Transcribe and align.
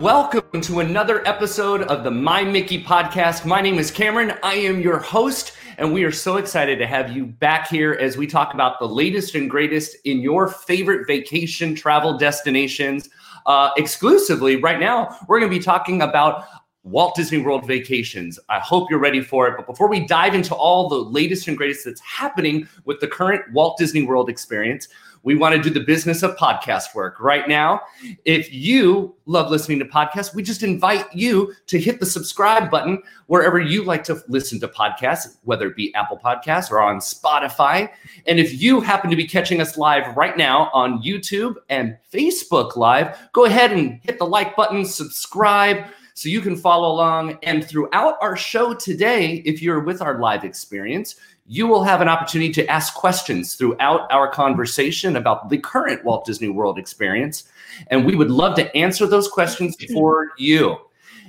Welcome 0.00 0.60
to 0.60 0.80
another 0.80 1.26
episode 1.26 1.80
of 1.84 2.04
the 2.04 2.10
My 2.10 2.44
Mickey 2.44 2.84
podcast. 2.84 3.46
My 3.46 3.62
name 3.62 3.78
is 3.78 3.90
Cameron. 3.90 4.34
I 4.42 4.52
am 4.56 4.78
your 4.82 4.98
host, 4.98 5.52
and 5.78 5.90
we 5.90 6.04
are 6.04 6.12
so 6.12 6.36
excited 6.36 6.78
to 6.80 6.86
have 6.86 7.16
you 7.16 7.24
back 7.24 7.68
here 7.68 7.94
as 7.94 8.18
we 8.18 8.26
talk 8.26 8.52
about 8.52 8.78
the 8.78 8.86
latest 8.86 9.34
and 9.34 9.48
greatest 9.48 9.96
in 10.04 10.20
your 10.20 10.48
favorite 10.48 11.06
vacation 11.06 11.74
travel 11.74 12.18
destinations. 12.18 13.08
Uh, 13.46 13.70
exclusively, 13.78 14.56
right 14.56 14.78
now, 14.78 15.16
we're 15.28 15.40
going 15.40 15.50
to 15.50 15.58
be 15.58 15.64
talking 15.64 16.02
about 16.02 16.44
Walt 16.82 17.14
Disney 17.16 17.38
World 17.38 17.66
vacations. 17.66 18.38
I 18.50 18.60
hope 18.60 18.90
you're 18.90 19.00
ready 19.00 19.22
for 19.22 19.48
it. 19.48 19.54
But 19.56 19.66
before 19.66 19.88
we 19.88 20.06
dive 20.06 20.34
into 20.34 20.54
all 20.54 20.90
the 20.90 20.98
latest 20.98 21.48
and 21.48 21.56
greatest 21.56 21.86
that's 21.86 22.02
happening 22.02 22.68
with 22.84 23.00
the 23.00 23.08
current 23.08 23.50
Walt 23.52 23.78
Disney 23.78 24.02
World 24.02 24.28
experience, 24.28 24.88
we 25.26 25.34
want 25.34 25.56
to 25.56 25.60
do 25.60 25.70
the 25.70 25.84
business 25.84 26.22
of 26.22 26.36
podcast 26.36 26.94
work 26.94 27.18
right 27.18 27.48
now. 27.48 27.80
If 28.24 28.54
you 28.54 29.12
love 29.26 29.50
listening 29.50 29.80
to 29.80 29.84
podcasts, 29.84 30.32
we 30.32 30.40
just 30.40 30.62
invite 30.62 31.12
you 31.12 31.52
to 31.66 31.80
hit 31.80 31.98
the 31.98 32.06
subscribe 32.06 32.70
button 32.70 33.02
wherever 33.26 33.58
you 33.58 33.82
like 33.82 34.04
to 34.04 34.22
listen 34.28 34.60
to 34.60 34.68
podcasts, 34.68 35.38
whether 35.42 35.66
it 35.66 35.74
be 35.74 35.92
Apple 35.96 36.16
Podcasts 36.16 36.70
or 36.70 36.80
on 36.80 36.98
Spotify. 36.98 37.90
And 38.28 38.38
if 38.38 38.62
you 38.62 38.80
happen 38.80 39.10
to 39.10 39.16
be 39.16 39.26
catching 39.26 39.60
us 39.60 39.76
live 39.76 40.16
right 40.16 40.36
now 40.36 40.70
on 40.72 41.02
YouTube 41.02 41.56
and 41.70 41.98
Facebook 42.12 42.76
Live, 42.76 43.18
go 43.32 43.46
ahead 43.46 43.72
and 43.72 43.98
hit 44.04 44.20
the 44.20 44.26
like 44.26 44.54
button, 44.54 44.84
subscribe 44.84 45.86
so 46.14 46.28
you 46.28 46.40
can 46.40 46.56
follow 46.56 46.92
along. 46.92 47.36
And 47.42 47.66
throughout 47.66 48.16
our 48.22 48.36
show 48.36 48.74
today, 48.74 49.42
if 49.44 49.60
you're 49.60 49.80
with 49.80 50.00
our 50.00 50.20
live 50.20 50.44
experience, 50.44 51.16
you 51.48 51.66
will 51.66 51.84
have 51.84 52.00
an 52.00 52.08
opportunity 52.08 52.52
to 52.52 52.66
ask 52.66 52.94
questions 52.94 53.54
throughout 53.54 54.10
our 54.10 54.28
conversation 54.28 55.16
about 55.16 55.48
the 55.48 55.58
current 55.58 56.04
Walt 56.04 56.24
Disney 56.24 56.48
World 56.48 56.78
experience. 56.78 57.44
And 57.88 58.04
we 58.04 58.16
would 58.16 58.30
love 58.30 58.56
to 58.56 58.76
answer 58.76 59.06
those 59.06 59.28
questions 59.28 59.76
mm-hmm. 59.76 59.94
for 59.94 60.30
you. 60.38 60.76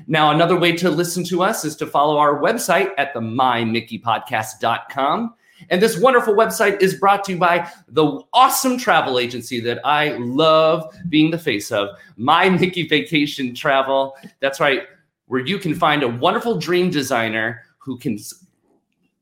Now, 0.08 0.32
another 0.32 0.58
way 0.58 0.72
to 0.74 0.90
listen 0.90 1.24
to 1.26 1.44
us 1.44 1.66
is 1.66 1.76
to 1.78 1.86
follow 1.86 2.18
our 2.18 2.40
website 2.40 2.92
at 2.98 3.14
the 3.14 3.20
mymickeypodcast.com. 3.20 5.34
And 5.70 5.82
this 5.82 6.00
wonderful 6.00 6.34
website 6.34 6.82
is 6.82 6.96
brought 6.96 7.24
to 7.26 7.34
you 7.34 7.38
by 7.38 7.70
the 7.88 8.22
awesome 8.32 8.78
travel 8.78 9.20
agency 9.20 9.60
that 9.62 9.80
I 9.84 10.16
love 10.18 10.96
being 11.10 11.32
the 11.32 11.40
face 11.40 11.72
of, 11.72 11.90
My 12.16 12.48
Mickey 12.48 12.88
Vacation 12.88 13.54
Travel. 13.54 14.16
That's 14.40 14.60
right, 14.60 14.84
where 15.26 15.46
you 15.46 15.58
can 15.58 15.76
find 15.76 16.04
a 16.04 16.08
wonderful 16.08 16.58
dream 16.58 16.90
designer 16.90 17.64
who 17.80 17.98
can 17.98 18.18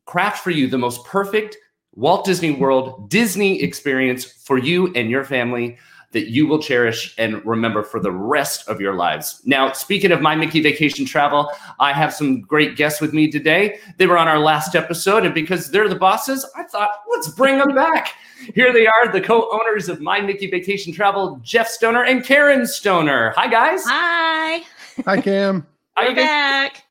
craft 0.06 0.44
for 0.44 0.52
you 0.52 0.67
the 0.67 0.78
most 0.78 1.03
perfect 1.06 1.58
Walt 1.95 2.25
Disney 2.25 2.52
World 2.52 3.09
Disney 3.09 3.61
experience 3.61 4.25
for 4.25 4.58
you 4.58 4.94
and 4.94 5.09
your 5.09 5.23
family 5.23 5.78
that 6.16 6.30
you 6.30 6.47
will 6.47 6.59
cherish 6.59 7.14
and 7.17 7.45
remember 7.45 7.84
for 7.84 8.00
the 8.00 8.12
rest 8.12 8.67
of 8.70 8.80
your 8.80 8.95
lives. 8.95 9.42
Now, 9.44 9.73
speaking 9.73 10.14
of 10.14 10.22
my 10.22 10.34
Mickey 10.34 10.62
Vacation 10.62 11.06
Travel, 11.06 11.52
I 11.80 11.92
have 11.92 12.14
some 12.14 12.39
great 12.39 12.78
guests 12.78 13.02
with 13.02 13.14
me 13.14 13.30
today. 13.30 13.80
They 13.97 14.08
were 14.08 14.17
on 14.17 14.30
our 14.30 14.39
last 14.39 14.75
episode, 14.75 15.25
and 15.25 15.36
because 15.36 15.72
they're 15.72 15.89
the 15.89 15.95
bosses, 15.95 16.50
I 16.56 16.64
thought, 16.64 17.02
let's 17.12 17.28
bring 17.30 17.58
them 17.58 17.75
back. 17.75 18.14
Here 18.53 18.72
they 18.72 18.88
are, 18.88 19.12
the 19.12 19.19
co 19.19 19.50
owners 19.52 19.90
of 19.90 20.00
My 20.00 20.22
Mickey 20.22 20.50
Vacation 20.50 20.94
Travel, 20.94 21.38
Jeff 21.44 21.67
Stoner 21.67 22.06
and 22.06 22.23
Karen 22.23 22.66
Stoner. 22.66 23.34
Hi, 23.36 23.47
guys. 23.47 23.84
Hi. 23.86 24.64
Hi, 25.06 25.19
Cam. 25.19 25.67
We're 25.97 26.16
back. 26.16 26.84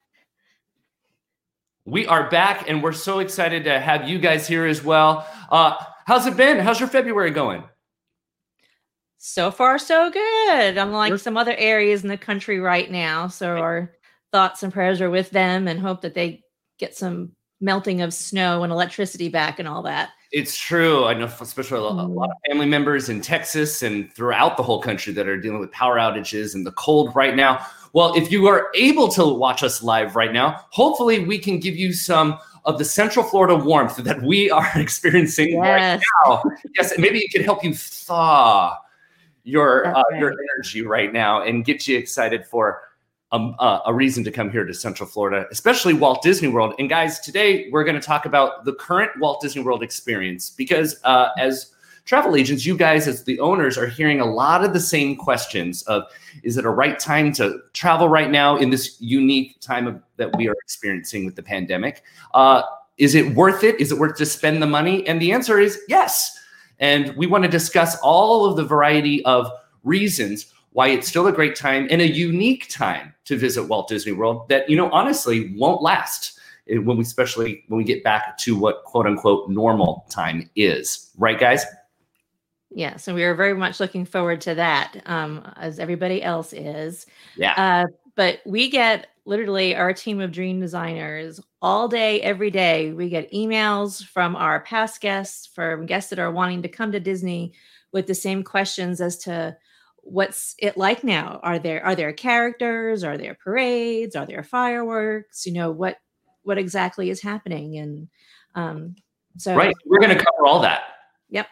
We 1.86 2.06
are 2.06 2.30
back, 2.30 2.68
and 2.68 2.82
we're 2.82 2.92
so 2.92 3.18
excited 3.18 3.64
to 3.64 3.78
have 3.78 4.08
you 4.08 4.18
guys 4.18 4.48
here 4.48 4.64
as 4.64 4.82
well. 4.82 5.28
Uh, 5.50 5.76
how's 6.06 6.26
it 6.26 6.34
been? 6.34 6.58
How's 6.58 6.80
your 6.80 6.88
February 6.88 7.30
going? 7.30 7.62
So 9.18 9.50
far, 9.50 9.78
so 9.78 10.10
good. 10.10 10.78
Unlike 10.78 11.18
some 11.18 11.36
other 11.36 11.54
areas 11.54 12.02
in 12.02 12.08
the 12.08 12.16
country 12.16 12.58
right 12.58 12.90
now, 12.90 13.28
so 13.28 13.58
our 13.58 13.92
thoughts 14.32 14.62
and 14.62 14.72
prayers 14.72 15.02
are 15.02 15.10
with 15.10 15.28
them, 15.28 15.68
and 15.68 15.78
hope 15.78 16.00
that 16.00 16.14
they 16.14 16.42
get 16.78 16.96
some 16.96 17.32
melting 17.60 18.00
of 18.00 18.14
snow 18.14 18.62
and 18.62 18.72
electricity 18.72 19.28
back 19.28 19.58
and 19.58 19.68
all 19.68 19.82
that. 19.82 20.08
It's 20.32 20.56
true. 20.56 21.04
I 21.04 21.12
know, 21.12 21.26
especially 21.26 21.78
a 21.78 21.82
lot, 21.82 22.02
a 22.02 22.08
lot 22.08 22.30
of 22.30 22.36
family 22.50 22.66
members 22.66 23.10
in 23.10 23.20
Texas 23.20 23.82
and 23.82 24.10
throughout 24.14 24.56
the 24.56 24.62
whole 24.62 24.80
country 24.80 25.12
that 25.12 25.28
are 25.28 25.38
dealing 25.38 25.60
with 25.60 25.70
power 25.70 25.96
outages 25.96 26.54
and 26.54 26.66
the 26.66 26.72
cold 26.72 27.14
right 27.14 27.36
now. 27.36 27.64
Well, 27.94 28.12
if 28.16 28.32
you 28.32 28.48
are 28.48 28.70
able 28.74 29.06
to 29.12 29.24
watch 29.24 29.62
us 29.62 29.80
live 29.80 30.16
right 30.16 30.32
now, 30.32 30.64
hopefully 30.70 31.24
we 31.24 31.38
can 31.38 31.60
give 31.60 31.76
you 31.76 31.92
some 31.92 32.38
of 32.64 32.76
the 32.76 32.84
Central 32.84 33.24
Florida 33.24 33.54
warmth 33.54 33.96
that 33.98 34.20
we 34.20 34.50
are 34.50 34.68
experiencing 34.76 35.50
Yes. 35.52 35.62
right 35.62 36.02
now. 36.26 36.42
Yes, 36.76 36.90
and 36.90 37.00
maybe 37.00 37.20
it 37.20 37.30
could 37.30 37.42
help 37.42 37.62
you 37.62 37.72
thaw 37.72 38.76
your 39.44 39.96
uh, 39.96 40.02
your 40.18 40.32
energy 40.56 40.82
right 40.82 41.12
now 41.12 41.42
and 41.42 41.64
get 41.64 41.86
you 41.86 41.96
excited 41.96 42.44
for 42.44 42.82
um, 43.30 43.54
uh, 43.60 43.80
a 43.86 43.94
reason 43.94 44.24
to 44.24 44.32
come 44.32 44.50
here 44.50 44.64
to 44.64 44.74
Central 44.74 45.08
Florida, 45.08 45.46
especially 45.52 45.94
Walt 45.94 46.20
Disney 46.20 46.48
World. 46.48 46.74
And 46.80 46.88
guys, 46.88 47.20
today 47.20 47.68
we're 47.70 47.84
going 47.84 48.00
to 48.00 48.04
talk 48.04 48.26
about 48.26 48.64
the 48.64 48.72
current 48.74 49.12
Walt 49.20 49.40
Disney 49.40 49.62
World 49.62 49.84
experience 49.84 50.50
because 50.50 50.96
uh, 51.04 51.28
as 51.38 51.73
travel 52.04 52.36
agents, 52.36 52.66
you 52.66 52.76
guys 52.76 53.08
as 53.08 53.24
the 53.24 53.40
owners 53.40 53.78
are 53.78 53.86
hearing 53.86 54.20
a 54.20 54.24
lot 54.24 54.64
of 54.64 54.72
the 54.72 54.80
same 54.80 55.16
questions 55.16 55.82
of 55.82 56.04
is 56.42 56.56
it 56.56 56.64
a 56.64 56.70
right 56.70 56.98
time 56.98 57.32
to 57.32 57.60
travel 57.72 58.08
right 58.08 58.30
now 58.30 58.56
in 58.56 58.70
this 58.70 58.96
unique 59.00 59.58
time 59.60 59.86
of, 59.86 60.00
that 60.16 60.36
we 60.36 60.48
are 60.48 60.56
experiencing 60.62 61.24
with 61.24 61.34
the 61.34 61.42
pandemic? 61.42 62.02
Uh, 62.34 62.62
is 62.98 63.14
it 63.14 63.34
worth 63.34 63.64
it? 63.64 63.80
Is 63.80 63.90
it 63.90 63.98
worth 63.98 64.16
to 64.16 64.26
spend 64.26 64.62
the 64.62 64.66
money? 64.66 65.06
And 65.06 65.20
the 65.20 65.32
answer 65.32 65.58
is 65.58 65.80
yes. 65.88 66.38
And 66.78 67.16
we 67.16 67.26
want 67.26 67.44
to 67.44 67.50
discuss 67.50 67.96
all 68.00 68.44
of 68.44 68.56
the 68.56 68.64
variety 68.64 69.24
of 69.24 69.50
reasons 69.82 70.52
why 70.72 70.88
it's 70.88 71.08
still 71.08 71.26
a 71.28 71.32
great 71.32 71.54
time 71.54 71.86
and 71.90 72.02
a 72.02 72.08
unique 72.08 72.68
time 72.68 73.14
to 73.24 73.38
visit 73.38 73.64
Walt 73.64 73.88
Disney 73.88 74.12
World 74.12 74.48
that, 74.48 74.68
you 74.68 74.76
know, 74.76 74.90
honestly 74.90 75.54
won't 75.56 75.82
last 75.82 76.38
eh, 76.68 76.76
when 76.76 76.96
we, 76.96 77.02
especially 77.02 77.64
when 77.68 77.78
we 77.78 77.84
get 77.84 78.02
back 78.02 78.36
to 78.38 78.58
what 78.58 78.82
quote 78.84 79.06
unquote 79.06 79.48
normal 79.48 80.04
time 80.10 80.50
is. 80.56 81.10
Right, 81.16 81.38
guys? 81.38 81.64
Yes, 82.74 83.06
and 83.06 83.14
we 83.14 83.22
are 83.22 83.34
very 83.34 83.54
much 83.54 83.78
looking 83.78 84.04
forward 84.04 84.40
to 84.42 84.54
that, 84.56 85.00
um, 85.06 85.48
as 85.56 85.78
everybody 85.78 86.22
else 86.22 86.52
is. 86.52 87.06
Yeah. 87.36 87.54
Uh, 87.56 87.86
but 88.16 88.40
we 88.44 88.68
get 88.68 89.06
literally 89.26 89.74
our 89.74 89.92
team 89.92 90.20
of 90.20 90.32
dream 90.32 90.60
designers 90.60 91.40
all 91.62 91.88
day, 91.88 92.20
every 92.20 92.50
day. 92.50 92.92
We 92.92 93.08
get 93.08 93.32
emails 93.32 94.04
from 94.04 94.34
our 94.36 94.60
past 94.60 95.00
guests, 95.00 95.46
from 95.46 95.86
guests 95.86 96.10
that 96.10 96.18
are 96.18 96.32
wanting 96.32 96.62
to 96.62 96.68
come 96.68 96.92
to 96.92 97.00
Disney 97.00 97.54
with 97.92 98.06
the 98.06 98.14
same 98.14 98.42
questions 98.42 99.00
as 99.00 99.18
to 99.18 99.56
what's 99.98 100.54
it 100.58 100.76
like 100.76 101.04
now. 101.04 101.40
Are 101.42 101.58
there 101.60 101.84
are 101.84 101.94
there 101.94 102.12
characters? 102.12 103.04
Are 103.04 103.16
there 103.16 103.34
parades? 103.34 104.16
Are 104.16 104.26
there 104.26 104.42
fireworks? 104.42 105.46
You 105.46 105.52
know 105.52 105.70
what 105.70 105.98
what 106.42 106.58
exactly 106.58 107.08
is 107.08 107.22
happening? 107.22 107.78
And 107.78 108.08
um, 108.54 108.96
so 109.38 109.54
Right. 109.54 109.74
We're 109.86 110.00
going 110.00 110.16
to 110.16 110.22
cover 110.22 110.46
all 110.46 110.60
that. 110.60 110.82
Yep. 111.30 111.48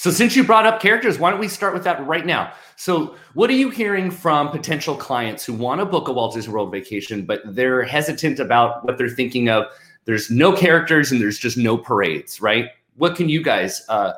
So, 0.00 0.10
since 0.10 0.34
you 0.34 0.44
brought 0.44 0.64
up 0.64 0.80
characters, 0.80 1.18
why 1.18 1.30
don't 1.30 1.38
we 1.38 1.46
start 1.46 1.74
with 1.74 1.84
that 1.84 2.06
right 2.06 2.24
now? 2.24 2.54
So, 2.76 3.16
what 3.34 3.50
are 3.50 3.52
you 3.52 3.68
hearing 3.68 4.10
from 4.10 4.48
potential 4.48 4.96
clients 4.96 5.44
who 5.44 5.52
want 5.52 5.82
to 5.82 5.84
book 5.84 6.08
a 6.08 6.12
Walt 6.12 6.32
Disney 6.32 6.54
World 6.54 6.72
vacation, 6.72 7.26
but 7.26 7.42
they're 7.44 7.82
hesitant 7.82 8.40
about 8.40 8.82
what 8.82 8.96
they're 8.96 9.10
thinking 9.10 9.50
of? 9.50 9.66
There's 10.06 10.30
no 10.30 10.56
characters 10.56 11.12
and 11.12 11.20
there's 11.20 11.38
just 11.38 11.58
no 11.58 11.76
parades, 11.76 12.40
right? 12.40 12.70
What 12.96 13.14
can 13.14 13.28
you 13.28 13.42
guys 13.42 13.84
uh, 13.90 14.14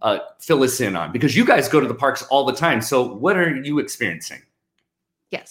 uh, 0.00 0.20
fill 0.38 0.62
us 0.62 0.80
in 0.80 0.94
on? 0.94 1.10
Because 1.10 1.36
you 1.36 1.44
guys 1.44 1.68
go 1.68 1.80
to 1.80 1.88
the 1.88 1.94
parks 1.94 2.22
all 2.30 2.44
the 2.44 2.54
time. 2.54 2.80
So, 2.80 3.02
what 3.02 3.36
are 3.36 3.52
you 3.52 3.80
experiencing? 3.80 4.42
Yes. 5.32 5.50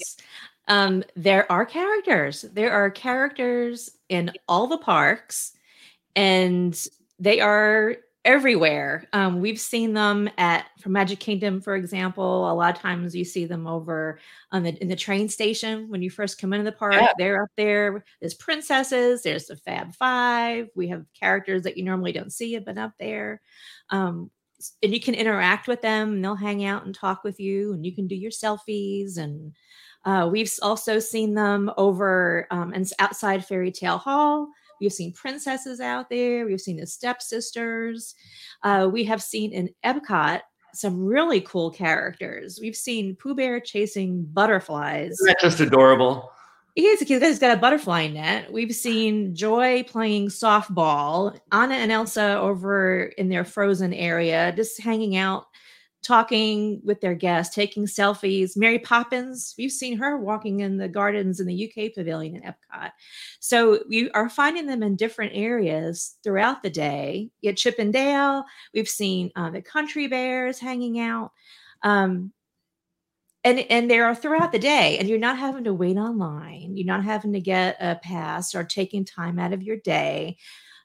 Um, 0.70 1.04
there 1.18 1.52
are 1.52 1.66
characters. 1.66 2.44
There 2.54 2.72
are 2.72 2.90
characters 2.90 3.92
in 4.08 4.32
all 4.48 4.68
the 4.68 4.78
parks, 4.78 5.52
and 6.16 6.82
they 7.20 7.42
are 7.42 7.98
everywhere. 8.26 9.08
Um, 9.14 9.40
we've 9.40 9.60
seen 9.60 9.94
them 9.94 10.30
at 10.38 10.66
from 10.80 10.92
Magic 10.92 11.20
Kingdom, 11.20 11.62
for 11.62 11.76
example. 11.76 12.52
A 12.52 12.54
lot 12.54 12.76
of 12.76 12.82
times 12.82 13.16
you 13.16 13.24
see 13.24 13.46
them 13.46 13.68
over 13.68 14.20
on 14.52 14.64
the 14.64 14.74
in 14.82 14.90
the 14.90 14.96
train 14.96 15.30
station 15.30 15.90
when 15.90 16.02
you 16.02 16.10
first 16.10 16.42
come 16.42 16.52
into 16.52 16.66
the 16.66 16.76
park. 16.76 16.96
Yeah. 16.96 17.14
They're 17.18 17.44
up 17.44 17.52
there. 17.56 18.04
There's 18.20 18.34
princesses. 18.34 19.24
There's 19.24 19.46
the 19.46 19.56
Fab 19.56 19.94
Five. 19.94 20.68
We 20.76 20.90
have 20.90 21.06
characters 21.18 21.64
that 21.64 21.78
you 21.78 21.84
normally 21.84 22.12
don't 22.12 22.34
see 22.34 22.54
have 22.54 22.66
been 22.66 22.78
up 22.78 22.94
there. 23.00 23.42
Um, 23.92 24.32
and 24.82 24.94
you 24.94 25.00
can 25.00 25.14
interact 25.14 25.68
with 25.68 25.82
them 25.82 26.14
and 26.14 26.26
they'll 26.26 26.36
hang 26.36 26.66
out 26.66 26.86
and 26.86 26.96
talk 26.96 27.24
with 27.24 27.40
you 27.40 27.74
and 27.74 27.86
you 27.86 27.94
can 27.94 28.08
do 28.08 28.16
your 28.16 28.32
selfies 28.32 29.18
and 29.18 29.54
uh, 30.06 30.30
we've 30.32 30.52
also 30.62 31.00
seen 31.00 31.34
them 31.34 31.72
over 31.78 32.48
um, 32.52 32.72
and 32.74 32.90
outside 33.00 33.44
Fairy 33.44 33.72
Tale 33.72 33.98
Hall. 33.98 34.48
We've 34.80 34.94
seen 34.94 35.14
princesses 35.14 35.80
out 35.80 36.10
there. 36.10 36.46
We've 36.46 36.62
seen 36.62 36.78
the 36.78 36.88
stepsisters. 36.88 38.16
Uh, 38.64 38.90
we 38.92 39.04
have 39.06 39.22
seen 39.22 39.52
in 39.54 39.70
Epcot 39.84 40.42
some 40.74 41.06
really 41.06 41.42
cool 41.42 41.72
characters. 41.72 42.60
We've 42.62 42.76
seen 42.76 43.16
Pooh 43.16 43.36
Bear 43.36 43.60
chasing 43.60 44.26
butterflies. 44.26 45.12
Isn't 45.14 45.28
that 45.28 45.40
just 45.40 45.60
adorable? 45.60 46.32
He 46.76 46.88
is 46.88 47.02
a 47.02 47.06
kid 47.06 47.22
that's 47.22 47.40
got 47.40 47.58
a 47.58 47.60
butterfly 47.60 48.08
net. 48.08 48.52
We've 48.52 48.76
seen 48.76 49.34
Joy 49.34 49.84
playing 49.84 50.28
softball, 50.28 51.40
Anna 51.54 51.76
and 51.76 51.90
Elsa 51.90 52.38
over 52.38 53.04
in 53.18 53.30
their 53.30 53.46
frozen 53.46 53.94
area, 53.94 54.52
just 54.54 54.82
hanging 54.82 55.16
out, 55.16 55.46
talking 56.06 56.80
with 56.84 57.02
their 57.02 57.16
guests, 57.16 57.56
taking 57.56 57.86
selfies. 57.86 58.56
Mary 58.56 58.78
Poppins, 58.78 59.56
we've 59.58 59.72
seen 59.72 59.98
her 59.98 60.18
walking 60.18 60.60
in 60.60 60.78
the 60.78 60.88
gardens 60.88 61.40
in 61.40 61.48
the 61.48 61.66
UK 61.66 61.94
pavilion 61.94 62.36
in 62.36 62.44
Epcot. 62.44 62.92
So 63.40 63.80
we 63.90 64.12
are 64.12 64.30
finding 64.30 64.68
them 64.68 64.84
in 64.84 64.96
different 64.96 65.32
areas 65.34 66.18
throughout 66.24 66.62
the 66.62 66.70
day. 66.70 67.32
At 67.46 67.58
Chip 67.58 67.76
'n 67.80 67.92
Dale, 67.92 68.46
we've 68.74 68.90
seen 68.90 69.32
uh, 69.36 69.50
the 69.50 69.62
country 69.62 70.08
bears 70.08 70.60
hanging 70.60 71.00
out. 71.00 71.32
Um, 71.82 72.32
and 73.44 73.60
and 73.70 73.90
they 73.90 74.00
are 74.00 74.16
throughout 74.16 74.52
the 74.52 74.60
day 74.60 74.98
and 74.98 75.08
you're 75.08 75.20
not 75.20 75.38
having 75.38 75.64
to 75.64 75.74
wait 75.74 75.98
online 75.98 76.76
you're 76.76 76.88
not 76.88 77.04
having 77.04 77.32
to 77.32 77.40
get 77.40 77.78
a 77.80 77.96
pass 77.96 78.56
or 78.56 78.64
taking 78.64 79.06
time 79.06 79.38
out 79.38 79.54
of 79.54 79.62
your 79.62 79.78
day 79.78 80.36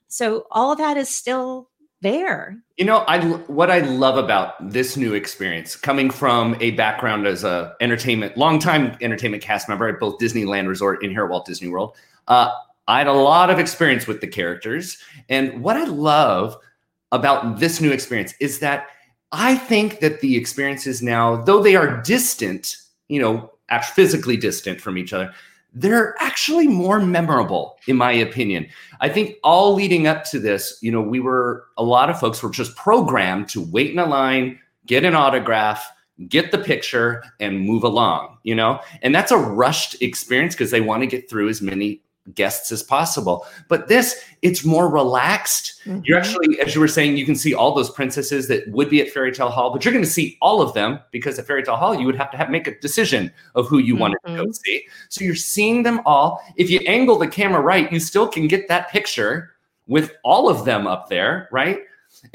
so 0.08 0.46
all 0.50 0.70
of 0.70 0.78
that 0.78 0.98
is 0.98 1.08
still 1.08 1.70
there. 2.00 2.56
You 2.76 2.84
know 2.86 3.04
i 3.08 3.22
what 3.22 3.70
i 3.70 3.80
love 3.80 4.16
about 4.16 4.54
this 4.70 4.96
new 4.96 5.12
experience 5.12 5.76
coming 5.76 6.08
from 6.08 6.56
a 6.60 6.70
background 6.70 7.26
as 7.26 7.44
a 7.44 7.74
entertainment 7.80 8.38
longtime 8.38 8.96
entertainment 9.02 9.42
cast 9.42 9.68
member 9.68 9.86
at 9.86 10.00
both 10.00 10.18
disneyland 10.18 10.66
resort 10.66 11.02
and 11.02 11.12
here 11.12 11.24
at 11.24 11.30
walt 11.30 11.44
disney 11.44 11.68
world 11.68 11.94
uh, 12.28 12.50
i 12.88 12.96
had 12.96 13.06
a 13.06 13.12
lot 13.12 13.50
of 13.50 13.58
experience 13.58 14.06
with 14.06 14.22
the 14.22 14.26
characters. 14.26 14.96
And 15.28 15.62
what 15.62 15.76
i 15.76 15.84
love 15.84 16.56
about 17.12 17.58
this 17.58 17.80
new 17.80 17.90
experience 17.90 18.34
is 18.40 18.60
that 18.60 18.86
I 19.32 19.56
think 19.56 20.00
that 20.00 20.20
the 20.20 20.36
experiences 20.36 21.02
now, 21.02 21.36
though 21.36 21.62
they 21.62 21.76
are 21.76 22.00
distant, 22.02 22.76
you 23.08 23.20
know, 23.20 23.52
physically 23.94 24.36
distant 24.36 24.80
from 24.80 24.98
each 24.98 25.12
other, 25.12 25.32
they're 25.72 26.16
actually 26.20 26.66
more 26.66 27.00
memorable, 27.00 27.78
in 27.86 27.96
my 27.96 28.12
opinion. 28.12 28.66
I 29.00 29.08
think 29.08 29.36
all 29.44 29.74
leading 29.74 30.06
up 30.06 30.24
to 30.24 30.38
this, 30.38 30.78
you 30.80 30.90
know, 30.90 31.00
we 31.00 31.20
were 31.20 31.64
a 31.76 31.82
lot 31.82 32.10
of 32.10 32.18
folks 32.18 32.42
were 32.42 32.50
just 32.50 32.76
programmed 32.76 33.48
to 33.50 33.60
wait 33.60 33.90
in 33.90 33.98
a 33.98 34.06
line, 34.06 34.58
get 34.86 35.04
an 35.04 35.14
autograph, 35.14 35.88
get 36.28 36.50
the 36.50 36.58
picture, 36.58 37.22
and 37.38 37.60
move 37.60 37.84
along, 37.84 38.38
you 38.42 38.54
know, 38.54 38.80
and 39.02 39.14
that's 39.14 39.32
a 39.32 39.38
rushed 39.38 40.00
experience 40.02 40.54
because 40.54 40.70
they 40.70 40.80
want 40.80 41.02
to 41.02 41.06
get 41.06 41.30
through 41.30 41.48
as 41.48 41.62
many 41.62 42.02
guests 42.34 42.70
as 42.70 42.82
possible. 42.82 43.46
But 43.68 43.88
this, 43.88 44.22
it's 44.42 44.64
more 44.64 44.88
relaxed. 44.88 45.80
Mm-hmm. 45.84 46.00
You're 46.04 46.18
actually, 46.18 46.60
as 46.60 46.74
you 46.74 46.80
were 46.80 46.88
saying, 46.88 47.16
you 47.16 47.24
can 47.24 47.34
see 47.34 47.54
all 47.54 47.74
those 47.74 47.90
princesses 47.90 48.48
that 48.48 48.68
would 48.68 48.90
be 48.90 49.00
at 49.00 49.10
Fairy 49.10 49.32
Tale 49.32 49.48
Hall, 49.48 49.72
but 49.72 49.84
you're 49.84 49.92
going 49.92 50.04
to 50.04 50.10
see 50.10 50.36
all 50.40 50.60
of 50.60 50.74
them 50.74 51.00
because 51.10 51.38
at 51.38 51.46
Fairy 51.46 51.62
Tale 51.62 51.76
Hall, 51.76 51.94
you 51.94 52.06
would 52.06 52.16
have 52.16 52.30
to 52.30 52.36
have, 52.36 52.50
make 52.50 52.66
a 52.66 52.78
decision 52.80 53.32
of 53.54 53.68
who 53.68 53.78
you 53.78 53.94
mm-hmm. 53.94 54.00
wanted 54.00 54.18
to 54.26 54.36
go 54.36 54.42
mm-hmm. 54.42 54.52
see. 54.52 54.86
So 55.08 55.24
you're 55.24 55.34
seeing 55.34 55.82
them 55.82 56.00
all. 56.04 56.42
If 56.56 56.70
you 56.70 56.80
angle 56.86 57.18
the 57.18 57.28
camera 57.28 57.60
right, 57.60 57.90
you 57.90 58.00
still 58.00 58.28
can 58.28 58.46
get 58.46 58.68
that 58.68 58.90
picture 58.90 59.52
with 59.86 60.14
all 60.22 60.48
of 60.48 60.64
them 60.64 60.86
up 60.86 61.08
there, 61.08 61.48
right? 61.50 61.80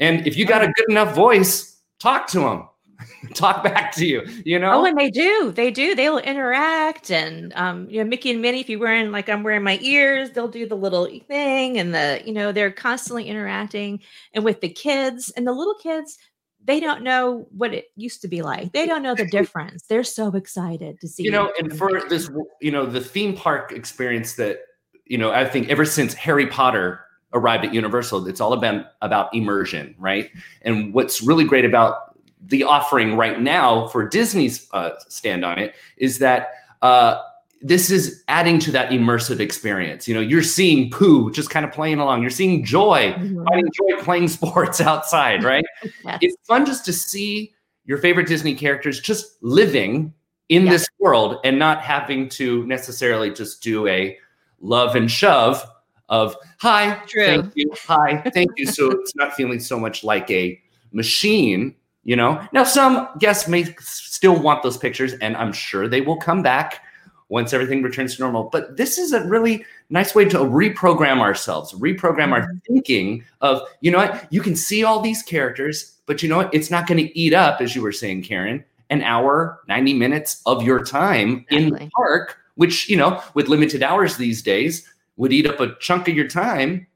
And 0.00 0.26
if 0.26 0.36
you 0.36 0.46
got 0.46 0.62
a 0.62 0.72
good 0.72 0.90
enough 0.90 1.14
voice, 1.14 1.76
talk 1.98 2.26
to 2.28 2.40
them 2.40 2.68
talk 3.34 3.62
back 3.64 3.92
to 3.92 4.06
you, 4.06 4.22
you 4.44 4.58
know? 4.58 4.72
Oh, 4.72 4.84
and 4.84 4.98
they 4.98 5.10
do. 5.10 5.52
They 5.54 5.70
do. 5.70 5.94
They'll 5.94 6.18
interact. 6.18 7.10
And, 7.10 7.52
um, 7.54 7.88
you 7.90 8.02
know, 8.02 8.08
Mickey 8.08 8.30
and 8.30 8.42
Minnie, 8.42 8.60
if 8.60 8.68
you're 8.68 8.80
wearing, 8.80 9.12
like 9.12 9.28
I'm 9.28 9.42
wearing 9.42 9.62
my 9.62 9.78
ears, 9.82 10.30
they'll 10.30 10.48
do 10.48 10.66
the 10.66 10.76
little 10.76 11.06
thing 11.28 11.78
and 11.78 11.94
the, 11.94 12.22
you 12.24 12.32
know, 12.32 12.52
they're 12.52 12.70
constantly 12.70 13.28
interacting. 13.28 14.00
And 14.32 14.44
with 14.44 14.60
the 14.60 14.68
kids 14.68 15.32
and 15.36 15.46
the 15.46 15.52
little 15.52 15.74
kids, 15.74 16.18
they 16.64 16.80
don't 16.80 17.02
know 17.02 17.46
what 17.50 17.72
it 17.72 17.86
used 17.96 18.20
to 18.22 18.28
be 18.28 18.42
like. 18.42 18.72
They 18.72 18.86
don't 18.86 19.02
know 19.02 19.14
the 19.14 19.26
difference. 19.30 19.84
They're 19.88 20.04
so 20.04 20.34
excited 20.34 21.00
to 21.00 21.08
see. 21.08 21.22
You 21.22 21.30
know, 21.30 21.52
and 21.58 21.76
for 21.76 22.02
this, 22.08 22.30
you 22.60 22.70
know, 22.70 22.86
the 22.86 23.00
theme 23.00 23.36
park 23.36 23.72
experience 23.72 24.34
that, 24.34 24.58
you 25.04 25.18
know, 25.18 25.30
I 25.30 25.44
think 25.44 25.68
ever 25.68 25.84
since 25.84 26.14
Harry 26.14 26.46
Potter 26.46 27.00
arrived 27.32 27.64
at 27.64 27.74
Universal, 27.74 28.26
it's 28.26 28.40
all 28.40 28.52
about 28.52 28.86
about 29.02 29.32
immersion, 29.34 29.94
right? 29.98 30.30
And 30.62 30.92
what's 30.92 31.22
really 31.22 31.44
great 31.44 31.64
about 31.64 32.15
the 32.44 32.64
offering 32.64 33.16
right 33.16 33.40
now 33.40 33.88
for 33.88 34.08
Disney's 34.08 34.68
uh, 34.72 34.90
stand 35.08 35.44
on 35.44 35.58
it 35.58 35.74
is 35.96 36.18
that 36.18 36.48
uh, 36.82 37.20
this 37.62 37.90
is 37.90 38.22
adding 38.28 38.58
to 38.60 38.70
that 38.72 38.90
immersive 38.90 39.40
experience. 39.40 40.06
You 40.06 40.14
know, 40.14 40.20
you're 40.20 40.42
seeing 40.42 40.90
Pooh 40.90 41.30
just 41.32 41.50
kind 41.50 41.64
of 41.64 41.72
playing 41.72 41.98
along. 41.98 42.20
You're 42.20 42.30
seeing 42.30 42.64
Joy 42.64 43.14
mm-hmm. 43.16 43.44
finding 43.44 43.72
joy 43.72 44.02
playing 44.02 44.28
sports 44.38 44.80
outside, 44.80 45.42
right? 45.42 45.64
yes. 46.04 46.18
It's 46.20 46.36
fun 46.46 46.66
just 46.66 46.84
to 46.84 46.92
see 46.92 47.54
your 47.86 47.98
favorite 47.98 48.26
Disney 48.26 48.54
characters 48.54 49.00
just 49.00 49.42
living 49.42 50.12
in 50.48 50.66
yes. 50.66 50.72
this 50.72 50.88
world 50.98 51.38
and 51.44 51.58
not 51.58 51.80
having 51.82 52.28
to 52.28 52.66
necessarily 52.66 53.32
just 53.32 53.62
do 53.62 53.86
a 53.88 54.16
love 54.60 54.94
and 54.94 55.10
shove 55.10 55.64
of 56.08 56.36
hi, 56.60 57.00
True. 57.06 57.26
thank 57.26 57.52
you, 57.56 57.70
hi, 57.84 58.22
thank 58.32 58.50
you. 58.56 58.66
So 58.66 58.90
it's 58.92 59.16
not 59.16 59.34
feeling 59.34 59.58
so 59.58 59.78
much 59.78 60.04
like 60.04 60.30
a 60.30 60.60
machine 60.92 61.74
you 62.06 62.16
know? 62.16 62.40
Now 62.52 62.64
some 62.64 63.08
guests 63.18 63.48
may 63.48 63.64
still 63.80 64.40
want 64.40 64.62
those 64.62 64.78
pictures 64.78 65.12
and 65.14 65.36
i'm 65.36 65.52
sure 65.52 65.86
they 65.88 66.00
will 66.00 66.16
come 66.16 66.42
back 66.42 66.80
once 67.28 67.52
everything 67.52 67.82
returns 67.82 68.14
to 68.16 68.22
normal. 68.22 68.44
But 68.44 68.76
this 68.76 68.98
is 68.98 69.12
a 69.12 69.24
really 69.24 69.64
nice 69.90 70.14
way 70.14 70.24
to 70.26 70.38
reprogram 70.38 71.18
ourselves 71.20 71.72
reprogram 71.74 72.30
mm-hmm. 72.30 72.32
our 72.32 72.52
thinking 72.66 73.24
of 73.40 73.62
you 73.80 73.90
know 73.90 73.98
what? 73.98 74.32
You 74.32 74.40
can 74.40 74.56
see 74.56 74.84
all 74.84 75.00
these 75.00 75.22
characters 75.22 75.92
but 76.06 76.22
you 76.22 76.28
know 76.28 76.36
what? 76.38 76.54
It's 76.54 76.70
not 76.70 76.86
going 76.86 77.04
to 77.04 77.18
eat 77.18 77.34
up 77.34 77.60
as 77.60 77.74
you 77.74 77.82
were 77.82 77.92
saying 77.92 78.22
karen 78.22 78.64
an 78.90 79.02
hour 79.02 79.60
90 79.68 79.94
minutes 79.94 80.40
of 80.46 80.62
your 80.62 80.84
time 80.84 81.44
exactly. 81.50 81.56
in 81.56 81.70
the 81.70 81.90
park 81.96 82.38
which 82.54 82.88
you 82.88 82.96
know 82.96 83.20
with 83.34 83.48
limited 83.48 83.82
hours 83.82 84.16
these 84.16 84.42
days 84.42 84.88
would 85.16 85.32
eat 85.32 85.46
up 85.46 85.58
a 85.60 85.74
chunk 85.80 86.06
of 86.08 86.14
your 86.14 86.28
time 86.28 86.86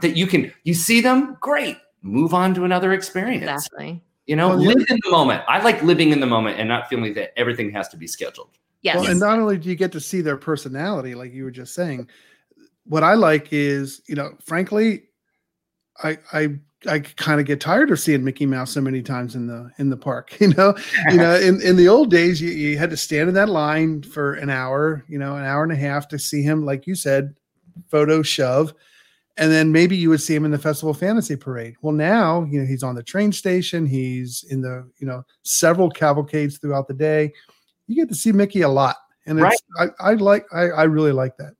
that 0.00 0.16
you 0.16 0.26
can 0.26 0.52
you 0.62 0.74
see 0.74 1.00
them? 1.00 1.36
Great. 1.40 1.76
Move 2.02 2.32
on 2.32 2.54
to 2.54 2.64
another 2.64 2.92
experience. 2.92 3.42
Exactly 3.42 4.00
you 4.26 4.36
know, 4.36 4.48
well, 4.48 4.58
live 4.58 4.86
in 4.88 4.98
the 5.04 5.10
moment. 5.10 5.42
I 5.48 5.62
like 5.62 5.82
living 5.82 6.10
in 6.10 6.20
the 6.20 6.26
moment 6.26 6.58
and 6.58 6.68
not 6.68 6.88
feeling 6.88 7.14
that 7.14 7.38
everything 7.38 7.70
has 7.72 7.88
to 7.90 7.96
be 7.96 8.06
scheduled. 8.06 8.58
Yes. 8.82 8.96
Well, 8.96 9.10
and 9.10 9.20
not 9.20 9.38
only 9.38 9.58
do 9.58 9.68
you 9.68 9.74
get 9.74 9.92
to 9.92 10.00
see 10.00 10.20
their 10.20 10.36
personality, 10.36 11.14
like 11.14 11.32
you 11.32 11.44
were 11.44 11.50
just 11.50 11.74
saying, 11.74 12.08
what 12.84 13.02
I 13.02 13.14
like 13.14 13.48
is, 13.52 14.02
you 14.06 14.14
know, 14.14 14.34
frankly, 14.44 15.04
I 16.02 16.18
I 16.32 16.48
I 16.86 16.98
kind 17.00 17.40
of 17.40 17.46
get 17.46 17.60
tired 17.60 17.90
of 17.90 17.98
seeing 17.98 18.24
Mickey 18.24 18.46
Mouse 18.46 18.72
so 18.72 18.80
many 18.80 19.02
times 19.02 19.36
in 19.36 19.46
the 19.46 19.70
in 19.78 19.90
the 19.90 19.96
park. 19.96 20.36
You 20.40 20.48
know, 20.48 20.74
you 21.10 21.16
know, 21.16 21.34
in, 21.36 21.62
in 21.62 21.76
the 21.76 21.88
old 21.88 22.10
days, 22.10 22.40
you, 22.40 22.50
you 22.50 22.76
had 22.76 22.90
to 22.90 22.96
stand 22.96 23.28
in 23.28 23.34
that 23.34 23.48
line 23.48 24.02
for 24.02 24.34
an 24.34 24.50
hour, 24.50 25.04
you 25.08 25.18
know, 25.18 25.36
an 25.36 25.44
hour 25.44 25.62
and 25.62 25.72
a 25.72 25.76
half 25.76 26.08
to 26.08 26.18
see 26.18 26.42
him, 26.42 26.64
like 26.64 26.86
you 26.86 26.94
said, 26.94 27.34
photo 27.88 28.22
shove 28.22 28.74
and 29.36 29.50
then 29.50 29.72
maybe 29.72 29.96
you 29.96 30.10
would 30.10 30.20
see 30.20 30.34
him 30.34 30.44
in 30.44 30.50
the 30.50 30.58
festival 30.58 30.94
fantasy 30.94 31.36
parade. 31.36 31.74
Well 31.82 31.94
now 31.94 32.44
you 32.44 32.60
know 32.60 32.66
he's 32.66 32.82
on 32.82 32.94
the 32.94 33.02
train 33.02 33.32
station. 33.32 33.86
He's 33.86 34.44
in 34.50 34.60
the 34.60 34.88
you 34.98 35.06
know 35.06 35.24
several 35.42 35.90
cavalcades 35.90 36.58
throughout 36.58 36.88
the 36.88 36.94
day. 36.94 37.32
You 37.86 37.96
get 37.96 38.08
to 38.08 38.14
see 38.14 38.32
mickey 38.32 38.62
a 38.62 38.68
lot. 38.68 38.96
And 39.26 39.40
right. 39.40 39.56
I, 39.78 39.88
I 40.00 40.14
like 40.14 40.46
I, 40.52 40.62
I 40.62 40.84
really 40.84 41.12
like 41.12 41.36
that. 41.38 41.54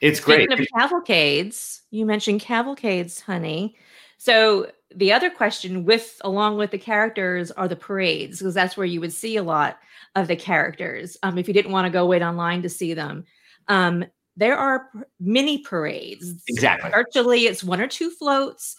It's 0.00 0.20
Speaking 0.20 0.46
great 0.46 0.60
of 0.60 0.66
cavalcades 0.76 1.82
you 1.90 2.06
mentioned 2.06 2.40
cavalcades 2.40 3.20
honey. 3.20 3.76
So 4.18 4.70
the 4.94 5.12
other 5.12 5.30
question 5.30 5.84
with 5.84 6.20
along 6.22 6.56
with 6.56 6.70
the 6.70 6.78
characters 6.78 7.50
are 7.52 7.68
the 7.68 7.76
parades 7.76 8.38
because 8.38 8.54
that's 8.54 8.76
where 8.76 8.86
you 8.86 9.00
would 9.00 9.12
see 9.12 9.36
a 9.36 9.42
lot 9.42 9.78
of 10.14 10.28
the 10.28 10.36
characters 10.36 11.16
um, 11.22 11.38
if 11.38 11.46
you 11.46 11.54
didn't 11.54 11.72
want 11.72 11.86
to 11.86 11.90
go 11.90 12.06
wait 12.06 12.22
online 12.22 12.62
to 12.62 12.68
see 12.68 12.94
them. 12.94 13.24
Um, 13.68 14.04
there 14.38 14.56
are 14.56 14.88
mini 15.20 15.58
parades. 15.58 16.42
Exactly. 16.48 16.90
Virtually, 16.90 17.46
it's 17.46 17.64
one 17.64 17.80
or 17.80 17.88
two 17.88 18.08
floats, 18.10 18.76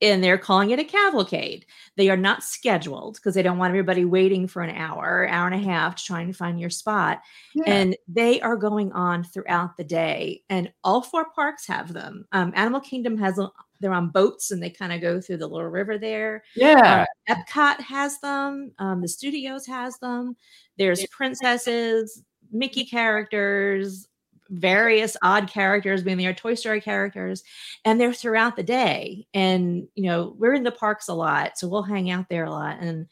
and 0.00 0.24
they're 0.24 0.38
calling 0.38 0.70
it 0.70 0.78
a 0.78 0.84
cavalcade. 0.84 1.66
They 1.96 2.08
are 2.08 2.16
not 2.16 2.42
scheduled 2.42 3.16
because 3.16 3.34
they 3.34 3.42
don't 3.42 3.58
want 3.58 3.70
everybody 3.70 4.04
waiting 4.04 4.46
for 4.46 4.62
an 4.62 4.74
hour, 4.74 5.28
hour 5.28 5.46
and 5.46 5.54
a 5.54 5.64
half 5.64 5.96
to 5.96 6.04
try 6.04 6.22
and 6.22 6.34
find 6.34 6.58
your 6.58 6.70
spot. 6.70 7.20
Yeah. 7.54 7.64
And 7.66 7.96
they 8.08 8.40
are 8.40 8.56
going 8.56 8.90
on 8.92 9.24
throughout 9.24 9.76
the 9.76 9.84
day, 9.84 10.42
and 10.48 10.72
all 10.82 11.02
four 11.02 11.30
parks 11.30 11.66
have 11.66 11.92
them. 11.92 12.26
Um, 12.32 12.52
Animal 12.56 12.80
Kingdom 12.80 13.18
has 13.18 13.36
them, 13.36 13.50
they're 13.80 13.92
on 13.92 14.08
boats 14.08 14.50
and 14.50 14.60
they 14.62 14.70
kind 14.70 14.92
of 14.92 15.00
go 15.00 15.20
through 15.20 15.36
the 15.36 15.46
little 15.46 15.68
river 15.68 15.98
there. 15.98 16.42
Yeah. 16.56 17.04
Um, 17.28 17.36
Epcot 17.36 17.80
has 17.80 18.18
them. 18.20 18.72
Um, 18.78 19.02
the 19.02 19.08
studios 19.08 19.66
has 19.66 19.98
them. 19.98 20.34
There's 20.78 21.06
princesses, 21.06 22.22
Mickey 22.50 22.84
characters, 22.84 24.08
various 24.50 25.16
odd 25.22 25.48
characters 25.48 26.02
being 26.02 26.18
there, 26.18 26.34
Toy 26.34 26.54
Story 26.54 26.80
characters, 26.80 27.44
and 27.84 28.00
they're 28.00 28.12
throughout 28.12 28.56
the 28.56 28.62
day. 28.62 29.26
And 29.34 29.88
you 29.94 30.04
know, 30.04 30.34
we're 30.38 30.54
in 30.54 30.62
the 30.62 30.70
parks 30.70 31.08
a 31.08 31.14
lot, 31.14 31.58
so 31.58 31.68
we'll 31.68 31.82
hang 31.82 32.10
out 32.10 32.28
there 32.28 32.44
a 32.44 32.50
lot. 32.50 32.78
And 32.80 33.06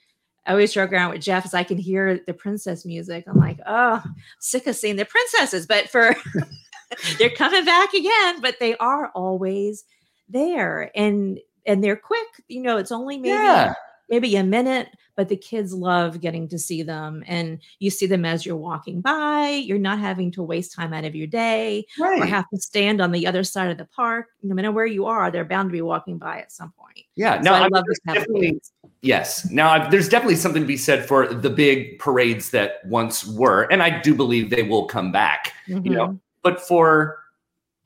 I 0.47 0.52
always 0.52 0.73
joke 0.73 0.93
around 0.93 1.12
with 1.12 1.23
Jeff 1.23 1.45
as 1.45 1.55
I 1.55 1.64
can 1.64 1.78
hear 1.78 2.21
the 2.26 2.35
princess 2.35 2.85
music. 2.85 3.25
I'm 3.26 3.38
like, 3.38 3.59
oh, 3.66 4.02
sick 4.38 4.66
of 4.66 4.76
seeing 4.76 4.97
the 4.97 5.05
princesses, 5.05 5.66
but 5.66 5.88
for 5.88 6.14
they're 7.19 7.31
coming 7.31 7.64
back 7.64 7.93
again, 7.95 8.40
but 8.40 8.57
they 8.61 8.76
are 8.76 9.09
always 9.09 9.85
there 10.28 10.90
and 10.95 11.40
and 11.66 11.83
they're 11.83 11.97
quick. 11.97 12.26
You 12.49 12.62
know, 12.62 12.78
it's 12.78 12.93
only 12.93 13.19
maybe 13.19 13.35
yeah. 13.35 13.75
maybe 14.09 14.37
a 14.37 14.45
minute, 14.45 14.88
but 15.17 15.29
the 15.29 15.37
kids 15.37 15.73
love 15.73 16.21
getting 16.21 16.49
to 16.49 16.59
see 16.59 16.83
them 16.83 17.25
and 17.27 17.59
you 17.79 17.91
see 17.91 18.07
them 18.07 18.25
as 18.25 18.47
you're 18.47 18.57
walking 18.57 19.01
by 19.01 19.49
you're 19.65 19.79
not 19.79 19.99
having 19.99 20.31
to 20.31 20.43
waste 20.43 20.75
time 20.75 20.93
out 20.93 21.05
of 21.05 21.15
your 21.15 21.27
day 21.27 21.85
right. 21.99 22.21
or 22.21 22.27
have 22.27 22.49
to 22.51 22.59
stand 22.59 23.01
on 23.01 23.13
the 23.13 23.27
other 23.27 23.43
side 23.43 23.71
of 23.71 23.79
the 23.79 23.85
park 23.87 24.27
no 24.43 24.55
matter 24.55 24.71
where 24.71 24.87
you 24.87 25.07
are 25.07 25.31
they're 25.31 25.45
bound 25.45 25.69
to 25.69 25.73
be 25.73 25.83
walking 25.83 26.19
by 26.19 26.39
at 26.39 26.53
some 26.53 26.73
point. 26.79 27.07
Yeah 27.15 27.37
so 27.37 27.43
no 27.43 27.55
i 27.55 27.65
I 27.65 27.69
love 27.69 27.85
this 27.89 27.99
definitely 28.07 28.61
yes 29.03 29.51
now 29.51 29.71
I've, 29.71 29.91
there's 29.91 30.09
definitely 30.09 30.37
something 30.37 30.63
to 30.63 30.69
be 30.69 30.77
said 30.77 31.07
for 31.07 31.27
the 31.27 31.51
big 31.51 31.99
parades 31.99 32.51
that 32.51 32.85
once 32.87 33.27
were 33.27 33.65
and 33.65 33.83
i 33.83 34.01
do 34.01 34.15
believe 34.15 34.51
they 34.51 34.63
will 34.63 34.87
come 34.87 35.11
back 35.11 35.53
you 35.67 35.81
know 35.81 36.07
mm-hmm. 36.09 36.17
but 36.43 36.61
for 36.61 37.19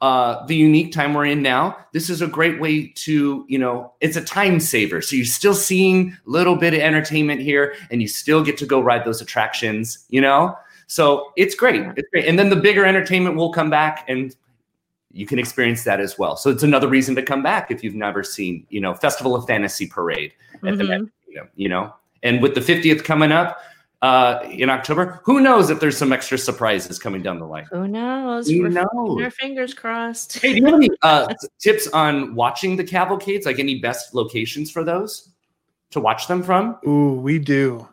uh, 0.01 0.47
the 0.47 0.57
unique 0.57 0.93
time 0.93 1.13
we're 1.13 1.27
in 1.27 1.43
now, 1.43 1.77
this 1.93 2.09
is 2.09 2.23
a 2.23 2.27
great 2.27 2.59
way 2.61 2.87
to, 2.87 3.45
you 3.49 3.59
know, 3.59 3.93
it's 4.01 4.17
a 4.17 4.25
time 4.25 4.59
saver. 4.59 5.03
So 5.03 5.17
you're 5.17 5.27
still 5.27 5.55
seeing 5.55 6.17
a 6.27 6.31
little 6.31 6.57
bit 6.57 6.73
of 6.73 6.81
entertainment 6.81 7.41
here 7.43 7.75
and 7.91 8.01
you 8.01 8.09
still 8.09 8.43
get 8.43 8.57
to 8.59 8.67
go 8.67 8.81
ride 8.81 9.05
those 9.05 9.21
attractions, 9.21 10.07
you 10.09 10.21
know? 10.21 10.57
So 10.87 11.33
it's 11.37 11.55
great. 11.55 11.83
It's 11.97 12.09
great. 12.11 12.27
And 12.27 12.39
then 12.39 12.49
the 12.49 12.57
bigger 12.57 12.87
entertainment 12.87 13.37
will 13.37 13.53
come 13.53 13.69
back 13.69 14.05
and 14.09 14.35
you 15.13 15.27
can 15.27 15.39
experience 15.39 15.85
that 15.85 16.01
as 16.01 16.19
well. 16.19 16.37
So 16.37 16.51
it's 16.51 16.63
another 16.63 16.89
reason 16.89 17.15
to 17.17 17.23
come 17.23 17.43
back 17.43 17.71
if 17.71 17.85
you've 17.85 17.95
never 17.95 18.23
seen, 18.23 18.67
you 18.71 18.81
know, 18.81 18.95
Festival 18.95 19.35
of 19.35 19.47
Fantasy 19.47 19.87
Parade 19.87 20.33
at 20.65 20.79
the 20.79 20.85
Mhm. 20.85 21.11
you 21.57 21.69
know, 21.69 21.95
and 22.23 22.43
with 22.43 22.55
the 22.55 22.61
50th 22.61 23.05
coming 23.05 23.33
up 23.33 23.61
uh, 24.03 24.41
in 24.51 24.71
October, 24.71 25.21
who 25.25 25.41
knows 25.41 25.69
if 25.71 25.79
there's 25.81 25.97
some 25.99 26.13
extra 26.13 26.39
surprises 26.39 26.99
coming 26.99 27.23
down 27.23 27.39
the 27.39 27.45
line. 27.47 27.67
who 27.71 27.87
knows 27.87 28.49
Who 28.49 28.63
We're 28.63 28.69
knows? 28.69 29.23
our 29.23 29.31
fingers 29.31 29.75
crossed 29.75 30.39
Hey, 30.39 30.55
do 30.55 30.59
you 30.61 30.65
have 30.67 30.75
any 30.75 30.91
uh, 31.03 31.33
tips 31.59 31.87
on 31.89 32.35
watching 32.35 32.77
the 32.77 32.85
cavalcades? 32.85 33.45
Like 33.47 33.59
any 33.59 33.79
best 33.81 34.15
locations 34.15 34.71
for 34.71 34.85
those 34.85 35.31
to 35.91 36.01
watch 36.01 36.29
them 36.29 36.43
from? 36.43 36.79
Ooh, 36.87 37.15
we 37.15 37.39
do. 37.39 37.87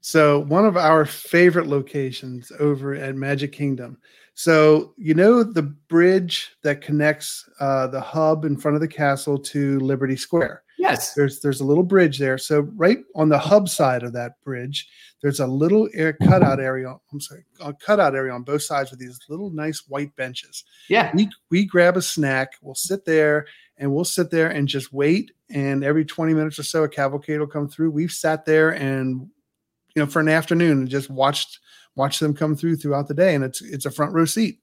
So 0.00 0.40
one 0.40 0.64
of 0.66 0.76
our 0.76 1.04
favorite 1.04 1.66
locations 1.66 2.52
over 2.60 2.94
at 2.94 3.14
Magic 3.16 3.52
Kingdom. 3.52 3.98
So 4.34 4.92
you 4.96 5.14
know 5.14 5.42
the 5.42 5.62
bridge 5.62 6.50
that 6.62 6.80
connects 6.82 7.48
uh, 7.58 7.88
the 7.88 8.00
hub 8.00 8.44
in 8.44 8.56
front 8.56 8.74
of 8.76 8.80
the 8.80 8.86
castle 8.88 9.38
to 9.38 9.80
Liberty 9.80 10.16
Square. 10.16 10.62
Yes. 10.78 11.14
There's 11.14 11.40
there's 11.40 11.60
a 11.60 11.64
little 11.64 11.82
bridge 11.82 12.18
there. 12.18 12.38
So 12.38 12.60
right 12.76 12.98
on 13.14 13.28
the 13.28 13.38
hub 13.38 13.68
side 13.68 14.04
of 14.04 14.12
that 14.12 14.40
bridge, 14.42 14.88
there's 15.20 15.40
a 15.40 15.46
little 15.46 15.88
air 15.92 16.12
cutout 16.12 16.60
area. 16.60 16.94
I'm 17.12 17.20
sorry, 17.20 17.44
a 17.60 17.74
cutout 17.74 18.14
area 18.14 18.32
on 18.32 18.44
both 18.44 18.62
sides 18.62 18.90
with 18.90 19.00
these 19.00 19.18
little 19.28 19.50
nice 19.50 19.88
white 19.88 20.14
benches. 20.16 20.64
Yeah. 20.88 21.10
We 21.14 21.28
we 21.50 21.64
grab 21.64 21.96
a 21.96 22.02
snack. 22.02 22.52
We'll 22.62 22.76
sit 22.76 23.04
there 23.04 23.46
and 23.76 23.92
we'll 23.92 24.04
sit 24.04 24.30
there 24.30 24.50
and 24.50 24.68
just 24.68 24.92
wait. 24.92 25.32
And 25.50 25.82
every 25.82 26.04
20 26.04 26.34
minutes 26.34 26.58
or 26.58 26.62
so, 26.62 26.84
a 26.84 26.88
cavalcade 26.88 27.40
will 27.40 27.46
come 27.46 27.68
through. 27.68 27.90
We've 27.90 28.12
sat 28.12 28.44
there 28.44 28.70
and 28.70 29.28
you 29.96 30.02
know 30.02 30.06
for 30.06 30.20
an 30.20 30.28
afternoon 30.28 30.78
and 30.78 30.88
just 30.88 31.10
watched 31.10 31.58
watch 31.96 32.20
them 32.20 32.34
come 32.34 32.54
through 32.54 32.76
throughout 32.76 33.08
the 33.08 33.14
day, 33.14 33.34
and 33.34 33.42
it's 33.42 33.60
it's 33.60 33.86
a 33.86 33.90
front 33.90 34.12
row 34.12 34.24
seat. 34.24 34.60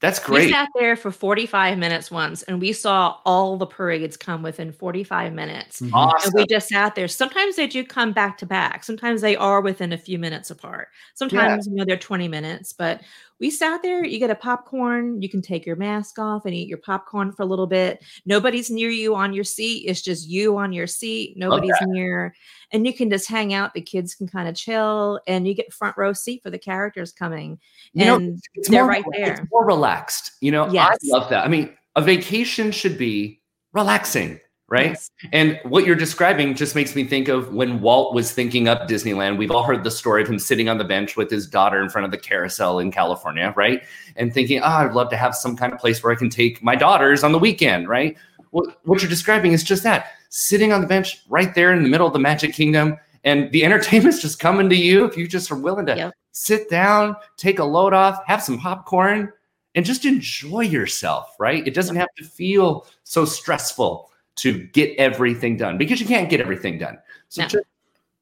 That's 0.00 0.18
great. 0.18 0.46
We 0.46 0.52
sat 0.52 0.68
there 0.78 0.96
for 0.96 1.10
45 1.10 1.76
minutes 1.76 2.10
once 2.10 2.42
and 2.44 2.58
we 2.58 2.72
saw 2.72 3.18
all 3.26 3.58
the 3.58 3.66
parades 3.66 4.16
come 4.16 4.42
within 4.42 4.72
45 4.72 5.34
minutes. 5.34 5.76
Mm-hmm. 5.76 5.86
And 5.86 5.94
Awesome. 5.94 6.32
we 6.34 6.46
just 6.46 6.68
sat 6.68 6.94
there. 6.94 7.06
Sometimes 7.06 7.56
they 7.56 7.66
do 7.66 7.84
come 7.84 8.12
back 8.12 8.38
to 8.38 8.46
back. 8.46 8.82
Sometimes 8.82 9.20
they 9.20 9.36
are 9.36 9.60
within 9.60 9.92
a 9.92 9.98
few 9.98 10.18
minutes 10.18 10.50
apart. 10.50 10.88
Sometimes, 11.14 11.66
you 11.66 11.74
know, 11.74 11.84
they're 11.86 11.98
20 11.98 12.28
minutes, 12.28 12.72
but 12.72 13.02
we 13.40 13.50
sat 13.50 13.82
there. 13.82 14.04
You 14.04 14.18
get 14.18 14.30
a 14.30 14.34
popcorn. 14.34 15.20
You 15.22 15.28
can 15.28 15.40
take 15.40 15.64
your 15.64 15.76
mask 15.76 16.18
off 16.18 16.44
and 16.44 16.54
eat 16.54 16.68
your 16.68 16.78
popcorn 16.78 17.32
for 17.32 17.42
a 17.42 17.46
little 17.46 17.66
bit. 17.66 18.04
Nobody's 18.26 18.70
near 18.70 18.90
you 18.90 19.14
on 19.14 19.32
your 19.32 19.44
seat. 19.44 19.84
It's 19.86 20.02
just 20.02 20.28
you 20.28 20.58
on 20.58 20.72
your 20.72 20.86
seat. 20.86 21.36
Nobody's 21.36 21.74
near. 21.86 22.34
And 22.72 22.86
you 22.86 22.92
can 22.92 23.08
just 23.10 23.28
hang 23.28 23.54
out. 23.54 23.72
The 23.72 23.80
kids 23.80 24.14
can 24.14 24.28
kind 24.28 24.48
of 24.48 24.54
chill 24.54 25.20
and 25.26 25.48
you 25.48 25.54
get 25.54 25.72
front 25.72 25.96
row 25.96 26.12
seat 26.12 26.42
for 26.42 26.50
the 26.50 26.58
characters 26.58 27.12
coming. 27.12 27.58
You 27.94 28.04
know, 28.04 28.16
and 28.16 28.38
it's 28.54 28.68
they're 28.68 28.82
more, 28.82 28.90
right 28.90 29.04
there. 29.12 29.30
It's 29.30 29.40
there. 29.40 29.48
more 29.50 29.64
relaxed. 29.66 30.32
You 30.40 30.52
know, 30.52 30.70
Yes. 30.70 30.98
I 31.02 31.18
love 31.18 31.30
that. 31.30 31.44
I 31.44 31.48
mean, 31.48 31.76
a 31.96 32.02
vacation 32.02 32.70
should 32.70 32.98
be 32.98 33.40
relaxing, 33.72 34.38
right? 34.70 34.90
Yes. 34.90 35.10
And 35.32 35.60
what 35.64 35.84
you're 35.84 35.96
describing 35.96 36.54
just 36.54 36.74
makes 36.74 36.94
me 36.94 37.04
think 37.04 37.28
of 37.28 37.52
when 37.52 37.80
Walt 37.80 38.14
was 38.14 38.30
thinking 38.30 38.68
up 38.68 38.88
Disneyland. 38.88 39.36
We've 39.36 39.50
all 39.50 39.64
heard 39.64 39.82
the 39.82 39.90
story 39.90 40.22
of 40.22 40.28
him 40.28 40.38
sitting 40.38 40.68
on 40.68 40.78
the 40.78 40.84
bench 40.84 41.16
with 41.16 41.28
his 41.28 41.46
daughter 41.46 41.82
in 41.82 41.90
front 41.90 42.04
of 42.04 42.12
the 42.12 42.18
carousel 42.18 42.78
in 42.78 42.92
California, 42.92 43.52
right? 43.56 43.82
And 44.16 44.32
thinking, 44.32 44.60
oh, 44.60 44.66
I'd 44.66 44.92
love 44.92 45.10
to 45.10 45.16
have 45.16 45.34
some 45.34 45.56
kind 45.56 45.72
of 45.72 45.80
place 45.80 46.02
where 46.02 46.12
I 46.12 46.16
can 46.16 46.30
take 46.30 46.62
my 46.62 46.76
daughters 46.76 47.24
on 47.24 47.32
the 47.32 47.38
weekend, 47.38 47.88
right? 47.88 48.16
What, 48.52 48.78
what 48.84 49.02
you're 49.02 49.10
describing 49.10 49.52
is 49.52 49.64
just 49.64 49.82
that 49.82 50.06
sitting 50.28 50.72
on 50.72 50.80
the 50.80 50.86
bench 50.86 51.20
right 51.28 51.52
there 51.54 51.72
in 51.72 51.82
the 51.82 51.88
middle 51.88 52.06
of 52.06 52.12
the 52.12 52.20
Magic 52.20 52.54
Kingdom. 52.54 52.96
And 53.24 53.50
the 53.50 53.64
entertainment's 53.66 54.22
just 54.22 54.38
coming 54.38 54.70
to 54.70 54.76
you 54.76 55.04
if 55.04 55.16
you 55.16 55.26
just 55.26 55.50
are 55.50 55.56
willing 55.56 55.86
to 55.86 55.96
Yep. 55.96 56.14
sit 56.30 56.70
down, 56.70 57.16
take 57.36 57.58
a 57.58 57.64
load 57.64 57.92
off, 57.92 58.24
have 58.26 58.40
some 58.40 58.58
popcorn, 58.58 59.32
and 59.74 59.84
just 59.84 60.04
enjoy 60.04 60.60
yourself, 60.60 61.34
right? 61.40 61.66
It 61.66 61.74
doesn't 61.74 61.96
have 61.96 62.08
to 62.18 62.24
feel 62.24 62.86
so 63.02 63.24
stressful 63.24 64.09
to 64.40 64.64
get 64.68 64.96
everything 64.98 65.56
done 65.56 65.76
because 65.76 66.00
you 66.00 66.06
can't 66.06 66.30
get 66.30 66.40
everything 66.40 66.78
done. 66.78 66.98
So 67.28 67.42
No. 67.42 67.48
just 67.48 67.64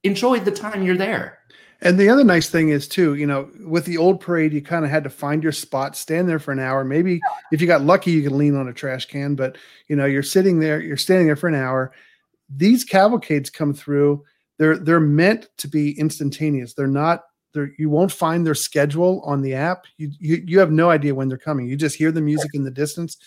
enjoy 0.03 0.41
the 0.41 0.51
time 0.51 0.83
you're 0.83 0.97
there. 0.97 1.39
And 1.81 1.97
the 1.97 2.09
other 2.09 2.25
nice 2.25 2.51
thing 2.51 2.71
is 2.71 2.89
too, 2.89 3.15
you 3.15 3.27
know, 3.27 3.49
with 3.65 3.85
the 3.85 3.99
old 3.99 4.21
parade, 4.21 4.53
you 4.53 4.61
kind 4.61 4.85
of 4.85 4.91
had 4.91 5.05
to 5.05 5.11
find 5.11 5.45
your 5.45 5.53
spot, 5.53 5.97
stand 5.97 6.29
there 6.29 6.41
for 6.41 6.51
an 6.51 6.59
hour. 6.59 6.85
Maybe 6.85 7.21
if 7.53 7.61
you 7.61 7.69
got 7.69 7.83
lucky, 7.83 8.11
you 8.11 8.23
can 8.23 8.37
lean 8.37 8.57
on 8.57 8.67
a 8.67 8.73
trash 8.73 9.07
can. 9.07 9.37
But 9.37 9.57
you 9.87 9.95
know, 9.95 10.05
you're 10.05 10.25
sitting 10.25 10.59
there, 10.59 10.81
you're 10.81 10.97
standing 10.97 11.27
there 11.27 11.37
for 11.37 11.49
an 11.49 11.55
hour. 11.55 11.93
These 12.51 12.85
cavalcades 12.85 13.49
come 13.49 13.75
through. 13.75 14.25
They're 14.59 14.77
they're 14.77 14.99
meant 14.99 15.51
to 15.59 15.69
be 15.69 15.97
instantaneous. 15.99 16.75
They're 16.75 16.89
not. 16.89 17.25
They're, 17.55 17.71
you 17.79 17.91
won't 17.91 18.13
find 18.13 18.45
their 18.45 18.57
schedule 18.57 19.23
on 19.25 19.41
the 19.41 19.55
app. 19.55 19.85
You, 19.99 20.11
you 20.19 20.43
you 20.45 20.59
have 20.59 20.73
no 20.73 20.91
idea 20.91 21.15
when 21.15 21.29
they're 21.29 21.39
coming. 21.39 21.69
You 21.69 21.77
just 21.77 21.97
hear 21.97 22.11
the 22.11 22.21
music 22.21 22.51
in 22.55 22.65
the 22.65 22.73
distance, 22.73 23.19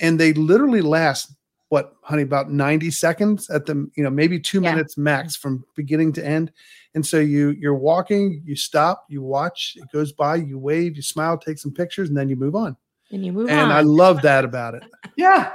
and 0.00 0.18
they 0.18 0.32
literally 0.32 0.80
last 0.80 1.32
what, 1.72 1.96
honey, 2.02 2.20
about 2.22 2.50
ninety 2.50 2.90
seconds 2.90 3.48
at 3.48 3.64
the 3.64 3.90
you 3.96 4.04
know 4.04 4.10
maybe 4.10 4.38
two 4.38 4.60
Yeah. 4.60 4.72
minutes 4.72 4.98
max 4.98 5.36
from 5.36 5.64
beginning 5.74 6.12
to 6.12 6.22
end. 6.24 6.52
And 6.94 7.04
so 7.06 7.18
you 7.18 7.52
you're 7.58 7.74
walking, 7.74 8.42
you 8.44 8.54
stop, 8.56 9.06
you 9.08 9.22
watch, 9.22 9.72
it 9.76 9.90
goes 9.90 10.12
by, 10.12 10.36
you 10.36 10.58
wave, 10.58 10.96
you 10.96 11.02
smile, 11.02 11.38
take 11.38 11.56
some 11.56 11.72
pictures, 11.72 12.10
and 12.10 12.16
then 12.18 12.28
you 12.28 12.36
move 12.36 12.54
on. 12.54 12.76
And 13.10 13.24
you 13.24 13.32
move 13.32 13.48
on. 13.48 13.56
and 13.58 13.72
on. 13.72 13.78
I 13.78 13.80
love 13.80 14.20
that 14.20 14.44
about 14.44 14.74
it. 14.74 14.82
Yeah. 15.16 15.52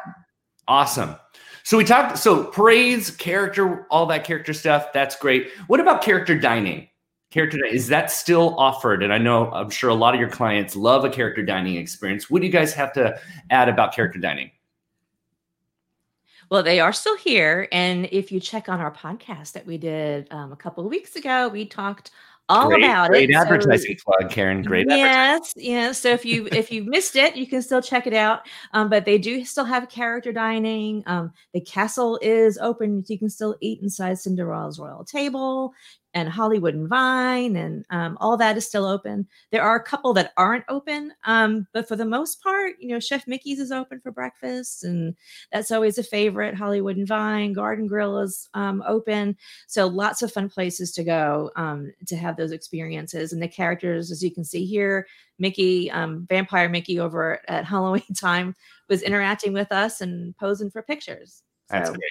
Awesome. 0.67 1.15
So 1.63 1.77
we 1.77 1.83
talked 1.83 2.17
so 2.17 2.45
parades, 2.45 3.11
character, 3.11 3.85
all 3.91 4.07
that 4.07 4.23
character 4.23 4.53
stuff, 4.53 4.91
that's 4.93 5.15
great. 5.17 5.49
What 5.67 5.79
about 5.79 6.01
character 6.01 6.35
dining? 6.37 6.87
Character 7.29 7.57
dining, 7.59 7.75
is 7.75 7.89
that 7.89 8.09
still 8.09 8.57
offered? 8.57 9.03
And 9.03 9.13
I 9.13 9.19
know 9.19 9.51
I'm 9.51 9.69
sure 9.69 9.91
a 9.91 9.93
lot 9.93 10.15
of 10.15 10.19
your 10.19 10.29
clients 10.31 10.75
love 10.75 11.05
a 11.05 11.09
character 11.11 11.43
dining 11.43 11.75
experience. 11.75 12.27
What 12.27 12.41
do 12.41 12.47
you 12.47 12.51
guys 12.53 12.73
have 12.73 12.91
to 12.93 13.19
add 13.51 13.69
about 13.69 13.93
character 13.93 14.17
dining? 14.17 14.49
Well, 16.49 16.63
they 16.63 16.79
are 16.79 16.93
still 16.93 17.17
here. 17.17 17.67
And 17.71 18.07
if 18.11 18.31
you 18.31 18.39
check 18.39 18.69
on 18.69 18.79
our 18.79 18.91
podcast 18.91 19.53
that 19.53 19.65
we 19.65 19.77
did 19.77 20.27
um, 20.31 20.51
a 20.51 20.55
couple 20.55 20.83
of 20.83 20.89
weeks 20.89 21.15
ago, 21.15 21.49
we 21.49 21.65
talked 21.65 22.11
all 22.49 22.69
great, 22.69 22.83
about 22.83 23.09
great 23.09 23.29
it. 23.29 23.33
So- 23.33 23.39
advertising 23.41 23.97
plug, 24.05 24.31
Karen. 24.31 24.61
Great 24.61 24.87
advertising. 24.89 25.03
yes, 25.03 25.53
yes. 25.57 25.99
So 25.99 26.09
if 26.09 26.23
you 26.25 26.47
if 26.51 26.71
you 26.71 26.83
missed 26.85 27.15
it, 27.17 27.35
you 27.35 27.45
can 27.45 27.61
still 27.61 27.81
check 27.81 28.07
it 28.07 28.13
out. 28.13 28.47
Um, 28.73 28.89
but 28.89 29.03
they 29.03 29.17
do 29.17 29.43
still 29.43 29.65
have 29.65 29.89
character 29.89 30.31
dining. 30.31 31.03
Um, 31.05 31.33
the 31.53 31.59
castle 31.61 32.17
is 32.21 32.57
open; 32.57 33.03
so 33.03 33.11
you 33.11 33.19
can 33.19 33.29
still 33.29 33.55
eat 33.59 33.81
inside 33.81 34.17
Cinderella's 34.17 34.79
royal 34.79 35.03
table 35.03 35.73
and 36.17 36.27
Hollywood 36.29 36.73
and 36.73 36.89
Vine, 36.89 37.55
and 37.55 37.85
um, 37.91 38.17
all 38.19 38.37
that 38.37 38.57
is 38.57 38.65
still 38.65 38.85
open. 38.85 39.27
There 39.51 39.61
are 39.61 39.75
a 39.75 39.83
couple 39.83 40.13
that 40.13 40.33
aren't 40.35 40.65
open, 40.67 41.13
um, 41.25 41.67
but 41.73 41.87
for 41.87 41.95
the 41.95 42.05
most 42.05 42.41
part, 42.41 42.73
you 42.79 42.87
know, 42.87 42.99
Chef 42.99 43.27
Mickey's 43.27 43.59
is 43.59 43.71
open 43.71 43.99
for 43.99 44.11
breakfast, 44.11 44.83
and 44.83 45.15
that's 45.51 45.69
always 45.69 45.99
a 45.99 46.03
favorite. 46.03 46.55
Hollywood 46.55 46.97
and 46.97 47.07
Vine, 47.07 47.53
Garden 47.53 47.85
Grill 47.85 48.17
is 48.17 48.49
um, 48.55 48.83
open. 48.87 49.37
So 49.67 49.85
lots 49.85 50.23
of 50.23 50.33
fun 50.33 50.49
places 50.49 50.91
to 50.93 51.03
go 51.03 51.51
um, 51.55 51.93
to 52.07 52.15
have 52.15 52.35
those 52.35 52.51
experiences. 52.51 53.31
And 53.31 53.39
the 53.41 53.47
characters, 53.47 54.09
as 54.09 54.23
you 54.23 54.31
can 54.31 54.43
see 54.43 54.65
here, 54.65 55.05
Mickey, 55.37 55.91
um, 55.91 56.25
Vampire 56.27 56.67
Mickey 56.67 56.99
over 56.99 57.41
at 57.47 57.63
Halloween 57.63 58.01
time 58.17 58.55
was 58.89 59.03
interacting 59.03 59.53
with 59.53 59.71
us 59.71 60.01
and 60.01 60.35
posing 60.37 60.71
for 60.71 60.81
pictures. 60.81 61.43
That's 61.69 61.91
great. 61.91 62.01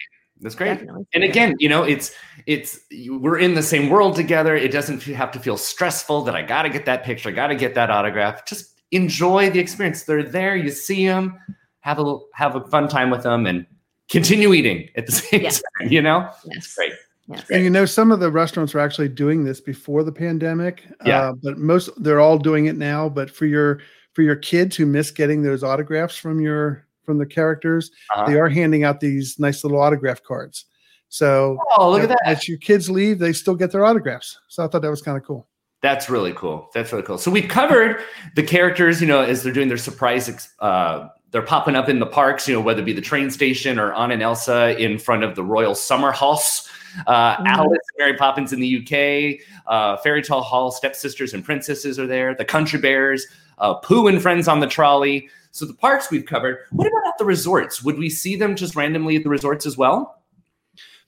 That's 0.41 0.55
great. 0.55 0.75
definitely. 0.75 1.07
And 1.15 1.25
again, 1.25 1.55
you 1.59 1.69
know, 1.69 1.83
it's 1.83 2.13
it's 2.47 2.81
we're 3.09 3.39
in 3.39 3.55
the 3.55 3.63
same 3.63 3.89
world 3.89 4.17
together. 4.17 4.55
It 4.55 4.71
doesn't 4.71 5.03
have 5.05 5.31
to 5.33 5.39
feel 5.41 5.57
stressful 5.57 6.23
that 6.25 6.37
I 6.37 6.43
got 6.43 6.63
to 6.63 6.69
get 6.69 6.85
that 6.87 7.05
picture, 7.05 7.29
I 7.31 7.33
got 7.33 7.47
to 7.49 7.55
get 7.57 7.75
that 7.75 7.91
autograph. 7.91 8.45
Just 8.47 8.81
enjoy 8.93 9.51
the 9.51 9.59
experience. 9.59 10.03
They're 10.05 10.23
there, 10.23 10.55
you 10.57 10.71
see 10.71 11.07
them, 11.07 11.39
have 11.81 11.99
a 11.99 12.19
have 12.35 12.55
a 12.57 12.61
fun 12.69 12.89
time 12.89 13.11
with 13.11 13.23
them, 13.23 13.47
and 13.47 13.67
continue 14.11 14.53
eating 14.53 14.89
at 14.97 15.07
the 15.07 15.13
same 15.21 15.41
Yes. 15.43 15.63
time. 15.79 15.89
You 15.91 16.03
know, 16.03 16.31
yes. 16.45 16.75
great. 16.75 16.93
Yes. 17.29 17.51
And 17.51 17.65
you 17.65 17.71
know, 17.71 17.87
some 17.87 18.13
of 18.13 18.21
the 18.21 18.31
restaurants 18.31 18.73
were 18.75 18.81
actually 18.81 19.09
doing 19.09 19.43
this 19.45 19.61
before 19.61 20.05
the 20.05 20.13
pandemic. 20.13 20.85
Yeah. 21.05 21.31
Uh, 21.31 21.33
but 21.43 21.59
most 21.59 21.91
they're 22.03 22.21
all 22.21 22.39
doing 22.39 22.67
it 22.67 22.77
now. 22.77 23.09
But 23.09 23.31
for 23.31 23.47
your 23.47 23.81
for 24.13 24.23
your 24.23 24.37
kids 24.37 24.77
who 24.77 24.87
miss 24.87 25.11
getting 25.11 25.43
those 25.43 25.65
autographs 25.65 26.17
from 26.17 26.41
your 26.41 26.87
from 27.07 27.17
the 27.19 27.25
characters, 27.27 27.91
Uh-huh. 28.15 28.27
they 28.27 28.39
are 28.39 28.49
handing 28.49 28.85
out 28.85 29.01
these 29.01 29.39
nice 29.39 29.65
little 29.65 29.81
autograph 29.81 30.23
cards. 30.23 30.67
So 31.09 31.57
Oh, 31.79 31.91
look 31.91 32.03
at 32.03 32.09
that. 32.11 32.19
As 32.25 32.49
your 32.49 32.59
kids 32.59 32.91
leave, 32.91 33.19
they 33.21 33.33
still 33.33 33.55
get 33.55 33.71
their 33.71 33.85
autographs. 33.85 34.39
So 34.49 34.65
I 34.65 34.69
thought 34.69 34.83
that 34.83 34.91
was 34.91 35.01
kind 35.03 35.17
of 35.17 35.23
cool. 35.25 35.47
That's 35.83 36.11
really 36.11 36.33
cool. 36.33 36.69
That's 36.75 36.91
really 36.93 37.05
cool. 37.05 37.17
So 37.19 37.31
we've 37.31 37.49
covered 37.49 38.01
the 38.35 38.43
characters, 38.43 39.01
you 39.01 39.07
know, 39.07 39.21
as 39.21 39.43
they're 39.43 39.53
doing 39.53 39.69
their 39.69 39.77
surprise, 39.77 40.49
uh, 40.59 41.09
they're 41.31 41.43
popping 41.43 41.77
up 41.77 41.89
in 41.89 41.99
the 42.01 42.07
parks, 42.07 42.49
you 42.49 42.55
know, 42.55 42.61
whether 42.61 42.81
it 42.81 42.85
be 42.85 42.93
the 42.93 43.01
train 43.01 43.31
station 43.31 43.79
or 43.79 43.93
Anna 43.95 44.15
and 44.15 44.23
Elsa 44.23 44.77
in 44.83 44.99
front 44.99 45.23
of 45.23 45.37
the 45.37 45.45
Royal 45.45 45.75
Summer 45.75 46.11
House. 46.13 46.69
Uh, 47.07 47.37
Mhm. 47.37 47.47
Alice 47.47 47.69
and 47.71 47.99
Mary 47.99 48.15
Poppins 48.17 48.53
in 48.55 48.61
the 48.61 48.67
UK, 48.67 49.41
uh, 49.67 49.99
Fairy 49.99 50.23
Tale 50.23 50.41
Hall, 50.41 50.71
Stepsisters 50.71 51.35
and 51.35 51.45
Princesses 51.45 51.99
are 51.99 52.07
there, 52.07 52.35
the 52.35 52.45
Country 52.45 52.81
Bears, 52.81 53.27
uh, 53.59 53.75
Pooh 53.75 54.07
and 54.09 54.21
Friends 54.23 54.49
on 54.49 54.61
the 54.61 54.67
Trolley. 54.67 55.29
So 55.57 55.65
the 55.65 55.75
parks 55.75 56.11
we've 56.11 56.27
covered. 56.27 56.59
What 56.71 56.87
about 56.87 57.07
at 57.07 57.19
the 57.19 57.25
resorts? 57.25 57.83
Would 57.83 57.99
we 57.99 58.11
see 58.11 58.37
them 58.37 58.57
just 58.57 58.77
randomly 58.77 59.17
at 59.17 59.23
the 59.23 59.31
resorts 59.31 59.65
as 59.65 59.77
well? 59.77 60.23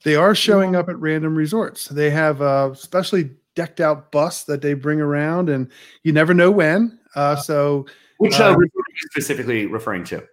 They 0.03 0.15
are 0.15 0.33
showing 0.33 0.75
up 0.75 0.89
at 0.89 0.97
random 0.97 1.35
resorts. 1.35 1.87
They 1.87 2.09
have 2.09 2.41
a 2.41 2.73
specially 2.75 3.31
decked 3.55 3.79
out 3.79 4.11
bus 4.11 4.43
that 4.45 4.61
they 4.61 4.73
bring 4.73 5.01
around, 5.01 5.49
and 5.49 5.69
you 6.03 6.13
never 6.13 6.33
know 6.33 6.49
when. 6.49 6.97
Uh, 7.15 7.35
so 7.35 7.85
Which 8.17 8.39
uh, 8.39 8.53
Um, 8.53 8.57
resort 8.57 8.85
are 8.87 8.93
you 8.93 9.09
specifically 9.11 9.65
referring 9.67 10.03
to? 10.05 10.25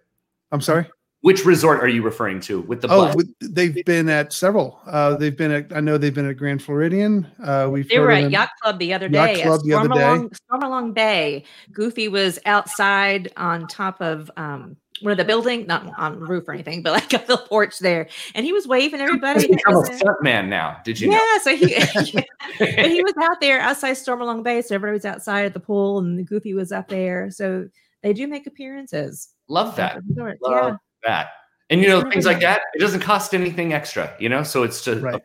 I'm 0.51 0.61
sorry. 0.61 0.89
Which 1.27 1.43
resort 1.43 1.81
are 1.81 1.89
you 1.89 2.03
referring 2.03 2.39
to 2.43 2.61
with 2.61 2.79
the 2.79 2.87
Oh, 2.87 3.07
bus? 3.07 3.15
with, 3.17 3.33
they've 3.41 3.83
been 3.83 4.07
at 4.07 4.31
several. 4.31 4.79
Uh, 4.85 5.17
they've 5.17 5.35
been 5.35 5.51
at. 5.51 5.75
I 5.75 5.81
know 5.81 5.97
they've 5.97 6.13
been 6.13 6.29
at 6.29 6.37
Grand 6.37 6.63
Floridian. 6.63 7.27
Uh, 7.43 7.67
we've 7.69 7.89
They 7.89 7.99
were 7.99 8.11
at 8.11 8.31
Yacht 8.31 8.47
Club 8.61 8.79
the 8.79 8.93
other 8.93 9.09
day. 9.09 9.17
Yacht 9.17 9.35
day. 9.35 9.43
Club 9.43 9.59
at 9.59 9.65
the 9.65 9.73
other 9.73 9.89
day. 9.89 9.95
Stormalong, 9.95 10.37
Stormalong 10.49 10.93
Bay. 10.93 11.43
Goofy 11.73 12.07
was 12.07 12.39
outside 12.45 13.33
on 13.35 13.67
top 13.67 13.99
of 13.99 14.31
um, 14.37 14.77
one 15.01 15.11
of 15.11 15.17
the 15.17 15.25
building, 15.25 15.67
not 15.67 15.85
on 15.97 16.17
the 16.17 16.25
roof 16.25 16.47
or 16.47 16.53
anything, 16.53 16.81
but 16.81 16.93
like 16.93 17.11
a 17.13 17.17
little 17.27 17.45
porch 17.45 17.77
there, 17.79 18.07
and 18.33 18.45
he 18.45 18.53
was 18.53 18.65
waving 18.65 19.01
everybody. 19.01 19.41
He's 19.41 19.49
that 19.49 19.57
become 19.57 19.83
a 19.83 19.97
stunt 19.97 20.23
man 20.23 20.49
now. 20.49 20.79
Did 20.85 20.97
you 20.97 21.11
yeah, 21.11 21.39
so 21.41 21.57
he, 21.57 21.65
know? 22.13 22.23
but 22.57 22.89
he 22.89 23.03
was 23.03 23.15
out 23.21 23.41
there 23.41 23.59
outside 23.59 23.97
Stormalong 23.97 24.43
Bay, 24.43 24.61
so 24.61 24.75
everybody 24.75 24.93
was 24.95 25.03
outside 25.03 25.45
at 25.45 25.53
the 25.53 25.59
pool, 25.59 25.99
and 25.99 26.25
Goofy 26.25 26.53
was 26.53 26.71
up 26.71 26.87
there. 26.87 27.31
So 27.31 27.67
they 28.01 28.13
do 28.13 28.27
make 28.27 28.47
appearances. 28.47 29.27
Love 29.49 29.75
that. 29.75 30.01
Love 30.15 30.35
Yeah, 30.41 30.75
that. 31.05 31.29
And 31.69 31.81
you 31.81 31.87
know, 31.87 32.01
things 32.09 32.25
like 32.25 32.39
that, 32.41 32.61
it 32.75 32.79
doesn't 32.79 33.01
cost 33.01 33.33
anything 33.33 33.73
extra, 33.73 34.13
you 34.19 34.29
know? 34.29 34.43
So 34.43 34.63
it's 34.63 34.81
just 34.83 35.01
Right. 35.01 35.21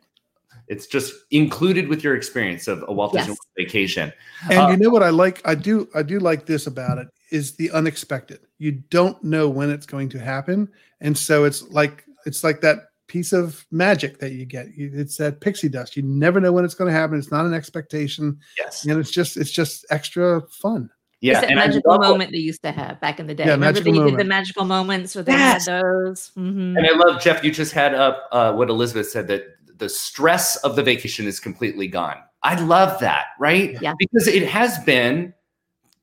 it's 0.69 0.87
just 0.87 1.15
included 1.31 1.89
with 1.89 2.03
your 2.03 2.17
experience 2.17 2.67
of 2.69 2.85
a 2.89 2.93
Walt 2.93 3.13
Disney 3.13 3.29
Yes. 3.33 3.39
World 3.39 3.39
vacation. 3.67 4.13
And 4.51 4.59
Uh, 4.59 4.69
you 4.71 4.77
know 4.77 4.91
what 4.91 5.03
I 5.03 5.11
like? 5.11 5.41
I 5.45 5.55
do. 5.55 5.89
I 5.95 6.03
do 6.03 6.19
like 6.19 6.47
this 6.47 6.67
about 6.67 6.99
it 6.99 7.09
is 7.31 7.55
the 7.57 7.71
unexpected. 7.71 8.41
You 8.59 8.73
don't 8.73 9.23
know 9.23 9.49
when 9.49 9.71
it's 9.71 9.87
going 9.87 10.09
to 10.11 10.19
happen, 10.19 10.69
and 11.01 11.17
so 11.17 11.45
it's 11.45 11.63
like 11.71 12.05
it's 12.27 12.43
like 12.45 12.61
that 12.63 12.79
piece 13.09 13.33
of 13.33 13.65
magic 13.71 14.19
that 14.19 14.33
you 14.33 14.45
get. 14.47 14.67
It's 14.77 15.17
that 15.19 15.41
pixie 15.41 15.69
dust. 15.69 15.97
You 15.97 16.03
never 16.03 16.41
know 16.41 16.51
when 16.53 16.65
it's 16.65 16.75
going 16.75 16.91
to 16.93 16.99
happen. 16.99 17.19
It's 17.19 17.31
not 17.31 17.45
an 17.47 17.55
expectation, 17.55 18.39
Yes. 18.59 18.85
and 18.85 18.99
it's 18.99 19.11
just 19.11 19.37
it's 19.37 19.51
just 19.51 19.85
extra 19.91 20.41
fun. 20.51 20.91
Yeah. 21.23 21.33
it's 21.33 21.41
that 21.43 21.51
And 21.51 21.57
magical 21.59 21.93
love 21.93 22.01
what- 22.01 22.09
moment 22.11 22.33
they 22.33 22.39
used 22.39 22.63
to 22.65 22.73
have 22.73 23.01
back 23.01 23.19
in 23.21 23.27
the 23.27 23.35
day. 23.35 23.45
Yeah, 23.45 23.53
Remember 23.53 23.81
magical 23.81 24.05
they 24.05 24.11
did 24.11 24.19
the 24.21 24.25
magical 24.25 24.65
moments 24.67 25.15
where 25.15 25.25
they 25.25 25.33
Yes. 25.33 25.67
had 25.67 25.83
those. 25.83 26.31
Mhm. 26.37 26.77
and 26.77 26.87
I 26.87 26.91
love 26.97 27.23
Jeff, 27.23 27.43
you 27.45 27.51
just 27.51 27.73
had 27.73 27.95
up 27.95 28.29
uh, 28.33 28.53
what 28.53 28.69
Elizabeth 28.69 29.09
said 29.09 29.27
that 29.29 29.45
the 29.79 29.89
stress 29.89 30.57
of 30.57 30.77
the 30.77 30.83
vacation 30.83 31.27
is 31.27 31.41
completely 31.41 31.87
gone. 31.89 32.17
I 32.43 32.61
love 32.61 32.99
that, 33.01 33.27
right? 33.41 33.77
Yeah. 33.81 33.95
Because 33.99 34.27
it 34.29 34.47
has 34.49 34.79
been 34.81 35.33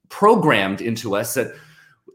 programmed 0.10 0.82
into 0.82 1.16
us 1.16 1.34
that 1.36 1.54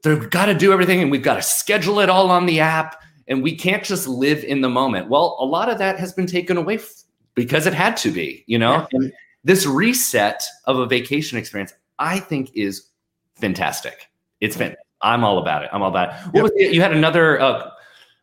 they've 0.03 0.29
got 0.31 0.47
to 0.47 0.55
do 0.55 0.73
everything 0.73 1.01
and 1.01 1.11
we've 1.11 1.23
got 1.23 1.37
to 1.37 1.43
schedule 1.43 2.01
it 2.01 2.09
all 2.11 2.31
on 2.31 2.47
the 2.47 2.61
app 2.61 3.01
and 3.29 3.43
we 3.43 3.55
can't 3.55 3.85
just 3.85 4.07
live 4.07 4.45
in 4.45 4.61
the 4.61 4.69
moment. 4.69 5.09
Well, 5.09 5.37
a 5.41 5.45
lot 5.45 5.71
of 5.71 5.79
that 5.79 5.99
has 5.99 6.13
been 6.13 6.27
taken 6.27 6.57
away 6.57 6.75
f- 6.77 6.91
because 7.35 7.67
it 7.67 7.73
had 7.75 7.97
to 7.99 8.11
be, 8.11 8.45
you 8.47 8.59
know? 8.59 8.87
And 8.93 9.13
this 9.45 9.65
reset 9.67 10.43
of 10.67 10.79
a 10.79 10.87
vacation 10.87 11.39
experience, 11.39 11.73
I 11.99 12.19
think 12.19 12.51
is 12.55 12.89
fantastic. 13.37 14.09
It's 14.41 14.57
been, 14.57 14.76
I'm 15.03 15.25
all 15.25 15.38
about 15.38 15.64
it. 15.64 15.71
I'm 15.73 15.83
all 15.83 15.88
about 15.91 16.11
it. 16.11 16.14
What 16.26 16.35
Yep. 16.35 16.43
was 16.43 16.53
the, 16.53 16.75
you 16.75 16.81
had 16.81 16.93
another 16.93 17.41
uh, 17.41 17.71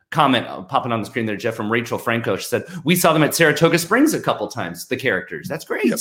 comment 0.09 0.47
uh, 0.47 0.61
popping 0.63 0.91
on 0.91 0.99
the 0.99 1.05
screen 1.05 1.25
there, 1.25 1.35
Jeff, 1.37 1.55
from 1.55 1.71
Rachel 1.71 1.97
Franco. 1.97 2.35
She 2.37 2.45
said, 2.45 2.63
We 2.83 2.95
saw 2.95 3.13
them 3.13 3.23
at 3.23 3.33
Saratoga 3.35 3.77
Springs 3.79 4.13
a 4.13 4.21
couple 4.21 4.47
times, 4.47 4.87
the 4.87 4.97
characters. 4.97 5.47
That's 5.47 5.65
great. 5.65 5.85
Yep. 5.85 5.99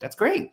That's 0.00 0.16
great. 0.16 0.50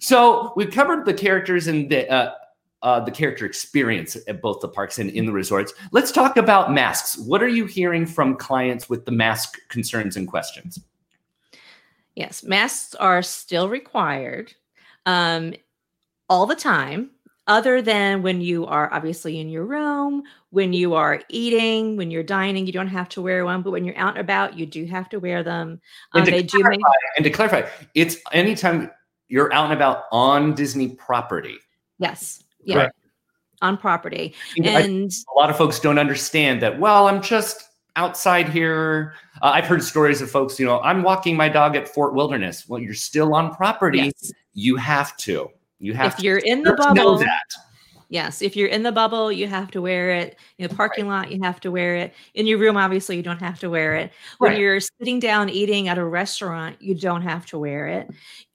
So 0.00 0.52
we've 0.56 0.70
covered 0.70 1.06
the 1.06 1.14
characters 1.14 1.66
and 1.66 1.88
the, 1.90 2.10
uh, 2.10 2.34
uh, 2.82 3.00
the 3.00 3.10
character 3.10 3.46
experience 3.46 4.16
at 4.28 4.42
both 4.42 4.60
the 4.60 4.68
parks 4.68 4.98
and 4.98 5.08
in 5.10 5.24
the 5.24 5.32
resorts. 5.32 5.72
Let's 5.92 6.12
talk 6.12 6.36
about 6.36 6.70
masks. 6.72 7.16
What 7.16 7.42
are 7.42 7.48
you 7.48 7.64
hearing 7.64 8.04
from 8.04 8.36
clients 8.36 8.90
with 8.90 9.06
the 9.06 9.12
mask 9.12 9.58
concerns 9.68 10.16
and 10.16 10.28
questions? 10.28 10.78
Yes, 12.14 12.42
masks 12.44 12.94
are 12.96 13.22
still 13.22 13.68
required 13.70 14.52
um, 15.06 15.54
all 16.28 16.46
the 16.46 16.54
time, 16.54 17.10
other 17.46 17.82
than 17.82 18.22
when 18.22 18.40
you 18.40 18.64
are 18.66 18.92
obviously 18.92 19.38
in 19.38 19.48
your 19.50 19.64
room, 19.66 20.22
when 20.50 20.72
you 20.72 20.94
are 20.94 21.20
eating, 21.28 21.96
when 21.96 22.10
you're 22.10 22.22
dining, 22.22 22.66
you 22.66 22.72
don't 22.72 22.86
have 22.88 23.08
to 23.10 23.20
wear 23.22 23.44
one. 23.44 23.60
But 23.62 23.72
when 23.72 23.84
you're 23.84 23.98
out 23.98 24.10
and 24.16 24.18
about, 24.18 24.56
you 24.58 24.64
do 24.66 24.86
have 24.86 25.08
to 25.10 25.18
wear 25.20 25.42
them. 25.42 25.80
And 26.14 26.20
Um, 26.22 26.24
to 26.24 26.30
they 26.30 26.42
do 26.42 26.62
make 26.64 26.80
And 27.16 27.24
to 27.24 27.30
clarify, 27.30 27.68
it's 27.94 28.16
anytime 28.32 28.90
you're 29.28 29.52
out 29.52 29.64
and 29.64 29.74
about 29.74 30.04
on 30.12 30.54
Disney 30.54 30.88
property. 30.96 31.56
yes, 31.98 32.42
yeah, 32.64 32.74
Correct. 32.76 32.96
on 33.60 33.76
property, 33.76 34.34
and 34.56 34.66
a 34.66 35.38
lot 35.38 35.50
of 35.50 35.56
folks 35.56 35.78
don't 35.80 35.98
understand 35.98 36.62
that. 36.62 36.78
Well, 36.80 37.08
I'm 37.08 37.20
just 37.20 37.62
outside 37.96 38.48
here. 38.48 39.14
Uh, 39.42 39.50
I've 39.54 39.66
heard 39.66 39.82
stories 39.82 40.20
of 40.22 40.30
folks, 40.30 40.58
you 40.58 40.64
know, 40.66 40.80
I'm 40.80 41.02
walking 41.02 41.36
my 41.36 41.48
dog 41.48 41.76
at 41.76 41.88
Fort 41.88 42.14
Wilderness. 42.14 42.66
Well, 42.68 42.80
you're 42.80 42.94
still 42.94 43.34
on 43.34 43.54
property. 43.54 43.98
yes, 44.14 44.32
You 44.54 44.76
have 44.76 45.16
to. 45.18 45.50
You 45.84 45.92
have 45.92 46.14
if 46.14 46.20
you're 46.24 46.38
in 46.38 46.62
the 46.62 46.70
to 46.70 46.94
know 46.94 46.94
bubble, 46.94 47.18
that. 47.18 47.42
Yes, 48.08 48.40
if 48.40 48.56
you're 48.56 48.68
in 48.68 48.82
the 48.82 48.90
bubble, 48.90 49.30
you 49.30 49.46
have 49.48 49.70
to 49.72 49.82
wear 49.82 50.08
it. 50.12 50.38
In 50.56 50.66
the 50.66 50.74
parking 50.74 51.08
lot, 51.08 51.30
you 51.30 51.42
have 51.42 51.60
to 51.60 51.70
wear 51.70 51.94
it. 51.96 52.14
In 52.32 52.46
your 52.46 52.56
room, 52.56 52.78
obviously, 52.78 53.16
you 53.16 53.22
don't 53.22 53.40
have 53.40 53.60
to 53.60 53.68
wear 53.68 53.94
it. 53.96 54.10
When 54.38 54.52
Right. 54.52 54.60
you're 54.60 54.80
sitting 54.80 55.20
down 55.20 55.50
eating 55.50 55.88
at 55.88 55.98
a 55.98 56.04
restaurant, 56.04 56.80
you 56.80 56.94
don't 56.94 57.20
have 57.20 57.44
to 57.46 57.58
wear 57.58 57.86
it. 57.86 58.08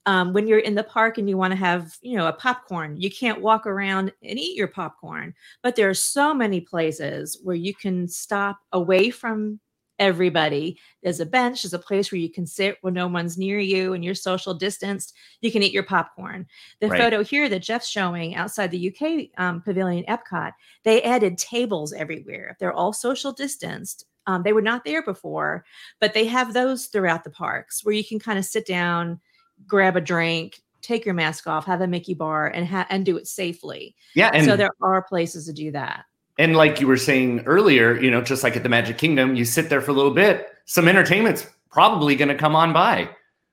Um, 0.08 0.34
when 0.34 0.48
you're 0.48 0.58
in 0.58 0.74
the 0.74 0.84
park 0.84 1.20
and 1.20 1.30
you 1.30 1.38
want 1.38 1.52
to 1.52 1.58
have, 1.58 1.96
you 2.02 2.18
know, 2.18 2.26
a 2.26 2.34
popcorn, 2.34 2.98
you 2.98 3.12
can't 3.12 3.42
walk 3.42 3.68
around 3.68 4.12
and 4.24 4.40
eat 4.40 4.58
your 4.58 4.68
popcorn. 4.68 5.36
But 5.62 5.76
there 5.76 5.88
are 5.88 5.94
so 5.94 6.34
many 6.34 6.62
places 6.62 7.40
where 7.44 7.56
you 7.56 7.76
can 7.76 8.08
stop 8.08 8.58
away 8.72 9.12
from 9.12 9.60
everybody. 10.00 10.80
There's 11.04 11.20
a 11.20 11.26
bench, 11.26 11.64
there's 11.64 11.74
a 11.74 11.80
place 11.80 12.12
where 12.12 12.20
you 12.20 12.30
can 12.32 12.48
sit 12.48 12.78
where 12.82 12.92
no 12.94 13.08
one's 13.08 13.38
near 13.38 13.60
you 13.60 13.94
and 13.94 14.04
you're 14.04 14.16
social 14.16 14.54
distanced. 14.54 15.14
You 15.42 15.52
can 15.52 15.62
eat 15.62 15.74
your 15.74 15.84
popcorn. 15.84 16.48
The 16.80 16.88
Right. 16.88 17.00
photo 17.02 17.24
here 17.24 17.48
that 17.50 17.60
Jeff's 17.62 17.88
showing 17.88 18.36
outside 18.36 18.72
the 18.72 18.88
UK 18.88 19.30
um, 19.38 19.62
pavilion, 19.62 20.06
Epcot, 20.06 20.54
they 20.84 21.02
added 21.04 21.38
tables 21.38 21.94
everywhere. 21.94 22.58
They're 22.60 22.74
all 22.74 22.94
social 22.94 23.32
distanced. 23.32 24.06
Um, 24.28 24.44
they 24.44 24.54
were 24.54 24.62
not 24.62 24.84
there 24.86 25.02
before, 25.04 25.66
but 26.00 26.14
they 26.14 26.26
have 26.26 26.54
those 26.54 26.86
throughout 26.88 27.24
the 27.24 27.30
parks 27.32 27.84
where 27.84 27.96
you 27.96 28.04
can 28.04 28.20
kind 28.20 28.38
of 28.40 28.46
sit 28.46 28.66
down, 28.66 29.20
grab 29.68 29.96
a 29.96 30.02
drink, 30.02 30.62
take 30.82 31.04
your 31.04 31.16
mask 31.16 31.48
off, 31.48 31.66
have 31.66 31.82
a 31.82 31.88
Mickey 31.88 32.14
bar, 32.14 32.48
and 32.48 32.68
ha- 32.68 32.88
and 32.90 33.06
do 33.06 33.18
it 33.18 33.28
safely. 33.28 33.96
Yeah. 34.16 34.30
And, 34.34 34.46
so 34.46 34.56
there 34.56 34.70
are 34.82 35.02
places 35.02 35.46
to 35.48 35.54
do 35.54 35.72
that. 35.72 36.06
And 36.40 36.56
like 36.56 36.80
you 36.80 36.88
were 36.88 36.98
saying 36.98 37.42
earlier, 37.46 38.00
you 38.00 38.10
know, 38.10 38.22
just 38.22 38.44
like 38.44 38.56
at 38.56 38.64
the 38.64 38.70
Magic 38.70 38.98
Kingdom, 38.98 39.36
you 39.36 39.44
sit 39.44 39.70
there 39.70 39.82
for 39.82 39.92
a 39.92 39.94
little 39.94 40.14
bit, 40.14 40.48
some 40.66 40.88
entertainment's 40.88 41.46
probably 41.70 42.16
going 42.16 42.30
to 42.30 42.36
come 42.36 42.56
on 42.56 42.72
by. 42.72 43.10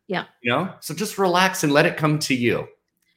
Yeah. 0.06 0.24
You 0.40 0.52
know, 0.52 0.72
so 0.80 0.94
just 0.94 1.18
relax 1.18 1.64
and 1.64 1.72
let 1.72 1.84
it 1.84 1.96
come 1.96 2.20
to 2.20 2.34
you. 2.34 2.68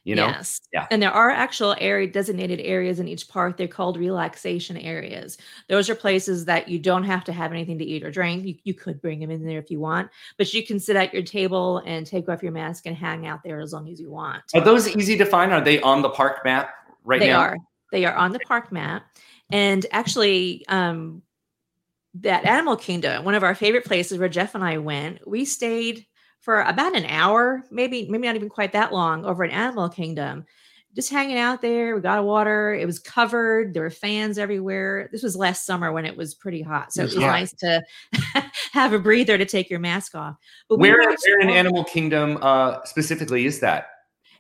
You 0.05 0.15
know, 0.15 0.27
yes. 0.27 0.60
Yeah. 0.73 0.88
And 0.89 1.03
there 1.03 1.12
are 1.12 1.29
actual 1.29 1.75
area 1.79 2.08
designated 2.08 2.60
areas 2.62 2.99
in 2.99 3.08
each 3.08 3.27
park. 3.27 3.58
They're 3.58 3.67
called 3.67 3.95
relaxation 3.95 4.75
areas. 4.75 5.38
Those 5.67 5.88
are 5.88 5.93
places 5.93 6.45
that 6.45 6.67
you 6.67 6.79
don't 6.79 7.03
have 7.03 7.23
to 7.25 7.34
have 7.34 7.51
anything 7.51 7.77
to 7.77 7.86
eat 7.86 8.03
or 8.03 8.10
drink. 8.10 8.45
You, 8.45 8.55
you 8.63 8.73
could 8.73 8.99
bring 9.01 9.19
them 9.19 9.29
in 9.29 9.45
there 9.45 9.60
if 9.60 9.69
you 9.69 9.79
want, 9.79 10.10
but 10.38 10.51
you 10.51 10.65
can 10.65 10.79
sit 10.79 10.95
at 10.95 11.13
your 11.13 11.21
table 11.21 11.84
and 11.86 12.08
take 12.08 12.27
off 12.27 12.41
your 12.41 12.53
mask 12.53 12.88
and 12.88 12.95
hang 12.95 13.27
out 13.27 13.43
there 13.43 13.60
as 13.60 13.71
long 13.71 13.88
as 13.88 14.01
you 14.01 14.10
want. 14.10 14.41
are 14.55 14.62
those 14.62 14.88
easy 14.88 15.15
to 15.15 15.25
find? 15.25 15.53
Are 15.53 15.62
they 15.62 15.79
on 15.82 16.01
the 16.01 16.10
park 16.10 16.43
map 16.43 16.73
right 17.03 17.19
they 17.19 17.27
now? 17.27 17.41
They 17.41 17.47
are. 17.47 17.58
They 17.91 18.05
are 18.05 18.15
on 18.15 18.32
the 18.32 18.39
park 18.39 18.71
map. 18.71 19.03
And 19.51 19.85
actually, 19.91 20.65
um, 20.67 21.21
that 22.15 22.45
Animal 22.45 22.75
Kingdom, 22.75 23.23
one 23.23 23.35
of 23.35 23.43
our 23.43 23.55
favorite 23.55 23.85
places 23.85 24.17
where 24.17 24.29
Jeff 24.29 24.55
and 24.55 24.63
I 24.63 24.77
went, 24.77 25.27
we 25.27 25.45
stayed 25.45 26.05
for 26.41 26.62
about 26.62 26.95
an 26.95 27.05
hour, 27.05 27.63
maybe 27.71 28.07
maybe 28.09 28.27
not 28.27 28.35
even 28.35 28.49
quite 28.49 28.71
that 28.73 28.93
long, 28.93 29.25
over 29.25 29.43
at 29.43 29.51
Animal 29.51 29.89
Kingdom, 29.89 30.45
just 30.95 31.12
hanging 31.12 31.38
out 31.38 31.62
there. 31.62 31.95
We 31.95 32.01
got 32.01 32.17
a 32.19 32.23
water. 32.23 32.73
It 32.73 32.85
was 32.85 32.97
covered. 32.97 33.73
There 33.73 33.83
were 33.83 33.89
fans 33.91 34.38
everywhere. 34.38 35.09
This 35.12 35.21
was 35.21 35.35
last 35.35 35.65
summer 35.65 35.91
when 35.91 36.05
it 36.05 36.17
was 36.17 36.33
pretty 36.33 36.62
hot, 36.62 36.91
so 36.93 37.03
it 37.03 37.05
was 37.05 37.15
Yeah. 37.15 37.27
nice 37.27 37.53
to 37.55 37.83
have 38.71 38.93
a 38.93 38.99
breather 38.99 39.38
to 39.38 39.45
take 39.45 39.69
your 39.69 39.79
mask 39.79 40.15
off. 40.15 40.35
But 40.67 40.79
we 40.79 40.89
Where, 40.89 40.97
were 40.97 41.15
where 41.27 41.39
in 41.41 41.49
Animal 41.49 41.83
Kingdom 41.83 42.39
uh, 42.41 42.83
specifically 42.85 43.45
is 43.45 43.59
that? 43.59 43.88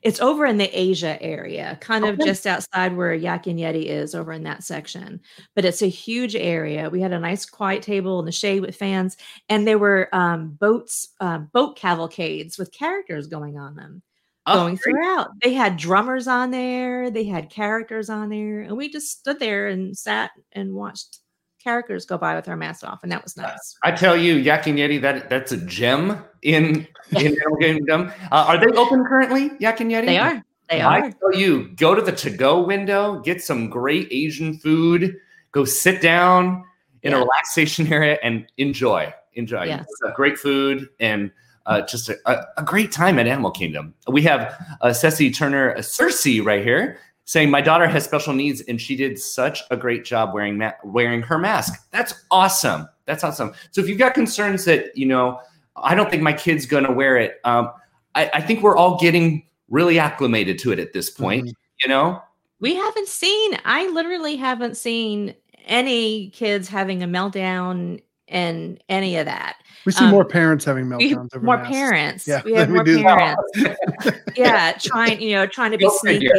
It's 0.01 0.21
over 0.21 0.45
in 0.45 0.57
the 0.57 0.69
Asia 0.77 1.21
area, 1.21 1.77
kind 1.81 2.05
of 2.05 2.19
Okay. 2.19 2.23
just 2.23 2.47
outside 2.47 2.95
where 2.95 3.13
Yak 3.13 3.47
and 3.47 3.59
Yeti 3.59 3.85
is, 3.85 4.15
over 4.15 4.31
in 4.31 4.43
that 4.43 4.63
section. 4.63 5.19
But 5.55 5.65
it's 5.65 5.81
a 5.81 5.87
huge 5.89 6.35
area. 6.37 6.89
We 6.89 7.01
had 7.01 7.11
a 7.11 7.19
nice 7.19 7.45
quiet 7.45 7.83
table 7.83 8.19
in 8.19 8.25
the 8.25 8.31
shade 8.31 8.61
with 8.61 8.75
fans, 8.77 9.17
and 9.49 9.67
there 9.67 9.77
were 9.79 10.07
um, 10.15 10.51
boats, 10.51 11.09
uh, 11.19 11.39
boat 11.39 11.75
cavalcades 11.77 12.57
with 12.57 12.71
characters 12.71 13.27
going 13.27 13.57
on 13.57 13.75
them, 13.75 14.01
Oh, 14.45 14.57
going 14.57 14.77
great. 14.81 14.97
throughout. 14.97 15.29
They 15.43 15.53
had 15.53 15.77
drummers 15.77 16.27
on 16.27 16.51
there, 16.51 17.09
they 17.11 17.25
had 17.25 17.49
characters 17.49 18.09
on 18.09 18.29
there, 18.29 18.61
and 18.61 18.77
we 18.77 18.89
just 18.89 19.11
stood 19.19 19.39
there 19.39 19.67
and 19.67 19.97
sat 19.97 20.31
and 20.53 20.73
watched 20.73 21.19
characters 21.59 22.05
go 22.05 22.17
by 22.17 22.35
with 22.35 22.47
our 22.47 22.55
masks 22.55 22.83
off, 22.83 23.03
and 23.03 23.11
that 23.11 23.23
was 23.23 23.37
nice. 23.37 23.77
I 23.83 23.91
tell 23.91 24.17
you, 24.17 24.35
Yak 24.35 24.67
and 24.67 24.77
Yeti, 24.77 25.01
that 25.01 25.29
that's 25.29 25.51
a 25.51 25.57
gem 25.57 26.23
in 26.41 26.87
in 27.11 27.27
Animal 27.41 27.57
Kingdom. 27.59 28.11
Uh, 28.31 28.45
are 28.47 28.57
they 28.57 28.75
open 28.77 29.05
currently, 29.05 29.51
Yak 29.59 29.79
and 29.81 29.91
Yeti? 29.91 30.05
They 30.05 30.17
are. 30.17 30.43
They 30.69 30.81
I 30.83 31.11
tell 31.19 31.33
you, 31.33 31.69
go 31.69 31.95
to 31.95 32.01
the 32.01 32.11
to-go 32.11 32.61
window, 32.61 33.19
get 33.21 33.41
some 33.41 33.69
great 33.69 34.07
Asian 34.11 34.57
food, 34.59 35.15
go 35.51 35.65
sit 35.65 35.99
down 35.99 36.63
in 37.01 37.13
a 37.13 37.17
relaxation 37.17 37.87
area 37.93 38.19
and 38.21 38.45
enjoy. 38.57 39.11
Enjoy. 39.33 39.63
Yes. 39.63 39.87
Uh, 40.05 40.11
great 40.13 40.37
food 40.37 40.87
and 40.99 41.31
uh, 41.65 41.81
just 41.81 42.09
a, 42.09 42.17
a, 42.25 42.45
a 42.57 42.63
great 42.63 42.91
time 42.91 43.17
at 43.19 43.27
Animal 43.27 43.51
Kingdom. 43.51 43.93
We 44.07 44.21
have 44.23 44.55
uh, 44.81 44.93
Ceci 44.93 45.31
Turner, 45.31 45.75
uh, 45.75 45.79
Cersei, 45.79 46.43
right 46.43 46.63
here, 46.63 46.99
saying 47.29 47.51
my 47.51 47.61
daughter 47.61 47.87
has 47.87 48.03
special 48.03 48.33
needs 48.33 48.61
and 48.61 48.81
she 48.81 48.95
did 48.95 49.19
such 49.19 49.61
a 49.69 49.77
great 49.77 50.03
job 50.03 50.33
wearing 50.33 50.57
ma- 50.57 50.71
wearing 50.83 51.21
her 51.21 51.37
mask. 51.37 51.79
That's 51.91 52.11
awesome. 52.31 52.89
That's 53.05 53.23
awesome. 53.23 53.53
So 53.69 53.81
if 53.81 53.87
you've 53.87 53.99
got 53.99 54.15
concerns 54.15 54.65
that 54.65 54.97
you 54.97 55.05
know, 55.05 55.39
I 55.75 55.93
don't 55.93 56.09
think 56.09 56.23
my 56.23 56.33
kid's 56.33 56.65
gonna 56.65 56.91
wear 56.91 57.17
it. 57.17 57.39
Um, 57.43 57.69
I, 58.15 58.31
I 58.33 58.41
think 58.41 58.63
we're 58.63 58.75
all 58.75 58.97
getting 58.99 59.45
really 59.69 59.99
acclimated 59.99 60.57
to 60.59 60.71
it 60.71 60.79
at 60.79 60.91
this 60.91 61.11
point. 61.11 61.45
Mhm. 61.45 61.53
You 61.83 61.89
know, 61.89 62.19
We 62.59 62.73
haven't 62.75 63.07
seen, 63.07 63.57
I 63.63 63.87
literally 63.89 64.35
haven't 64.35 64.75
seen 64.75 65.35
any 65.67 66.31
kids 66.31 66.67
having 66.67 67.03
a 67.03 67.07
meltdown 67.07 68.01
and 68.27 68.83
any 68.89 69.17
of 69.17 69.27
that. 69.27 69.57
We 69.85 69.91
see 69.91 70.03
Um, 70.05 70.09
more 70.11 70.25
parents 70.25 70.65
having 70.65 70.89
We 70.89 71.13
meltdowns. 71.13 71.35
over 71.35 71.45
more 71.45 71.57
masks. 71.57 71.71
parents. 71.71 72.27
Yeah, 72.27 72.41
we 72.43 72.53
have 72.53 72.69
we 72.69 72.73
more 72.73 72.83
do. 72.83 73.03
parents. 73.03 73.43
yeah, 74.35 74.73
trying, 74.79 75.21
you 75.21 75.33
know, 75.35 75.45
trying 75.45 75.71
to 75.71 75.77
be 75.77 75.85
Go 75.85 75.95
figure. 75.99 76.31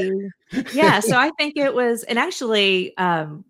Yeah, 0.73 1.01
so 1.01 1.17
I 1.19 1.31
think 1.39 1.57
it 1.57 1.75
was, 1.75 2.03
and 2.05 2.19
actually, 2.19 2.97
um, 2.97 3.45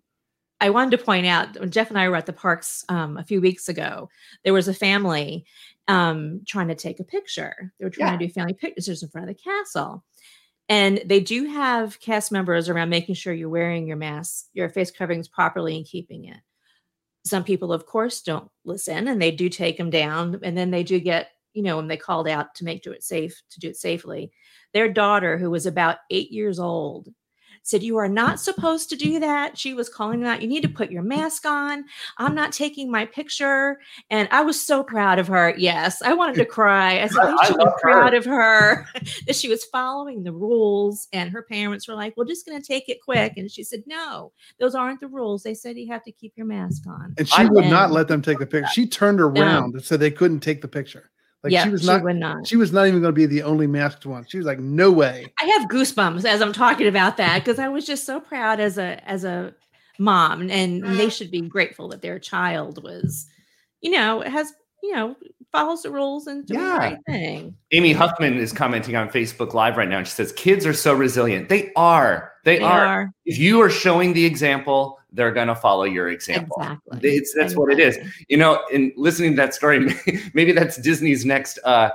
I 0.59 0.69
wanted 0.69 0.97
to 0.97 1.03
point 1.03 1.25
out 1.25 1.59
when 1.59 1.71
Jeff 1.71 1.89
and 1.89 1.97
I 1.97 2.07
were 2.07 2.15
at 2.15 2.27
the 2.27 2.33
parks 2.33 2.85
um, 2.87 3.17
a 3.17 3.23
few 3.23 3.41
weeks 3.41 3.67
ago, 3.67 4.09
there 4.43 4.53
was 4.53 4.67
a 4.67 4.73
family 4.75 5.45
um, 5.87 6.41
trying 6.47 6.67
to 6.67 6.75
take 6.75 6.99
a 6.99 7.03
picture. 7.03 7.73
They 7.79 7.85
were 7.85 7.89
trying 7.89 8.19
to 8.19 8.27
do 8.27 8.31
family 8.31 8.53
pictures 8.53 9.01
in 9.01 9.09
front 9.09 9.27
of 9.27 9.35
the 9.35 9.41
castle. 9.41 10.03
And 10.69 11.01
they 11.05 11.19
do 11.19 11.47
have 11.47 11.99
cast 11.99 12.31
members 12.31 12.69
around 12.69 12.89
making 12.89 13.15
sure 13.15 13.33
you're 13.33 13.49
wearing 13.49 13.87
your 13.87 13.97
mask, 13.97 14.45
your 14.53 14.69
face 14.69 14.91
coverings 14.91 15.27
properly 15.27 15.75
and 15.75 15.85
keeping 15.85 16.25
it. 16.25 16.37
Some 17.25 17.43
people, 17.43 17.73
of 17.73 17.85
course, 17.85 18.21
don't 18.21 18.49
listen 18.63 19.07
and 19.07 19.21
they 19.21 19.31
do 19.31 19.49
take 19.49 19.77
them 19.77 19.89
down. 19.89 20.39
And 20.43 20.57
then 20.57 20.71
they 20.71 20.83
do 20.83 20.99
get, 20.99 21.31
you 21.53 21.63
know, 21.63 21.77
when 21.77 21.87
they 21.87 21.97
called 21.97 22.27
out 22.27 22.55
to 22.55 22.63
make 22.65 22.83
do 22.83 22.91
it 22.91 23.03
safe, 23.03 23.41
to 23.49 23.59
do 23.59 23.69
it 23.69 23.77
safely. 23.77 24.31
Their 24.73 24.89
daughter, 24.91 25.37
who 25.37 25.49
was 25.49 25.65
about 25.65 25.97
eight 26.09 26.31
years 26.31 26.59
old, 26.59 27.09
said, 27.63 27.83
You 27.83 27.97
are 27.97 28.07
not 28.09 28.39
supposed 28.39 28.89
to 28.89 28.95
do 28.95 29.19
that. 29.19 29.57
She 29.57 29.73
was 29.73 29.89
calling 29.89 30.21
them 30.21 30.29
out. 30.29 30.41
You 30.41 30.47
need 30.47 30.63
to 30.63 30.69
put 30.69 30.89
your 30.91 31.03
mask 31.03 31.45
on. 31.45 31.83
I'm 32.17 32.33
not 32.33 32.51
taking 32.53 32.89
my 32.89 33.05
picture. 33.05 33.79
And 34.09 34.27
I 34.31 34.41
was 34.41 34.59
so 34.59 34.83
proud 34.83 35.19
of 35.19 35.27
her. 35.27 35.53
Yes, 35.57 36.01
I 36.01 36.13
wanted 36.13 36.35
to 36.37 36.45
cry. 36.45 37.01
I 37.03 37.07
said, 37.07 37.19
I- 37.21 37.35
I 37.39 37.45
should 37.45 37.57
be 37.57 37.65
her. 37.65 37.75
proud 37.79 38.13
of 38.15 38.25
her 38.25 38.87
that 39.27 39.35
she 39.35 39.47
was 39.49 39.65
following 39.65 40.23
the 40.23 40.33
rules. 40.33 41.07
And 41.13 41.29
her 41.29 41.43
parents 41.43 41.87
were 41.87 41.93
like, 41.95 42.15
We're 42.17 42.25
just 42.25 42.47
going 42.47 42.59
to 42.59 42.65
take 42.67 42.89
it 42.89 43.01
quick. 43.03 43.33
And 43.37 43.51
she 43.51 43.63
said, 43.63 43.83
No, 43.85 44.31
those 44.59 44.73
aren't 44.73 44.99
the 45.01 45.07
rules. 45.07 45.43
They 45.43 45.53
said 45.53 45.77
you 45.77 45.91
have 45.91 46.03
to 46.05 46.11
keep 46.11 46.33
your 46.35 46.47
mask 46.47 46.87
on. 46.87 47.13
And 47.17 47.27
she 47.27 47.35
I 47.43 47.45
would 47.45 47.65
not 47.65 47.91
let 47.91 48.07
them 48.07 48.21
take 48.21 48.39
the 48.39 48.47
picture. 48.47 48.69
She 48.73 48.87
turned 48.87 49.19
around 49.21 49.75
and 49.75 49.83
said 49.83 49.99
they 49.99 50.09
couldn't 50.11 50.39
take 50.39 50.61
the 50.61 50.67
picture. 50.67 51.10
Like 51.43 51.53
yeah, 51.53 51.63
she 51.63 51.69
was 51.69 51.85
not 51.85 52.03
would 52.03 52.17
not. 52.17 52.45
she 52.45 52.55
was 52.55 52.71
not 52.71 52.87
even 52.87 53.01
going 53.01 53.13
to 53.13 53.19
be 53.19 53.25
the 53.25 53.41
only 53.43 53.65
masked 53.65 54.05
one. 54.05 54.25
She 54.27 54.37
was 54.37 54.45
like, 54.45 54.59
no 54.59 54.91
way. 54.91 55.25
I 55.41 55.45
have 55.45 55.69
goosebumps 55.69 56.23
as 56.23 56.41
I'm 56.41 56.53
talking 56.53 56.87
about 56.87 57.17
that 57.17 57.39
because 57.39 57.57
I 57.57 57.67
was 57.67 57.85
just 57.85 58.05
so 58.05 58.19
proud 58.19 58.59
as 58.59 58.77
a 58.77 59.03
as 59.09 59.23
a 59.23 59.53
mom, 59.97 60.41
and 60.41 60.49
they 60.49 60.87
mm-hmm. 60.87 61.09
should 61.09 61.31
be 61.31 61.41
grateful 61.41 61.87
that 61.89 62.01
their 62.01 62.19
child 62.19 62.83
was, 62.83 63.27
you 63.81 63.91
know, 63.91 64.21
has 64.21 64.53
you 64.83 64.93
know 64.95 65.15
follows 65.51 65.81
the 65.81 65.89
rules 65.89 66.27
and 66.27 66.45
doing 66.45 66.59
Yeah. 66.59 66.73
the 66.73 66.77
right 66.79 66.97
thing. 67.07 67.55
Amy 67.71 67.91
Huffman 67.91 68.37
is 68.37 68.53
commenting 68.53 68.95
on 68.95 69.09
Facebook 69.09 69.53
Live 69.53 69.77
right 69.77 69.89
now. 69.89 69.97
and 69.97 70.07
She 70.07 70.13
says, 70.13 70.31
"Kids 70.33 70.65
are 70.65 70.73
so 70.73 70.93
resilient. 70.93 71.49
They 71.49 71.71
are. 71.75 72.31
They, 72.45 72.59
They 72.59 72.63
are. 72.63 72.85
are 72.85 73.13
If 73.25 73.37
you 73.37 73.61
are 73.61 73.69
showing 73.69 74.13
the 74.13 74.25
example, 74.25 74.99
they're 75.11 75.31
going 75.31 75.47
to 75.47 75.55
follow 75.55 75.83
your 75.83 76.09
example. 76.09 76.57
exactly. 76.61 76.99
It's, 77.15 77.33
that's 77.33 77.55
what 77.55 77.71
it 77.71 77.79
is. 77.79 77.99
You 78.29 78.37
know, 78.37 78.63
in 78.71 78.93
listening 78.95 79.31
to 79.31 79.37
that 79.37 79.53
story, 79.53 79.93
maybe 80.33 80.51
that's 80.51 80.77
Disney's 80.77 81.25
next 81.25 81.59
uh, 81.65 81.89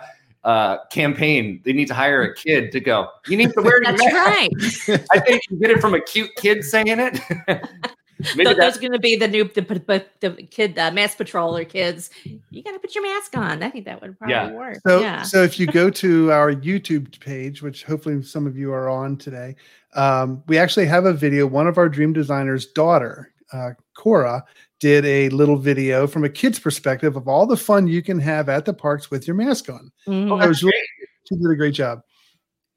uh, 0.44 0.84
campaign. 0.86 1.60
They 1.64 1.72
need 1.72 1.88
to 1.88 1.94
hire 1.94 2.22
a 2.22 2.34
kid 2.34 2.72
to 2.72 2.80
go. 2.80 3.08
You 3.26 3.36
need 3.36 3.52
to 3.54 3.62
wear 3.62 3.82
your 3.82 3.92
That's 3.92 4.04
mask. 4.04 4.88
right. 4.88 5.00
I 5.12 5.18
think 5.18 5.42
you 5.50 5.58
get 5.58 5.70
it 5.70 5.80
from 5.80 5.94
a 5.94 6.00
cute 6.00 6.30
kid 6.36 6.64
saying 6.64 6.86
it. 6.88 7.20
maybe 8.18 8.44
Th- 8.44 8.56
that's 8.56 8.58
Those 8.58 8.76
are 8.78 8.80
going 8.80 8.92
to 8.92 8.98
be 8.98 9.16
the 9.16 9.28
new 9.28 9.44
the, 9.44 9.62
p- 9.62 9.78
p- 9.78 10.04
the 10.20 10.30
kid, 10.50 10.74
the 10.74 10.90
mass 10.92 11.14
patroller 11.14 11.68
kids. 11.68 12.10
You 12.50 12.62
got 12.62 12.72
to 12.72 12.78
put 12.78 12.94
your 12.94 13.04
mask 13.04 13.36
on. 13.36 13.62
I 13.62 13.70
think 13.70 13.84
that 13.84 14.00
would 14.00 14.18
probably 14.18 14.34
Yeah. 14.34 14.52
work. 14.52 14.78
So 14.86 15.00
yeah. 15.00 15.22
so 15.22 15.42
if 15.42 15.58
you 15.58 15.66
go 15.66 15.90
to 15.90 16.32
our 16.32 16.52
YouTube 16.52 17.18
page, 17.20 17.62
which 17.62 17.84
hopefully 17.84 18.22
some 18.22 18.46
of 18.46 18.56
you 18.56 18.72
are 18.72 18.88
on 18.88 19.16
today, 19.16 19.56
um, 19.94 20.42
we 20.46 20.58
actually 20.58 20.86
have 20.86 21.04
a 21.06 21.12
video. 21.12 21.46
One 21.46 21.66
of 21.66 21.78
our 21.78 21.88
dream 21.88 22.12
designers' 22.12 22.66
daughter, 22.66 23.32
uh, 23.52 23.70
Cora, 23.96 24.44
did 24.80 25.04
a 25.06 25.28
little 25.30 25.56
video 25.56 26.06
from 26.06 26.24
a 26.24 26.28
kid's 26.28 26.58
perspective 26.58 27.16
of 27.16 27.26
all 27.28 27.46
the 27.46 27.56
fun 27.56 27.86
you 27.86 28.02
can 28.02 28.18
have 28.20 28.48
at 28.48 28.64
the 28.66 28.74
parks 28.74 29.10
with 29.10 29.26
your 29.26 29.34
mask 29.36 29.70
on. 29.70 29.90
Mhm. 30.06 30.42
It 30.44 30.48
was 30.48 30.62
really, 30.62 30.82
she 31.28 31.36
did 31.36 31.50
a 31.50 31.56
great 31.56 31.72
job. 31.74 32.02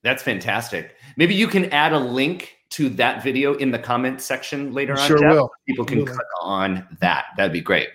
That's 0.01 0.23
fantastic. 0.23 0.95
Maybe 1.17 1.35
you 1.35 1.47
can 1.47 1.65
add 1.71 1.91
a 1.91 1.99
link 1.99 2.55
to 2.71 2.89
that 2.89 3.23
video 3.23 3.55
in 3.55 3.71
the 3.71 3.79
comment 3.79 4.21
section 4.21 4.73
later 4.73 4.93
on. 4.93 5.07
Sure 5.07 5.17
Jeff. 5.17 5.31
will. 5.31 5.51
People 5.67 5.85
can 5.85 5.99
Absolutely. 5.99 6.15
click 6.15 6.27
on 6.41 6.97
that. 7.01 7.25
That'd 7.37 7.53
be 7.53 7.61
great. 7.61 7.89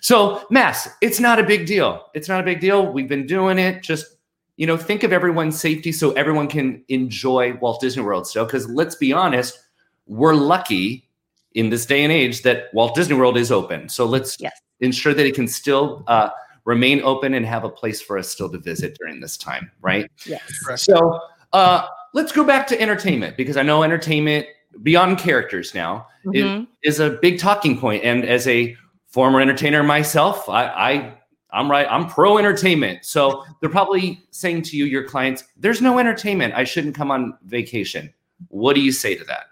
So, 0.00 0.44
mass, 0.50 0.88
it's 1.00 1.20
not 1.20 1.38
a 1.38 1.42
big 1.44 1.66
deal. 1.66 2.06
It's 2.14 2.28
not 2.28 2.40
a 2.40 2.42
big 2.42 2.60
deal. 2.60 2.92
We've 2.92 3.08
been 3.08 3.26
doing 3.26 3.58
it. 3.58 3.82
Just 3.82 4.16
you 4.56 4.66
know, 4.66 4.76
think 4.78 5.02
of 5.02 5.12
everyone's 5.12 5.60
safety 5.60 5.92
so 5.92 6.12
everyone 6.12 6.48
can 6.48 6.82
enjoy 6.88 7.52
Walt 7.60 7.80
Disney 7.80 8.02
World 8.02 8.26
still. 8.26 8.46
Because 8.46 8.66
let's 8.70 8.94
be 8.94 9.12
honest, 9.12 9.58
we're 10.06 10.34
lucky 10.34 11.08
in 11.52 11.68
this 11.68 11.84
day 11.84 12.02
and 12.04 12.12
age 12.12 12.42
that 12.42 12.72
Walt 12.72 12.94
Disney 12.94 13.16
World 13.16 13.36
is 13.36 13.52
open. 13.52 13.88
So 13.90 14.06
let's 14.06 14.38
Yes. 14.40 14.58
ensure 14.80 15.12
that 15.12 15.26
it 15.26 15.34
can 15.34 15.46
still 15.46 16.04
uh, 16.06 16.30
remain 16.64 17.02
open 17.02 17.34
and 17.34 17.44
have 17.44 17.64
a 17.64 17.68
place 17.68 18.00
for 18.00 18.16
us 18.18 18.28
still 18.30 18.48
to 18.50 18.58
visit 18.58 18.96
during 18.98 19.20
this 19.20 19.36
time, 19.36 19.70
right? 19.82 20.10
Yes. 20.24 20.40
So 20.76 21.20
uh, 21.52 21.86
let's 22.16 22.32
go 22.32 22.42
back 22.42 22.66
to 22.66 22.80
entertainment 22.80 23.36
because 23.36 23.58
I 23.58 23.62
know 23.62 23.82
entertainment 23.82 24.46
beyond 24.82 25.18
characters 25.18 25.74
now 25.74 26.06
it 26.32 26.44
Mhm. 26.44 26.66
is 26.82 26.98
a 26.98 27.10
big 27.10 27.38
talking 27.38 27.78
point. 27.78 28.02
And 28.04 28.24
as 28.24 28.48
a 28.48 28.74
former 29.06 29.40
entertainer 29.40 29.82
myself, 29.82 30.48
I, 30.48 30.64
I 30.66 31.12
I'm 31.50 31.70
right. 31.70 31.86
I'm 31.88 32.06
pro 32.08 32.38
entertainment. 32.38 33.04
So 33.04 33.44
they're 33.60 33.70
probably 33.70 34.20
saying 34.30 34.62
to 34.62 34.76
you, 34.76 34.84
your 34.84 35.04
clients, 35.04 35.44
"There's 35.56 35.80
no 35.80 35.98
entertainment. 35.98 36.52
I 36.54 36.64
shouldn't 36.64 36.94
come 36.96 37.10
on 37.10 37.38
vacation." 37.44 38.12
What 38.48 38.74
do 38.74 38.80
you 38.82 38.92
say 38.92 39.14
to 39.14 39.24
that? 39.24 39.44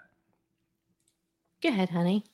Go 1.62 1.68
ahead, 1.68 1.88
honey. 1.90 2.24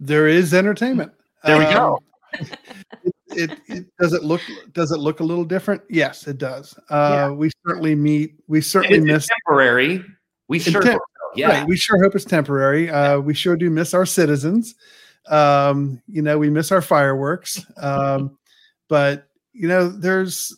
There 0.00 0.26
is 0.26 0.54
entertainment. 0.54 1.12
There 1.44 1.58
we 1.58 1.66
Um, 1.66 1.74
go. 1.74 2.02
it, 3.36 3.50
it, 3.50 3.58
it 3.66 3.86
does 3.98 4.12
it 4.12 4.22
look 4.24 4.40
does 4.72 4.90
it 4.92 4.98
look 4.98 5.20
a 5.20 5.24
little 5.24 5.44
different? 5.44 5.82
Yes, 5.88 6.26
it 6.26 6.38
does. 6.38 6.76
Uh, 6.88 7.10
Yeah. 7.12 7.30
We 7.30 7.50
certainly 7.66 7.94
meet. 7.94 8.34
We 8.48 8.60
certainly 8.60 8.98
it's 8.98 9.06
miss. 9.06 9.28
temporary. 9.46 10.04
We 10.48 10.58
sure 10.58 10.80
temp- 10.82 10.94
hope 10.94 11.02
so. 11.02 11.36
Yeah. 11.36 11.48
Right. 11.60 11.68
We 11.68 11.76
sure 11.76 12.02
hope 12.02 12.14
it's 12.14 12.24
temporary. 12.24 12.90
Uh, 12.90 13.20
we 13.20 13.34
sure 13.34 13.56
do 13.56 13.70
miss 13.70 13.94
our 13.94 14.06
citizens. 14.06 14.74
Um, 15.28 16.02
you 16.08 16.22
know, 16.22 16.38
we 16.38 16.50
miss 16.50 16.72
our 16.72 16.82
fireworks. 16.82 17.64
Um, 17.80 18.36
but 18.88 19.28
you 19.52 19.68
know, 19.68 19.88
there's 19.88 20.56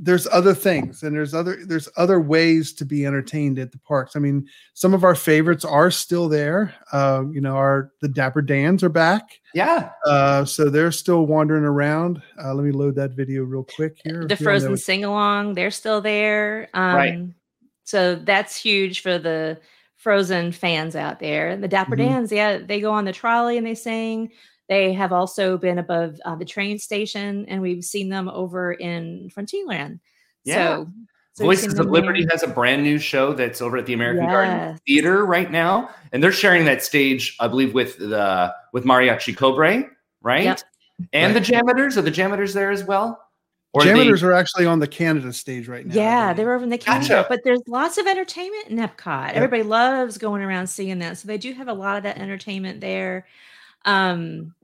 there's 0.00 0.28
other 0.28 0.54
things 0.54 1.02
and 1.02 1.14
there's 1.16 1.34
other 1.34 1.58
there's 1.66 1.88
other 1.96 2.20
ways 2.20 2.72
to 2.72 2.84
be 2.84 3.04
entertained 3.04 3.58
at 3.58 3.72
the 3.72 3.78
parks. 3.78 4.14
I 4.14 4.20
mean, 4.20 4.46
some 4.74 4.94
of 4.94 5.02
our 5.02 5.14
favorites 5.16 5.64
are 5.64 5.90
still 5.90 6.28
there. 6.28 6.72
Uh, 6.92 7.24
you 7.32 7.40
know, 7.40 7.56
our 7.56 7.90
the 8.00 8.08
Dapper 8.08 8.40
Dans 8.42 8.82
are 8.84 8.88
back. 8.88 9.22
Yeah. 9.54 9.90
Uh, 10.06 10.44
so 10.44 10.70
they're 10.70 10.92
still 10.92 11.26
wandering 11.26 11.64
around. 11.64 12.22
Uh, 12.42 12.54
let 12.54 12.64
me 12.64 12.70
load 12.72 12.94
that 12.94 13.10
video 13.12 13.42
real 13.42 13.64
quick 13.64 13.98
here. 14.04 14.24
the 14.24 14.34
if 14.34 14.40
y'all 14.40 14.44
know 14.46 14.50
Frozen 14.52 14.72
it. 14.74 14.76
sing 14.78 15.04
along, 15.04 15.54
they're 15.54 15.70
still 15.72 16.00
there. 16.00 16.68
Um, 16.74 16.94
Right. 16.94 17.18
So 17.84 18.14
that's 18.16 18.54
huge 18.56 19.00
for 19.00 19.18
the 19.18 19.58
Frozen 19.96 20.52
fans 20.52 20.94
out 20.94 21.18
there. 21.18 21.48
And 21.48 21.64
the 21.64 21.66
Dapper 21.68 21.96
Mhm. 21.96 22.08
Dans, 22.08 22.30
yeah, 22.32 22.58
they 22.58 22.80
go 22.80 22.92
on 22.92 23.04
the 23.04 23.12
trolley 23.12 23.56
and 23.58 23.66
they 23.66 23.74
sing. 23.74 24.30
They 24.68 24.92
have 24.92 25.12
also 25.12 25.56
been 25.56 25.78
above 25.78 26.20
uh, 26.24 26.34
the 26.36 26.44
train 26.44 26.78
station, 26.78 27.46
and 27.48 27.62
we've 27.62 27.84
seen 27.84 28.08
them 28.10 28.28
over 28.28 28.72
in 28.72 29.30
Frontierland. 29.34 30.00
Yeah. 30.44 30.54
So, 30.54 30.86
So 31.32 31.44
Voices 31.44 31.78
of 31.78 31.86
Liberty 31.86 32.26
has 32.30 32.42
a 32.42 32.48
brand 32.48 32.82
new 32.82 32.98
show 32.98 33.32
that's 33.32 33.62
over 33.62 33.76
at 33.78 33.86
the 33.86 33.94
American 33.94 34.26
Garden 34.26 34.78
Theater 34.86 35.24
right 35.24 35.50
now, 35.50 35.90
and 36.12 36.22
they're 36.22 36.32
sharing 36.32 36.64
that 36.66 36.82
stage, 36.82 37.36
I 37.40 37.48
believe, 37.48 37.72
with 37.74 37.96
the 37.98 38.54
with 38.72 38.84
Mariachi 38.84 39.36
Cobre, 39.36 39.84
right? 40.20 40.44
Yep. 40.44 40.60
And 41.12 41.32
Right. 41.34 41.44
the 41.46 41.52
JAMMitors 41.52 41.96
are 41.96 42.02
the 42.02 42.10
JAMMitors 42.10 42.52
there 42.54 42.70
as 42.72 42.84
well. 42.84 43.24
Or 43.72 43.84
they- 43.84 44.08
are 44.08 44.32
actually 44.32 44.66
on 44.66 44.80
the 44.80 44.86
Canada 44.88 45.32
stage 45.32 45.68
right 45.68 45.86
now. 45.86 45.94
Yeah, 45.94 46.24
believe. 46.32 46.36
they're 46.38 46.54
over 46.54 46.64
in 46.64 46.70
the 46.70 46.78
Gotcha. 46.78 47.08
Canada, 47.08 47.26
but 47.28 47.40
there's 47.44 47.60
lots 47.68 47.98
of 47.98 48.06
entertainment 48.06 48.66
in 48.68 48.78
Epcot. 48.78 49.26
Yep. 49.28 49.36
Everybody 49.36 49.62
loves 49.62 50.18
going 50.18 50.42
around 50.42 50.66
seeing 50.66 50.98
that. 51.00 51.18
So 51.18 51.28
they 51.28 51.38
do 51.38 51.52
have 51.52 51.68
a 51.68 51.72
lot 51.74 51.96
of 51.98 52.02
that 52.02 52.18
entertainment 52.18 52.80
there. 52.80 53.26
Um 53.84 54.54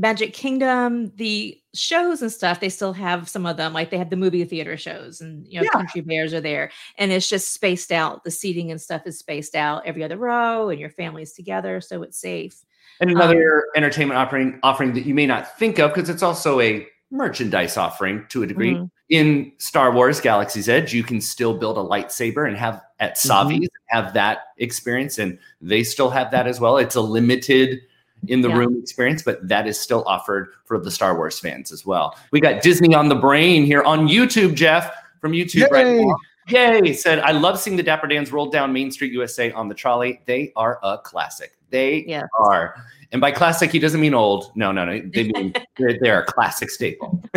Magic 0.00 0.32
Kingdom, 0.32 1.12
the 1.16 1.56
shows 1.74 2.22
and 2.22 2.32
stuff, 2.32 2.58
they 2.60 2.68
still 2.70 2.92
have 2.94 3.28
some 3.28 3.44
of 3.46 3.56
them. 3.56 3.72
Like 3.72 3.90
they 3.90 3.98
have 3.98 4.10
the 4.10 4.16
movie 4.16 4.44
theater 4.44 4.76
shows 4.76 5.20
and 5.20 5.46
you 5.46 5.58
know, 5.60 5.64
Yeah. 5.64 5.70
country 5.70 6.00
bears 6.00 6.32
are 6.32 6.40
there. 6.40 6.70
And 6.98 7.12
it's 7.12 7.28
just 7.28 7.52
spaced 7.52 7.92
out. 7.92 8.24
The 8.24 8.30
seating 8.30 8.70
and 8.70 8.80
stuff 8.80 9.02
is 9.06 9.18
spaced 9.18 9.54
out 9.54 9.84
every 9.84 10.02
other 10.02 10.16
row, 10.16 10.70
and 10.70 10.80
your 10.80 10.90
family's 10.90 11.32
together, 11.34 11.80
so 11.80 12.02
it's 12.02 12.18
safe. 12.18 12.56
and 13.00 13.10
um, 13.10 13.16
another 13.16 13.64
entertainment 13.76 14.18
offering 14.18 14.58
offering 14.62 14.92
that 14.94 15.06
you 15.06 15.14
may 15.14 15.26
not 15.26 15.58
think 15.58 15.78
of 15.78 15.92
because 15.94 16.08
it's 16.10 16.22
also 16.22 16.60
a 16.60 16.86
merchandise 17.10 17.76
offering 17.76 18.24
to 18.28 18.42
a 18.42 18.46
degree. 18.46 18.74
Mhm. 18.74 18.90
In 19.08 19.52
Star 19.58 19.90
Wars 19.92 20.20
Galaxy's 20.20 20.68
Edge, 20.68 20.92
you 20.94 21.02
can 21.02 21.20
still 21.20 21.54
build 21.58 21.76
a 21.76 21.80
lightsaber 21.82 22.46
and 22.46 22.56
have 22.56 22.80
at 23.00 23.16
Mm-hmm. 23.16 23.64
Have 23.88 24.14
that 24.14 24.38
experience, 24.58 25.18
and 25.18 25.38
they 25.60 25.82
still 25.82 26.10
have 26.10 26.30
that 26.30 26.46
as 26.46 26.60
well. 26.60 26.76
It's 26.78 26.94
a 26.94 27.00
limited 27.00 27.80
in 28.28 28.40
the 28.40 28.48
Yeah. 28.48 28.56
room 28.58 28.78
experience, 28.82 29.22
but 29.22 29.46
that 29.48 29.66
is 29.66 29.78
still 29.80 30.04
offered 30.06 30.48
for 30.64 30.78
the 30.78 30.90
Star 30.90 31.14
Wars 31.16 31.38
fans 31.38 31.72
as 31.72 31.86
well. 31.86 32.16
We 32.32 32.40
got 32.40 32.62
Disney 32.62 32.94
on 32.94 33.08
the 33.08 33.14
brain 33.14 33.64
here 33.64 33.82
on 33.82 34.08
YouTube, 34.08 34.54
Jeff 34.54 34.92
from 35.20 35.32
YouTube 35.32 35.70
right 35.70 35.86
Yay! 35.86 36.04
now. 36.04 36.16
Yay! 36.48 36.92
Said 36.92 37.20
I 37.20 37.30
love 37.32 37.58
seeing 37.60 37.76
the 37.76 37.82
Dapper 37.82 38.06
Dans 38.08 38.30
roll 38.32 38.50
down 38.50 38.72
Main 38.72 38.90
Street 38.90 39.12
USA 39.12 39.52
on 39.52 39.68
the 39.68 39.74
trolley. 39.74 40.20
They 40.26 40.52
are 40.56 40.78
a 40.82 40.98
classic. 40.98 41.52
They 41.70 42.04
Yes. 42.06 42.26
are. 42.38 42.74
And 43.12 43.20
by 43.20 43.30
classic, 43.32 43.70
he 43.72 43.78
doesn't 43.78 44.00
mean 44.00 44.14
old. 44.14 44.50
No, 44.56 44.70
no, 44.72 44.84
no. 44.84 45.00
They 45.12 45.24
mean 45.32 45.52
they're, 45.76 45.98
they're 46.00 46.22
a 46.22 46.26
classic 46.26 46.70
staple. 46.70 47.22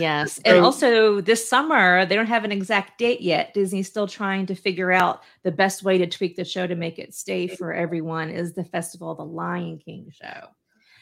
Yes. 0.00 0.40
And 0.44 0.56
So- 0.56 0.64
also 0.64 1.20
this 1.20 1.48
summer, 1.48 2.06
they 2.06 2.16
don't 2.16 2.26
have 2.26 2.44
an 2.44 2.52
exact 2.52 2.98
date 2.98 3.20
yet. 3.20 3.54
Disney's 3.54 3.88
still 3.88 4.06
trying 4.06 4.46
to 4.46 4.54
figure 4.54 4.90
out 4.90 5.22
the 5.42 5.52
best 5.52 5.82
way 5.82 5.98
to 5.98 6.06
tweak 6.06 6.36
the 6.36 6.44
show 6.44 6.66
to 6.66 6.74
make 6.74 6.98
it 6.98 7.14
stay 7.14 7.46
for 7.46 7.72
everyone 7.72 8.30
is 8.30 8.52
the 8.52 8.64
festival, 8.64 9.14
the 9.14 9.24
Lion 9.24 9.78
King 9.78 10.10
show. 10.10 10.48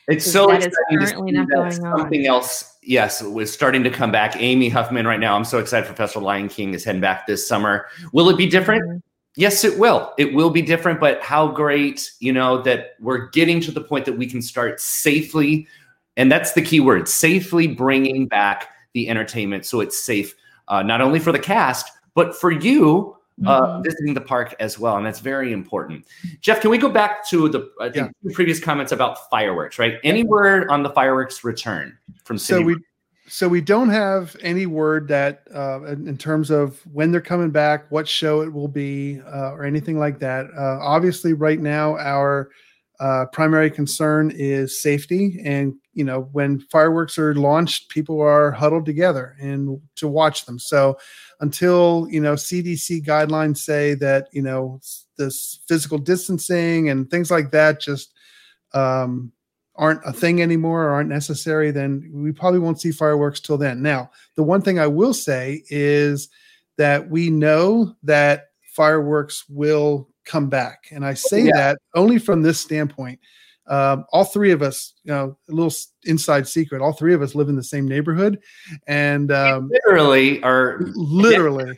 It's 0.08 0.30
so 0.30 0.46
that 0.46 0.60
is 0.60 0.66
exciting 0.66 0.98
to 1.00 1.04
currently 1.06 1.32
see 1.32 1.36
not 1.36 1.48
going 1.50 1.84
on. 1.84 1.98
something 1.98 2.26
else, 2.26 2.78
yes, 2.82 3.22
was 3.22 3.52
starting 3.52 3.84
to 3.84 3.90
come 3.90 4.10
back. 4.10 4.36
Amy 4.38 4.70
Huffman, 4.70 5.06
right 5.06 5.20
now, 5.20 5.36
I'm 5.36 5.44
so 5.44 5.58
excited 5.58 5.86
for 5.86 5.92
Festival 5.94 6.26
Lion 6.26 6.48
King 6.48 6.72
is 6.72 6.82
heading 6.82 7.02
back 7.02 7.26
this 7.26 7.46
summer. 7.46 7.88
Will 8.14 8.30
it 8.30 8.38
be 8.38 8.46
different? 8.46 8.84
Mhm. 8.84 9.02
Yes, 9.36 9.64
it 9.64 9.78
will. 9.78 10.14
It 10.16 10.32
will 10.32 10.48
be 10.50 10.62
different, 10.62 10.98
but 10.98 11.22
how 11.22 11.46
great, 11.48 12.10
you 12.20 12.32
know, 12.32 12.62
that 12.62 12.94
we're 13.00 13.28
getting 13.28 13.60
to 13.60 13.70
the 13.70 13.82
point 13.82 14.06
that 14.06 14.14
we 14.14 14.26
can 14.26 14.40
start 14.40 14.80
safely, 14.80 15.68
and 16.16 16.32
that's 16.32 16.52
the 16.54 16.62
key 16.62 16.80
word, 16.80 17.06
safely 17.06 17.66
bringing 17.68 18.26
back 18.26 18.68
the 18.94 19.08
entertainment 19.08 19.64
so 19.66 19.80
it's 19.80 20.02
safe, 20.02 20.34
uh, 20.68 20.82
not 20.82 21.00
only 21.00 21.18
for 21.18 21.32
the 21.32 21.38
cast, 21.38 21.90
but 22.14 22.34
for 22.34 22.50
you 22.50 23.14
uh, 23.46 23.60
Mhm. 23.60 23.84
visiting 23.84 24.14
the 24.14 24.20
park 24.20 24.52
as 24.58 24.80
well. 24.80 24.96
And 24.96 25.06
that's 25.06 25.20
very 25.20 25.52
important. 25.52 26.04
Jeff, 26.40 26.60
can 26.60 26.70
we 26.70 26.78
go 26.78 26.88
back 26.88 27.24
to 27.28 27.48
the 27.48 27.70
I 27.80 27.88
think 27.88 28.10
two 28.26 28.34
previous 28.34 28.58
comments 28.58 28.90
about 28.90 29.30
fireworks, 29.30 29.78
right? 29.78 29.94
Any 30.02 30.24
word 30.24 30.66
on 30.70 30.82
the 30.82 30.90
fireworks 30.90 31.44
return 31.44 31.96
from 32.24 32.36
so 32.36 32.60
we 32.60 32.76
so 33.28 33.46
we 33.46 33.60
don't 33.60 33.90
have 33.90 34.34
any 34.42 34.66
word 34.66 35.06
that 35.08 35.42
uh, 35.54 35.82
in 35.84 36.08
in 36.08 36.18
terms 36.18 36.50
of 36.50 36.80
when 36.92 37.12
they're 37.12 37.20
coming 37.20 37.50
back 37.50 37.84
what 37.90 38.08
show 38.08 38.40
it 38.40 38.52
will 38.52 38.66
be 38.66 39.20
uh, 39.32 39.52
or 39.52 39.64
anything 39.64 39.98
like 40.00 40.18
that 40.18 40.46
uh, 40.58 40.78
obviously 40.80 41.32
right 41.32 41.60
now 41.60 41.96
our 41.98 42.48
uh, 43.00 43.26
primary 43.32 43.70
concern 43.70 44.32
is 44.34 44.82
safety 44.82 45.40
and 45.44 45.74
you 45.92 46.04
know 46.04 46.28
when 46.32 46.58
fireworks 46.60 47.16
are 47.18 47.34
launched 47.34 47.88
people 47.90 48.20
are 48.20 48.50
huddled 48.50 48.84
together 48.84 49.36
and 49.40 49.80
to 49.94 50.08
watch 50.08 50.46
them 50.46 50.58
so 50.58 50.98
until 51.40 52.08
you 52.10 52.20
know 52.20 52.34
cdc 52.34 53.04
guidelines 53.04 53.58
say 53.58 53.94
that 53.94 54.28
you 54.32 54.42
know 54.42 54.80
this 55.16 55.60
physical 55.68 55.98
distancing 55.98 56.88
and 56.88 57.10
things 57.10 57.30
like 57.30 57.50
that 57.50 57.80
just 57.80 58.14
um, 58.74 59.32
aren't 59.78 60.00
a 60.04 60.12
thing 60.12 60.42
anymore 60.42 60.84
or 60.84 60.90
aren't 60.90 61.08
necessary, 61.08 61.70
then 61.70 62.10
we 62.12 62.32
probably 62.32 62.58
won't 62.58 62.80
see 62.80 62.90
fireworks 62.90 63.40
till 63.40 63.56
then. 63.56 63.80
Now, 63.80 64.10
the 64.34 64.42
one 64.42 64.60
thing 64.60 64.78
I 64.78 64.88
will 64.88 65.14
say 65.14 65.62
is 65.70 66.28
that 66.76 67.08
we 67.08 67.30
know 67.30 67.94
that 68.02 68.46
fireworks 68.62 69.44
will 69.48 70.08
come 70.28 70.48
back. 70.48 70.88
And 70.92 71.04
I 71.04 71.14
say 71.14 71.44
Yeah. 71.46 71.52
that 71.54 71.78
only 71.94 72.18
from 72.18 72.42
this 72.42 72.60
standpoint. 72.60 73.18
Um, 73.66 74.04
all 74.12 74.24
three 74.24 74.52
of 74.52 74.62
us, 74.62 74.94
you 75.04 75.12
know, 75.12 75.36
a 75.48 75.52
little 75.52 75.72
inside 76.04 76.48
secret, 76.48 76.80
all 76.80 76.92
three 76.92 77.12
of 77.12 77.20
us 77.20 77.34
live 77.34 77.48
in 77.50 77.56
the 77.56 77.62
same 77.62 77.86
neighborhood. 77.86 78.38
And 78.86 79.30
um, 79.30 79.70
literally 79.86 80.42
are 80.42 80.80
literally, 80.94 81.76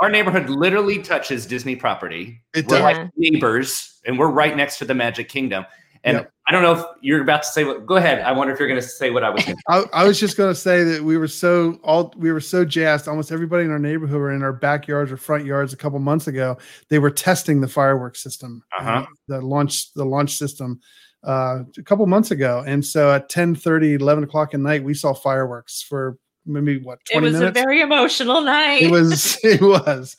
our 0.00 0.08
neighborhood 0.08 0.48
literally 0.48 1.00
touches 1.00 1.46
Disney 1.46 1.76
property. 1.76 2.40
it 2.54 2.66
We're 2.66 2.78
does. 2.78 2.82
like 2.82 3.10
neighbors, 3.16 4.00
and 4.04 4.18
we're 4.18 4.30
right 4.30 4.56
next 4.56 4.78
to 4.78 4.84
the 4.84 4.94
Magic 4.94 5.28
Kingdom. 5.28 5.64
And 6.08 6.16
Yep. 6.18 6.32
I 6.48 6.52
don't 6.52 6.62
know 6.62 6.72
if 6.72 6.84
you're 7.02 7.20
about 7.20 7.42
to 7.42 7.48
say 7.48 7.64
what. 7.64 7.84
Go 7.84 7.96
ahead. 7.96 8.20
I 8.22 8.32
wonder 8.32 8.54
if 8.54 8.58
you're 8.58 8.68
going 8.68 8.80
to 8.80 8.86
say 8.86 9.10
what 9.10 9.22
I 9.22 9.28
was. 9.28 9.44
I, 9.68 9.84
I 9.92 10.04
was 10.04 10.18
just 10.18 10.36
going 10.38 10.50
to 10.50 10.58
say 10.58 10.82
that 10.82 11.02
we 11.02 11.18
were 11.18 11.28
so 11.28 11.78
all 11.84 12.14
we 12.16 12.32
were 12.32 12.40
so 12.40 12.64
jazzed. 12.64 13.06
Almost 13.06 13.30
everybody 13.32 13.64
in 13.64 13.70
our 13.70 13.78
neighborhood 13.78 14.18
or 14.20 14.32
in 14.32 14.42
our 14.42 14.54
backyards 14.54 15.12
or 15.12 15.18
front 15.18 15.44
yards 15.44 15.74
a 15.74 15.76
couple 15.76 15.98
months 15.98 16.26
ago. 16.26 16.56
They 16.88 16.98
were 16.98 17.10
testing 17.10 17.60
the 17.60 17.68
fireworks 17.68 18.22
system, 18.22 18.62
Uh-huh. 18.78 18.90
uh, 18.90 19.06
the 19.28 19.40
launch 19.42 19.92
the 19.92 20.06
launch 20.06 20.36
system 20.38 20.80
uh, 21.22 21.64
a 21.76 21.82
couple 21.82 22.06
months 22.06 22.30
ago. 22.30 22.64
And 22.66 22.82
so 22.82 23.12
at 23.12 23.28
10, 23.28 23.54
30, 23.54 23.94
11 23.94 24.24
o'clock 24.24 24.54
at 24.54 24.60
night, 24.60 24.82
we 24.82 24.94
saw 24.94 25.12
fireworks 25.12 25.82
for 25.82 26.16
maybe 26.46 26.78
what 26.78 26.98
It 27.12 27.20
was 27.20 27.34
minutes. 27.34 27.50
a 27.58 27.62
very 27.62 27.82
emotional 27.82 28.40
night. 28.40 28.80
it 28.84 28.90
was 28.90 29.38
it 29.44 29.60
was 29.60 30.16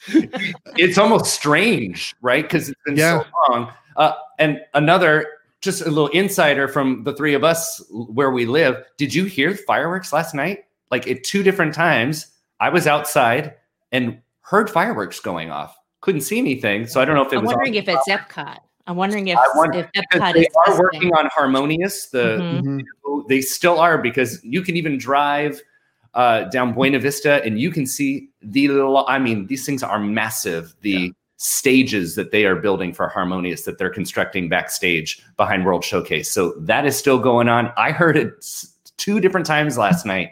it's 0.78 1.00
almost 1.00 1.34
strange, 1.34 2.14
right? 2.22 2.44
Because 2.44 2.70
it's 2.70 2.80
been 2.86 2.98
Yeah. 2.98 3.24
so 3.24 3.30
long. 3.50 3.72
Uh, 3.98 4.14
and 4.38 4.62
another, 4.76 5.26
just 5.62 5.82
a 5.82 5.86
little 5.90 6.08
insider 6.08 6.68
from 6.68 7.04
the 7.04 7.14
three 7.14 7.34
of 7.34 7.44
us 7.44 7.82
where 7.92 8.32
we 8.32 8.46
live. 8.46 8.84
Did 8.98 9.14
you 9.14 9.26
hear 9.26 9.56
fireworks 9.56 10.14
last 10.14 10.34
night? 10.34 10.66
Like 10.92 11.08
at 11.08 11.24
two 11.24 11.44
different 11.44 11.74
times, 11.74 12.28
I 12.60 12.70
was 12.70 12.88
outside 12.88 13.56
and 13.92 14.20
heard 14.42 14.70
fireworks 14.70 15.20
going 15.20 15.52
off. 15.52 15.78
Couldn't 16.02 16.22
see 16.22 16.38
anything, 16.40 16.88
so 16.88 17.02
I 17.02 17.06
don't 17.06 17.16
know 17.16 17.26
if 17.26 17.34
it 17.34 17.38
I'm 17.38 17.44
was. 17.44 17.50
wondering 17.54 17.76
if 17.76 17.88
it's 17.90 18.08
Epcot. 18.08 18.58
I'm 18.88 18.96
wondering 18.96 19.28
if, 19.28 19.38
wonder- 19.56 19.80
if 19.94 20.06
Epcot 20.12 20.34
they 20.34 20.42
is 20.42 20.48
are 20.56 20.64
testing. 20.66 20.82
working 20.84 21.14
on 21.14 21.28
Harmonious. 21.34 22.08
The 22.08 22.38
Mhm. 22.40 22.82
Mhm. 23.06 23.28
they 23.28 23.42
still 23.42 23.80
are 23.80 23.98
because 23.98 24.44
you 24.44 24.62
can 24.62 24.76
even 24.78 24.98
drive 24.98 25.62
uh, 26.16 26.46
down 26.46 26.74
Buena 26.74 26.98
Vista 26.98 27.44
and 27.46 27.60
you 27.60 27.70
can 27.70 27.86
see 27.86 28.30
the 28.42 28.68
little. 28.70 29.06
I 29.08 29.20
mean, 29.20 29.46
these 29.46 29.64
things 29.64 29.84
are 29.84 30.00
massive. 30.00 30.74
The 30.82 31.14
stages 31.42 32.16
that 32.16 32.32
they 32.32 32.46
are 32.46 32.56
building 32.58 32.94
for 32.94 33.08
Harmonious 33.08 33.64
that 33.64 33.78
they're 33.78 33.90
constructing 33.90 34.50
backstage 34.50 35.24
behind 35.38 35.66
World 35.66 35.86
Showcase. 35.86 36.30
So 36.30 36.52
that 36.60 36.86
is 36.86 36.98
still 36.98 37.18
going 37.18 37.48
on. 37.48 37.72
I 37.78 37.92
heard 37.92 38.18
it 38.18 38.46
two 38.98 39.22
different 39.22 39.46
times 39.46 39.78
last 39.78 40.06
night. 40.06 40.32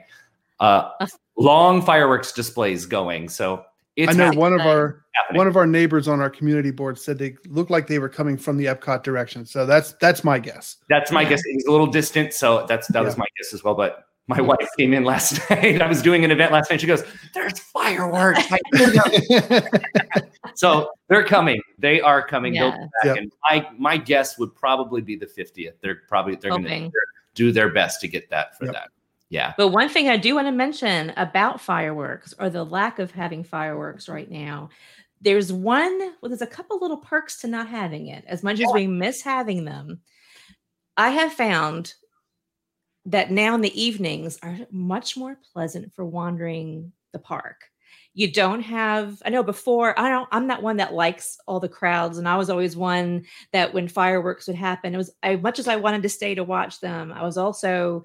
Uh, 0.59 0.89
long 1.37 1.81
fireworks 1.81 2.33
displays 2.33 2.85
going. 2.85 3.29
So 3.29 3.63
it's 3.95 4.11
I 4.11 4.17
know 4.17 4.25
happening. 4.25 4.39
one 4.41 4.53
of 4.53 4.61
our 4.61 5.05
happening. 5.13 5.37
one 5.37 5.47
of 5.47 5.55
our 5.55 5.65
neighbors 5.65 6.09
on 6.09 6.19
our 6.19 6.29
community 6.29 6.71
board 6.71 6.99
said 6.99 7.17
they 7.17 7.37
looked 7.47 7.71
like 7.71 7.87
they 7.87 7.99
were 7.99 8.09
coming 8.09 8.37
from 8.37 8.57
the 8.57 8.65
Epcot 8.65 9.03
direction. 9.03 9.45
So 9.45 9.65
that's 9.65 9.93
that's 10.01 10.25
my 10.25 10.39
guess. 10.39 10.75
That's 10.89 11.09
my 11.11 11.21
Yeah. 11.21 11.29
guess. 11.29 11.41
He's 11.43 11.65
a 11.67 11.71
little 11.71 11.87
distant, 11.87 12.33
so 12.33 12.65
that's 12.67 12.87
that 12.89 13.01
was 13.03 13.17
my 13.17 13.25
guess 13.37 13.53
as 13.53 13.63
well. 13.63 13.75
But 13.75 14.06
my 14.27 14.41
wife 14.41 14.67
came 14.77 14.93
in 14.93 15.03
last 15.03 15.39
night. 15.49 15.81
I 15.81 15.87
was 15.87 16.01
doing 16.01 16.23
an 16.25 16.31
event 16.31 16.51
last 16.51 16.69
night. 16.69 16.81
She 16.81 16.87
goes, 16.87 17.03
"There's 17.33 17.59
fireworks." 17.59 18.41
I 18.51 18.59
hear 18.75 19.39
them." 19.41 19.63
so 20.55 20.91
they're 21.07 21.23
coming. 21.23 21.61
They 21.77 22.01
are 22.01 22.25
coming. 22.25 22.55
Yeah. 22.55 22.71
back. 22.71 22.79
Yep. 23.05 23.17
And 23.17 23.31
my 23.49 23.67
my 23.77 23.97
guess 23.97 24.37
would 24.37 24.53
probably 24.55 25.01
be 25.01 25.15
the 25.15 25.25
50th. 25.27 25.73
They're 25.81 26.01
probably 26.07 26.35
they're 26.35 26.51
going 26.51 26.65
to 26.65 26.91
do 27.35 27.51
their 27.51 27.69
best 27.69 28.01
to 28.01 28.07
get 28.07 28.29
that 28.29 28.57
for 28.57 28.65
Yep. 28.65 28.73
that. 28.73 28.89
Yeah. 29.29 29.53
But 29.57 29.69
one 29.69 29.89
thing 29.89 30.07
I 30.09 30.17
do 30.17 30.35
want 30.35 30.47
to 30.47 30.51
mention 30.53 31.11
about 31.17 31.59
fireworks 31.59 32.33
or 32.39 32.49
the 32.49 32.63
lack 32.63 32.97
of 32.99 33.11
having 33.11 33.43
fireworks 33.43 34.07
right 34.07 34.29
now, 34.31 34.69
there's 35.19 35.51
one, 35.51 35.99
well, 36.21 36.29
there's 36.29 36.41
a 36.41 36.47
couple 36.47 36.79
little 36.79 36.97
perks 36.97 37.41
to 37.41 37.47
not 37.47 37.67
having 37.67 38.07
it. 38.07 38.23
As 38.25 38.41
much 38.41 38.59
as 38.61 38.67
we 38.73 38.87
miss 38.87 39.21
having 39.21 39.65
them, 39.65 39.99
I 40.95 41.09
have 41.09 41.33
found 41.33 41.93
that 43.07 43.31
now 43.31 43.55
in 43.55 43.61
the 43.61 43.81
evenings 43.81 44.37
are 44.43 44.57
much 44.69 45.17
more 45.17 45.39
pleasant 45.53 45.93
for 45.93 46.05
wandering 46.05 46.91
the 47.13 47.19
park. 47.19 47.61
You 48.13 48.31
don't 48.31 48.61
have, 48.61 49.21
I 49.25 49.29
know 49.29 49.43
before, 49.43 49.97
I 49.97 50.09
don't, 50.09 50.27
I'm 50.31 50.45
not 50.45 50.61
one 50.61 50.77
that 50.77 50.93
likes 50.93 51.37
all 51.47 51.59
the 51.59 51.69
crowds. 51.69 52.17
And 52.17 52.27
I 52.27 52.35
was 52.35 52.49
always 52.49 52.75
one 52.75 53.25
that 53.53 53.73
when 53.73 53.87
fireworks 53.87 54.47
would 54.47 54.55
happen, 54.57 54.93
it 54.93 54.97
was, 54.97 55.11
I, 55.23 55.37
much 55.37 55.57
as 55.57 55.67
I 55.67 55.77
wanted 55.77 56.03
to 56.03 56.09
stay 56.09 56.35
to 56.35 56.43
watch 56.43 56.79
them, 56.79 57.13
I 57.13 57.23
was 57.23 57.37
also 57.37 58.03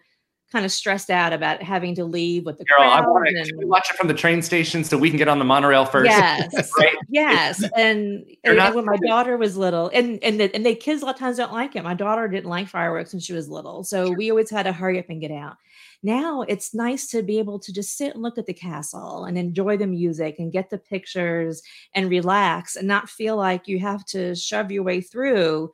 kind 0.53 0.65
of 0.67 0.71
stressed 0.71 1.11
out 1.11 1.33
about 1.33 1.62
having 1.62 1.95
to 1.97 2.05
leave 2.05 2.45
with 2.45 2.59
the 2.59 2.65
Carol, 2.67 2.93
I 2.93 3.01
want 3.01 3.27
and- 3.29 3.47
to 3.47 3.67
watch 3.67 3.88
it 3.91 3.97
from 3.97 4.07
the 4.07 4.15
train 4.15 4.43
station 4.43 4.85
so 4.85 4.99
we 4.99 5.09
can 5.09 5.17
get 5.17 5.27
on 5.29 5.38
the 5.38 5.45
monorail 5.45 5.87
first. 5.87 6.11
Yes, 6.11 6.71
Right? 6.79 6.95
yes, 7.09 7.62
and, 7.77 8.25
and, 8.45 8.59
and 8.59 8.75
when 8.75 8.85
my 8.85 8.99
daughter 8.99 9.37
was 9.38 9.57
little, 9.57 9.91
and 9.93 10.23
and 10.23 10.38
the, 10.38 10.55
and 10.55 10.65
the 10.65 10.75
kids 10.75 11.03
a 11.03 11.07
lot 11.07 11.15
of 11.15 11.21
times 11.21 11.38
don't 11.38 11.53
like 11.53 11.75
it. 11.75 11.83
My 11.83 11.95
daughter 11.95 12.29
didn't 12.29 12.51
like 12.51 12.69
fireworks 12.69 13.12
when 13.12 13.21
she 13.21 13.33
was 13.33 13.49
little, 13.49 13.83
so 13.83 14.11
we 14.12 14.31
always 14.31 14.51
had 14.51 14.65
to 14.65 14.73
hurry 14.73 14.99
up 14.99 15.07
and 15.09 15.21
get 15.21 15.31
out. 15.33 15.57
Now 16.05 16.43
it's 16.43 16.75
nice 16.75 17.07
to 17.11 17.23
be 17.23 17.38
able 17.38 17.59
to 17.61 17.73
just 17.73 17.97
sit 17.97 18.15
and 18.15 18.23
look 18.23 18.37
at 18.37 18.47
the 18.47 18.53
castle 18.53 19.25
and 19.25 19.38
enjoy 19.38 19.77
the 19.77 19.87
music 19.87 20.37
and 20.41 20.53
get 20.53 20.69
the 20.69 20.79
pictures 20.79 21.62
and 21.95 22.11
relax 22.11 22.75
and 22.77 22.88
not 22.88 23.09
feel 23.09 23.37
like 23.37 23.69
you 23.69 23.79
have 23.79 24.05
to 24.07 24.35
shove 24.35 24.73
your 24.73 24.83
way 24.83 25.01
through 25.01 25.73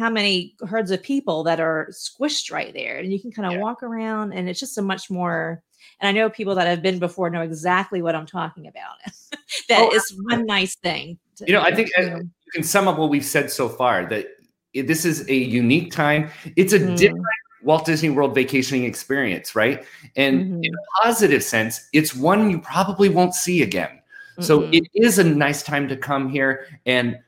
how 0.00 0.10
many 0.10 0.56
herds 0.66 0.90
of 0.90 1.02
people 1.02 1.44
that 1.44 1.60
are 1.60 1.88
squished 1.92 2.50
right 2.50 2.72
there 2.74 2.98
and 2.98 3.12
you 3.12 3.20
can 3.20 3.30
kind 3.30 3.46
of 3.46 3.52
Yeah. 3.52 3.60
walk 3.60 3.82
around 3.82 4.32
and 4.32 4.48
it's 4.48 4.58
just 4.58 4.78
a 4.78 4.82
much 4.82 5.10
more 5.10 5.62
and 6.00 6.08
i 6.08 6.12
know 6.12 6.28
people 6.30 6.54
that 6.56 6.66
have 6.66 6.82
been 6.82 6.98
before 6.98 7.28
know 7.30 7.42
exactly 7.42 8.00
what 8.02 8.14
i'm 8.16 8.26
talking 8.26 8.66
about 8.66 8.96
That 9.68 9.80
Oh, 9.82 9.94
is 9.94 10.04
one 10.30 10.46
nice 10.46 10.74
thing 10.76 11.18
to- 11.36 11.44
You 11.46 11.52
know, 11.54 11.62
I 11.62 11.74
think 11.74 11.90
you 11.96 12.04
uh, 12.04 12.18
you 12.18 12.50
can 12.54 12.62
sum 12.62 12.88
up 12.88 12.98
what 12.98 13.10
we've 13.10 13.24
said 13.24 13.50
so 13.50 13.68
far 13.68 14.06
that 14.06 14.26
this 14.74 15.04
is 15.04 15.28
a 15.28 15.34
unique 15.34 15.92
time. 15.92 16.30
It's 16.56 16.72
a 16.72 16.78
Mm. 16.80 16.96
different 16.96 17.26
Walt 17.62 17.84
Disney 17.84 18.10
World 18.10 18.34
vacationing 18.34 18.84
experience, 18.84 19.54
right? 19.56 19.84
And 20.16 20.40
in 20.64 20.72
Mhm. 20.72 20.74
a 20.80 21.02
positive 21.04 21.42
sense, 21.44 21.88
it's 21.92 22.14
one 22.14 22.48
you 22.50 22.58
probably 22.60 23.08
won't 23.08 23.34
see 23.34 23.62
again. 23.62 24.00
So 24.40 24.60
Mhm. 24.62 24.74
it 24.78 24.84
is 24.94 25.18
a 25.18 25.24
nice 25.24 25.62
time 25.62 25.86
to 25.88 25.96
come 25.96 26.28
here 26.30 26.66
and 26.86 27.18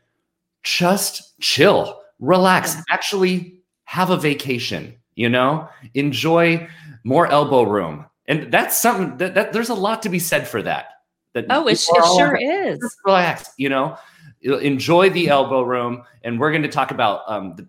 just 0.62 1.38
chill, 1.40 2.01
relax, 2.22 2.74
Yeah. 2.74 2.82
actually 2.90 3.61
have 3.85 4.08
a 4.08 4.16
vacation, 4.16 4.94
you 5.16 5.28
know, 5.28 5.68
enjoy 5.92 6.66
more 7.04 7.26
elbow 7.26 7.64
room. 7.64 8.06
And 8.26 8.50
that's 8.50 8.80
something 8.80 9.18
that, 9.18 9.35
that 9.35 9.52
there's 9.52 9.68
a 9.68 9.74
lot 9.74 10.02
to 10.04 10.08
be 10.08 10.18
said 10.18 10.48
for 10.48 10.62
that. 10.62 10.87
That 11.35 11.46
oh 11.50 11.66
it, 11.66 11.72
it 11.72 11.78
sure 12.16 12.37
is 12.37 12.78
just 12.78 12.96
relax, 13.04 13.50
you 13.58 13.68
know, 13.68 13.98
enjoy 14.42 15.11
the 15.11 15.28
elbow 15.28 15.62
room. 15.62 16.04
And 16.22 16.38
we're 16.38 16.50
going 16.50 16.62
to 16.62 16.68
talk 16.68 16.90
about 16.90 17.22
um, 17.26 17.56
the 17.56 17.66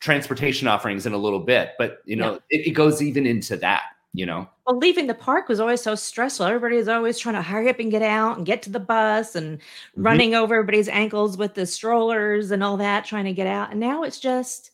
transportation 0.00 0.66
offerings 0.66 1.06
in 1.06 1.12
a 1.12 1.16
little 1.16 1.40
bit, 1.40 1.70
but 1.78 1.98
you 2.04 2.16
know, 2.16 2.40
it, 2.50 2.66
it 2.66 2.70
goes 2.72 3.00
even 3.00 3.24
into 3.26 3.56
that, 3.58 3.82
you 4.14 4.26
know. 4.26 4.46
well 4.66 4.76
leaving 4.78 5.06
the 5.06 5.14
park 5.14 5.48
was 5.48 5.58
always 5.60 5.80
so 5.82 5.94
stressful 5.94 6.44
everybody 6.46 6.76
is 6.76 6.88
always 6.88 7.18
trying 7.18 7.34
to 7.34 7.42
hurry 7.42 7.68
up 7.70 7.78
and 7.78 7.90
get 7.90 8.02
out 8.02 8.36
and 8.36 8.44
get 8.46 8.60
to 8.62 8.70
the 8.70 8.78
bus 8.80 9.34
and 9.34 9.58
Mm-hmm. 9.58 10.02
running 10.02 10.34
over 10.34 10.54
everybody's 10.54 10.88
ankles 10.88 11.36
with 11.36 11.54
the 11.54 11.64
strollers 11.66 12.50
and 12.50 12.62
all 12.62 12.76
that 12.78 13.04
trying 13.04 13.24
to 13.24 13.32
get 13.32 13.46
out 13.46 13.70
and 13.70 13.80
now 13.80 14.02
it's 14.02 14.20
just 14.20 14.70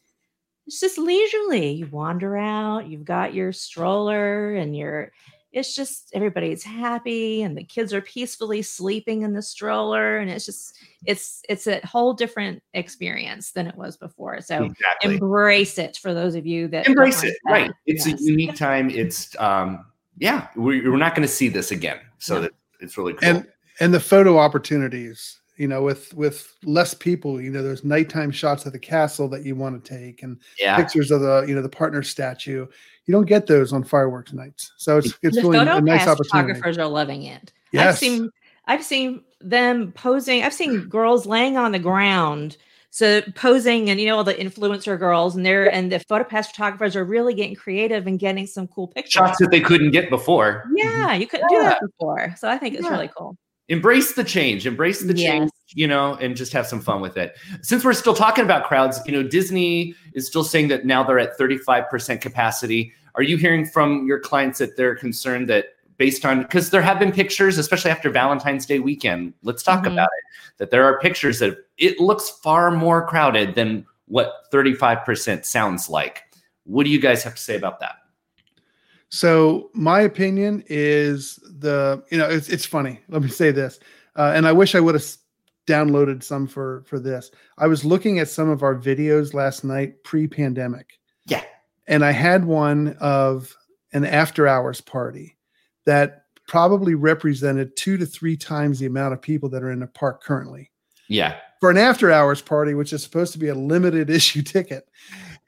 it's 0.67 0.81
just 0.81 0.99
leisurely 0.99 1.71
you 1.73 1.87
wander 1.87 2.37
out 2.37 2.87
you've 2.89 3.05
got 3.05 3.33
your 3.35 3.53
stroller 3.53 4.55
and 4.55 4.77
your 4.77 5.13
it's 5.53 5.75
just 5.75 6.11
everybody's 6.15 6.63
happy 6.63 7.43
and 7.43 7.57
the 7.57 7.65
kids 7.65 7.95
are 7.95 8.03
peacefully 8.03 8.61
sleeping 8.61 9.23
in 9.23 9.33
the 9.33 9.41
stroller 9.43 10.19
and 10.19 10.31
it's 10.31 10.45
just 10.45 10.77
it's 11.07 11.43
it's 11.49 11.67
a 11.67 11.81
whole 11.87 12.13
different 12.13 12.63
experience 12.75 13.53
than 13.53 13.67
it 13.67 13.75
was 13.75 13.97
before 13.97 14.41
so 14.43 14.65
Exactly. 14.65 15.15
embrace 15.15 15.79
it 15.79 15.97
for 15.97 16.13
those 16.13 16.35
of 16.35 16.47
you 16.47 16.69
that 16.69 16.87
Embrace 16.87 17.23
it. 17.25 17.35
that. 17.45 17.51
Right. 17.53 17.73
It's 17.87 18.07
Yes. 18.07 18.21
a 18.21 18.25
unique 18.25 18.57
time. 18.57 18.91
It's, 18.91 19.35
um, 19.41 19.87
yeah, 20.19 20.49
we, 20.57 20.87
we're 20.89 20.97
not 20.99 21.15
going 21.15 21.27
to 21.27 21.33
see 21.33 21.49
this 21.49 21.71
again. 21.71 21.99
So 22.19 22.35
No. 22.35 22.41
that 22.43 22.53
it's 22.81 22.99
really 22.99 23.15
cool. 23.15 23.29
and 23.29 23.47
and 23.81 23.95
the 23.95 24.01
photo 24.01 24.37
opportunities 24.39 25.41
you 25.59 25.69
know 25.69 25.83
with 25.83 26.15
with 26.15 26.55
less 26.65 26.95
people 26.95 27.41
you 27.41 27.51
know 27.51 27.63
there's 27.63 27.85
nighttime 27.85 28.31
shots 28.31 28.65
of 28.65 28.73
the 28.73 28.79
castle 28.79 29.29
that 29.29 29.45
you 29.45 29.55
want 29.55 29.85
to 29.85 29.99
take 29.99 30.23
and 30.23 30.39
yeah. 30.59 30.77
pictures 30.77 31.11
of 31.11 31.21
the 31.21 31.45
you 31.47 31.55
know 31.55 31.63
the 31.63 31.69
partner 31.69 32.03
statue 32.03 32.67
you 33.07 33.13
don't 33.13 33.27
get 33.27 33.47
those 33.47 33.73
on 33.73 33.83
fireworks 33.85 34.33
nights 34.33 34.73
so 34.77 34.99
it's 34.99 35.13
it's 35.23 35.37
the 35.37 35.43
really 35.43 35.59
a 35.59 35.81
nice 35.81 36.07
opportunity 36.07 36.55
photographers 36.55 36.79
are 36.79 36.87
loving 36.87 37.25
it. 37.25 37.53
yes. 37.73 37.95
I've 37.95 37.99
seen 37.99 38.31
I've 38.69 38.85
seen 38.85 39.23
them 39.41 39.93
posing. 39.93 40.43
I've 40.43 40.53
seen 40.53 40.89
girls 40.89 41.25
laying 41.25 41.57
on 41.57 41.73
the 41.73 41.79
ground, 41.79 42.59
so 42.91 43.23
posing, 43.35 43.89
and 43.89 43.99
you 43.99 44.07
know 44.07 44.19
all 44.19 44.25
the 44.25 44.35
influencer 44.35 44.99
girls, 44.99 45.37
and 45.37 45.45
they're 45.47 45.73
and 45.73 45.91
the 45.91 46.01
photo 46.01 46.25
pass 46.25 46.49
photographers 46.49 46.95
are 46.95 47.05
really 47.05 47.33
getting 47.33 47.57
creative 47.57 48.07
and 48.07 48.19
getting 48.19 48.47
some 48.47 48.69
cool 48.69 48.87
pictures. 48.87 49.13
Shots 49.13 49.39
that 49.39 49.51
they 49.51 49.61
couldn't 49.61 49.93
get 49.93 50.11
before. 50.11 50.65
yeah, 50.75 51.15
you 51.15 51.27
couldn't 51.27 51.49
do 51.49 51.63
that 51.63 51.81
before, 51.81 52.35
so 52.37 52.49
I 52.49 52.59
think 52.59 52.75
it's 52.75 52.85
Yeah. 52.85 52.91
really 52.91 53.11
cool. 53.17 53.39
Embrace 53.69 54.13
the 54.13 54.25
change, 54.25 54.67
embrace 54.67 55.03
the 55.03 55.13
change, 55.13 55.51
you 55.75 55.87
know, 55.87 56.15
and 56.15 56.37
just 56.37 56.53
have 56.53 56.67
some 56.67 56.81
fun 56.81 57.01
with 57.03 57.17
it. 57.19 57.37
Since 57.61 57.85
we're 57.85 57.93
still 57.93 58.15
talking 58.15 58.45
about 58.45 58.65
crowds, 58.65 59.01
you 59.05 59.13
know, 59.13 59.23
Disney 59.23 59.95
is 60.15 60.27
still 60.27 60.45
saying 60.45 60.69
that 60.69 60.87
now 60.87 61.03
they're 61.03 61.19
at 61.19 61.39
35% 61.39 62.21
capacity. 62.21 62.93
Are 63.15 63.23
you 63.23 63.37
hearing 63.37 63.67
from 63.67 64.07
your 64.07 64.21
clients 64.21 64.59
that 64.61 64.77
they're 64.77 64.95
concerned 64.95 65.49
that 65.51 65.75
based 65.99 66.25
on 66.25 66.43
because 66.43 66.71
there 66.71 66.81
have 66.81 66.99
been 66.99 67.13
pictures, 67.13 67.59
especially 67.59 67.91
after 67.91 68.09
Valentine's 68.09 68.65
Day 68.65 68.79
weekend, 68.79 69.35
let's 69.43 69.63
talk 69.63 69.85
Mhm. 69.85 69.93
about 69.93 70.09
it, 70.17 70.59
that 70.59 70.71
there 70.71 70.85
are 70.85 70.99
pictures 71.01 71.41
that 71.41 71.59
it 71.77 72.01
looks 72.01 72.31
far 72.31 72.71
more 72.71 73.07
crowded 73.07 73.55
than 73.55 73.85
what 74.07 74.45
35% 74.51 75.45
sounds 75.45 75.91
like. 75.91 76.23
What 76.65 76.85
do 76.85 76.91
you 76.91 77.01
guys 77.01 77.23
have 77.25 77.35
to 77.35 77.43
say 77.43 77.57
about 77.57 77.81
that? 77.81 77.97
So 79.11 79.71
my 79.75 80.01
opinion 80.01 80.63
is 80.69 81.37
the 81.59 82.03
you 82.11 82.19
know 82.19 82.29
it's 82.29 82.49
it's 82.49 82.67
funny. 82.67 83.01
Let 83.09 83.23
me 83.23 83.29
say 83.29 83.51
this, 83.51 83.81
uh, 84.17 84.33
and 84.35 84.47
I 84.47 84.53
wish 84.53 84.75
I 84.75 84.81
would 84.81 84.95
have 84.95 85.05
downloaded 85.67 86.23
some 86.23 86.47
for 86.47 86.83
for 86.87 86.99
this. 86.99 87.31
I 87.59 87.67
was 87.67 87.85
looking 87.85 88.19
at 88.19 88.29
some 88.29 88.49
of 88.49 88.63
our 88.63 88.75
videos 88.75 89.35
last 89.35 89.65
night 89.65 90.03
pre-pandemic. 90.05 90.99
Yeah. 91.27 91.43
and 91.87 92.05
I 92.05 92.11
had 92.13 92.45
one 92.45 92.97
of 93.01 93.55
an 93.93 94.05
after 94.05 94.47
hours 94.49 94.81
party 94.81 95.37
that 95.85 96.25
probably 96.47 96.95
represented 96.95 97.77
two 97.77 97.97
to 97.99 98.07
three 98.07 98.37
times 98.37 98.79
the 98.79 98.87
amount 98.87 99.13
of 99.15 99.21
people 99.23 99.49
that 99.51 99.63
are 99.63 99.71
in 99.71 99.81
the 99.81 99.87
park 99.87 100.23
currently 100.23 100.71
Yeah. 101.09 101.37
for 101.61 101.71
an 101.71 101.77
after 101.77 102.11
hours 102.11 102.41
party, 102.41 102.73
which 102.75 102.93
is 102.95 103.03
supposed 103.03 103.33
to 103.35 103.39
be 103.39 103.49
a 103.49 103.55
limited 103.55 104.09
issue 104.19 104.41
ticket. 104.43 104.89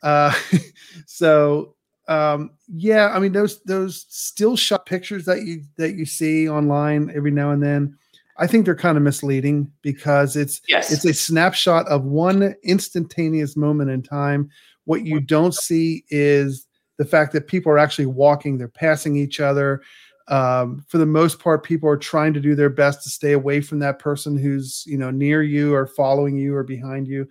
Uh, 0.03 0.35
so 1.07 1.75
um, 2.11 2.51
yeah, 2.67 3.11
I 3.15 3.21
mean 3.21 3.33
those 3.33 3.63
those 3.63 4.05
still 4.09 4.57
shot 4.57 4.85
pictures 4.85 5.25
that 5.27 5.43
you 5.45 5.63
that 5.79 5.95
you 5.95 6.05
see 6.05 6.49
online 6.49 7.11
every 7.15 7.31
now 7.31 7.53
and 7.53 7.63
then, 7.63 7.97
I 8.37 8.49
think 8.49 8.65
they're 8.65 8.75
kind 8.75 8.97
of 8.97 9.05
misleading 9.05 9.71
because 9.81 10.35
it's 10.35 10.61
Yes. 10.69 10.93
it's 10.93 11.05
a 11.05 11.15
snapshot 11.15 11.87
of 11.87 12.05
one 12.05 12.55
instantaneous 12.65 13.57
moment 13.57 13.91
in 13.91 14.03
time. 14.03 14.51
What 14.87 15.07
you 15.07 15.21
don't 15.21 15.55
see 15.55 16.05
is 16.09 16.67
the 16.99 17.05
fact 17.05 17.33
that 17.33 17.47
people 17.47 17.71
are 17.71 17.79
actually 17.79 18.07
walking, 18.07 18.59
they're 18.59 18.67
passing 18.67 19.17
each 19.17 19.39
other. 19.39 19.81
Um, 20.27 20.85
for 20.89 20.99
the 20.99 21.07
most 21.07 21.39
part, 21.39 21.63
people 21.65 21.89
are 21.89 21.97
trying 21.97 22.33
to 22.35 22.41
do 22.41 22.57
their 22.57 22.71
best 22.71 23.05
to 23.05 23.11
stay 23.11 23.33
away 23.33 23.61
from 23.61 23.79
that 23.81 24.01
person 24.01 24.37
who's 24.37 24.83
you 24.85 24.99
know 24.99 25.13
near 25.13 25.45
you 25.45 25.75
or 25.75 25.87
following 25.87 26.37
you 26.37 26.57
or 26.57 26.65
behind 26.65 27.07
you. 27.07 27.29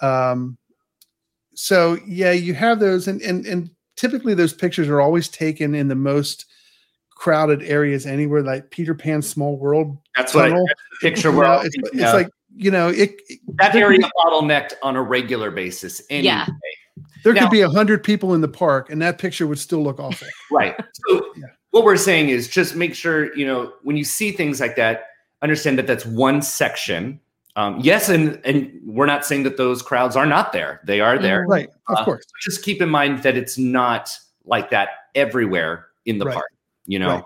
Um, 0.00 0.58
so 1.54 1.96
yeah, 2.06 2.32
you 2.32 2.54
have 2.54 2.80
those, 2.80 3.06
and 3.06 3.22
and 3.22 3.46
and 3.46 3.70
typically 3.96 4.34
those 4.34 4.52
pictures 4.52 4.88
are 4.88 5.00
always 5.00 5.28
taken 5.28 5.74
in 5.74 5.88
the 5.88 5.94
most 5.94 6.46
crowded 7.10 7.62
areas 7.62 8.06
anywhere, 8.06 8.42
like 8.42 8.70
Peter 8.70 8.94
Pan's 8.94 9.28
Small 9.28 9.56
World. 9.56 9.96
That's 10.16 10.34
what 10.34 10.46
I, 10.46 10.50
that's 10.50 10.62
the 11.00 11.10
picture 11.10 11.30
You 11.30 11.40
know, 11.40 11.60
it's, 11.60 11.74
thinking 11.76 12.00
it's 12.00 12.12
like 12.12 12.28
you 12.54 12.70
know 12.70 12.88
it, 12.88 13.14
it- 13.28 13.40
that 13.58 13.74
area 13.74 14.00
bottlenecked 14.24 14.74
on 14.82 14.96
a 14.96 15.02
regular 15.02 15.50
basis. 15.50 16.00
Anyway. 16.10 16.26
Yeah. 16.26 16.46
there 17.24 17.32
Now- 17.32 17.42
could 17.42 17.50
be 17.50 17.62
a 17.62 17.68
hundred 17.70 18.04
people 18.04 18.34
in 18.34 18.40
the 18.42 18.48
park, 18.48 18.90
and 18.90 19.00
that 19.02 19.18
picture 19.18 19.46
would 19.46 19.58
still 19.58 19.82
look 19.82 19.98
awful. 19.98 20.28
Right. 20.50 20.74
So 21.08 21.32
Yeah. 21.36 21.46
what 21.70 21.84
we're 21.84 21.96
saying 21.96 22.28
is 22.28 22.48
just 22.48 22.76
make 22.76 22.94
sure, 22.94 23.34
you 23.36 23.46
know, 23.46 23.72
when 23.82 23.96
you 23.96 24.04
see 24.04 24.30
things 24.30 24.60
like 24.60 24.76
that, 24.76 25.06
understand 25.42 25.78
that 25.78 25.86
that's 25.86 26.06
one 26.06 26.40
section. 26.42 27.20
Um, 27.56 27.80
yes, 27.80 28.08
and 28.10 28.38
and 28.44 28.70
we're 28.84 29.06
not 29.06 29.24
saying 29.24 29.42
that 29.44 29.56
those 29.56 29.80
crowds 29.82 30.14
are 30.14 30.26
not 30.26 30.52
there. 30.52 30.80
They 30.84 31.00
are 31.00 31.18
there. 31.18 31.44
Mhm. 31.46 31.48
right? 31.50 31.68
Of 31.88 31.96
Uh, 31.98 32.04
course. 32.04 32.24
Just 32.42 32.62
keep 32.62 32.80
in 32.82 32.88
mind 32.90 33.22
that 33.22 33.36
it's 33.36 33.56
not 33.58 34.10
like 34.44 34.70
that 34.70 34.90
everywhere 35.14 35.86
in 36.04 36.18
the 36.18 36.26
Right. 36.26 36.34
park. 36.34 36.50
You 36.86 36.98
know, 36.98 37.08
Right. 37.08 37.24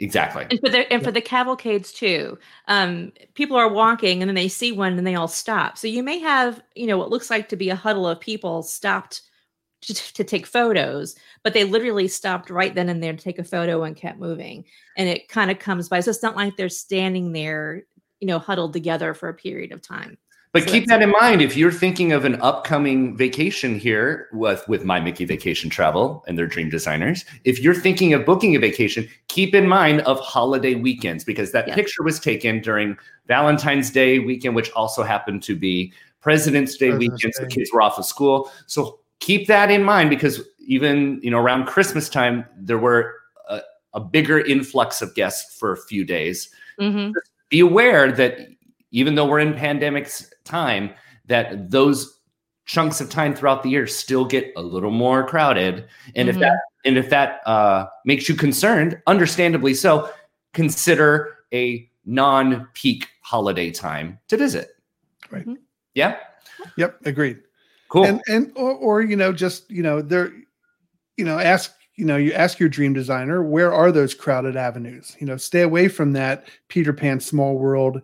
exactly. 0.00 0.46
and 0.50 0.58
for 0.58 0.70
the 0.70 0.90
and 0.92 1.02
Yeah. 1.02 1.06
for 1.06 1.12
the 1.12 1.20
cavalcades 1.20 1.92
too 1.92 2.38
um 2.66 3.12
people 3.34 3.56
are 3.58 3.68
walking 3.68 4.22
and 4.22 4.28
then 4.28 4.34
they 4.34 4.48
see 4.48 4.72
one 4.72 4.96
and 4.96 5.06
they 5.06 5.14
all 5.14 5.28
stop 5.28 5.76
so 5.76 5.86
you 5.86 6.02
may 6.02 6.18
have 6.18 6.62
you 6.74 6.86
know 6.86 6.96
what 6.96 7.10
looks 7.10 7.28
like 7.28 7.48
to 7.50 7.56
be 7.56 7.68
a 7.68 7.76
huddle 7.76 8.08
of 8.08 8.18
people 8.18 8.62
stopped 8.62 9.20
to, 9.82 9.92
to 10.14 10.24
take 10.24 10.46
photos 10.46 11.14
but 11.42 11.52
they 11.52 11.64
literally 11.64 12.08
stopped 12.08 12.48
right 12.48 12.74
then 12.74 12.88
and 12.88 13.02
there 13.02 13.12
to 13.12 13.22
take 13.22 13.38
a 13.38 13.44
photo 13.44 13.82
and 13.84 13.94
kept 13.96 14.18
moving 14.18 14.64
and 14.96 15.08
it 15.10 15.28
kind 15.28 15.50
of 15.50 15.58
comes 15.58 15.88
by 15.90 16.00
so 16.00 16.10
it's 16.10 16.22
not 16.22 16.36
like 16.36 16.56
they're 16.56 16.68
standing 16.70 17.32
there 17.32 17.82
you 18.22 18.26
know 18.26 18.38
huddled 18.38 18.72
together 18.72 19.12
for 19.12 19.28
a 19.28 19.34
period 19.34 19.72
of 19.72 19.82
time 19.82 20.16
But 20.52 20.64
So 20.64 20.70
keep 20.70 20.86
that 20.88 21.00
in 21.02 21.10
mind 21.10 21.40
if 21.40 21.56
you're 21.56 21.72
thinking 21.72 22.12
of 22.12 22.24
an 22.26 22.36
upcoming 22.42 23.16
vacation 23.16 23.78
here 23.78 24.28
with 24.32 24.62
with 24.68 24.84
My 24.84 25.00
Mickey 25.00 25.24
Vacation 25.24 25.70
Travel 25.70 26.22
and 26.26 26.36
their 26.38 26.46
dream 26.46 26.68
designers. 26.68 27.24
If 27.44 27.60
you're 27.62 27.80
thinking 27.86 28.12
of 28.12 28.26
booking 28.26 28.54
a 28.54 28.58
vacation, 28.58 29.08
keep 29.28 29.54
in 29.54 29.66
mind 29.66 30.02
of 30.02 30.20
holiday 30.20 30.74
weekends 30.74 31.24
because 31.24 31.52
that 31.52 31.68
Yes. 31.68 31.74
picture 31.74 32.02
was 32.04 32.20
taken 32.20 32.60
during 32.60 32.98
Valentine's 33.26 33.90
Day 33.90 34.18
weekend, 34.18 34.54
which 34.54 34.70
also 34.72 35.02
happened 35.02 35.42
to 35.44 35.56
be 35.56 35.90
President's 36.20 36.76
Day 36.76 36.90
President's 36.90 37.24
weekend. 37.24 37.34
So 37.34 37.46
kids 37.46 37.70
were 37.72 37.80
off 37.80 37.98
of 37.98 38.04
school. 38.04 38.52
So 38.66 39.00
keep 39.20 39.46
that 39.48 39.70
in 39.70 39.82
mind 39.82 40.10
because 40.10 40.36
even 40.76 41.18
you 41.22 41.30
know 41.30 41.40
around 41.40 41.64
Christmas 41.64 42.10
time, 42.10 42.44
there 42.68 42.78
were 42.78 43.14
a, 43.48 43.62
a 43.94 44.00
bigger 44.00 44.38
influx 44.40 45.00
of 45.00 45.14
guests 45.14 45.56
for 45.58 45.72
a 45.72 45.78
few 45.88 46.04
days. 46.04 46.50
Mhm. 46.78 47.14
Be 47.52 47.60
aware 47.60 48.10
that 48.10 48.38
even 48.92 49.14
though 49.14 49.26
we're 49.26 49.38
in 49.38 49.52
pandemic 49.52 50.10
time, 50.44 50.90
that 51.26 51.70
those 51.70 52.18
chunks 52.64 52.98
of 52.98 53.10
time 53.10 53.34
throughout 53.34 53.62
the 53.62 53.68
year 53.68 53.86
still 53.86 54.24
get 54.24 54.50
a 54.56 54.62
little 54.62 54.90
more 54.90 55.26
crowded. 55.26 55.86
And 56.16 56.30
if 56.30 56.36
Mhm. 56.36 56.40
that 56.40 56.58
and 56.86 56.96
if 56.96 57.10
that 57.10 57.46
uh, 57.46 57.86
makes 58.06 58.26
you 58.26 58.34
concerned, 58.34 59.00
understandably 59.06 59.74
so, 59.74 60.10
consider 60.54 61.36
a 61.52 61.88
non-peak 62.06 63.06
holiday 63.20 63.70
time 63.70 64.18
to 64.28 64.36
visit. 64.38 64.70
Right. 65.30 65.46
Mhm. 65.46 65.58
Yeah. 65.94 66.16
Yep, 66.76 67.00
agreed. 67.04 67.40
Cool. 67.90 68.06
And 68.06 68.22
and 68.28 68.50
or, 68.56 68.72
or 68.72 69.02
you 69.02 69.14
know, 69.14 69.30
just 69.30 69.70
you 69.70 69.82
know, 69.82 70.00
there, 70.00 70.32
you 71.18 71.24
know, 71.26 71.38
ask 71.38 71.74
you 71.96 72.04
know, 72.04 72.16
you 72.16 72.32
ask 72.32 72.58
your 72.58 72.68
dream 72.68 72.92
designer 72.92 73.42
where 73.42 73.72
are 73.72 73.92
those 73.92 74.14
crowded 74.14 74.56
avenues. 74.56 75.16
You 75.20 75.26
know, 75.26 75.36
stay 75.36 75.60
away 75.60 75.88
from 75.88 76.12
that 76.14 76.48
Peter 76.68 76.92
Pan 76.92 77.20
Small 77.20 77.58
World, 77.58 78.02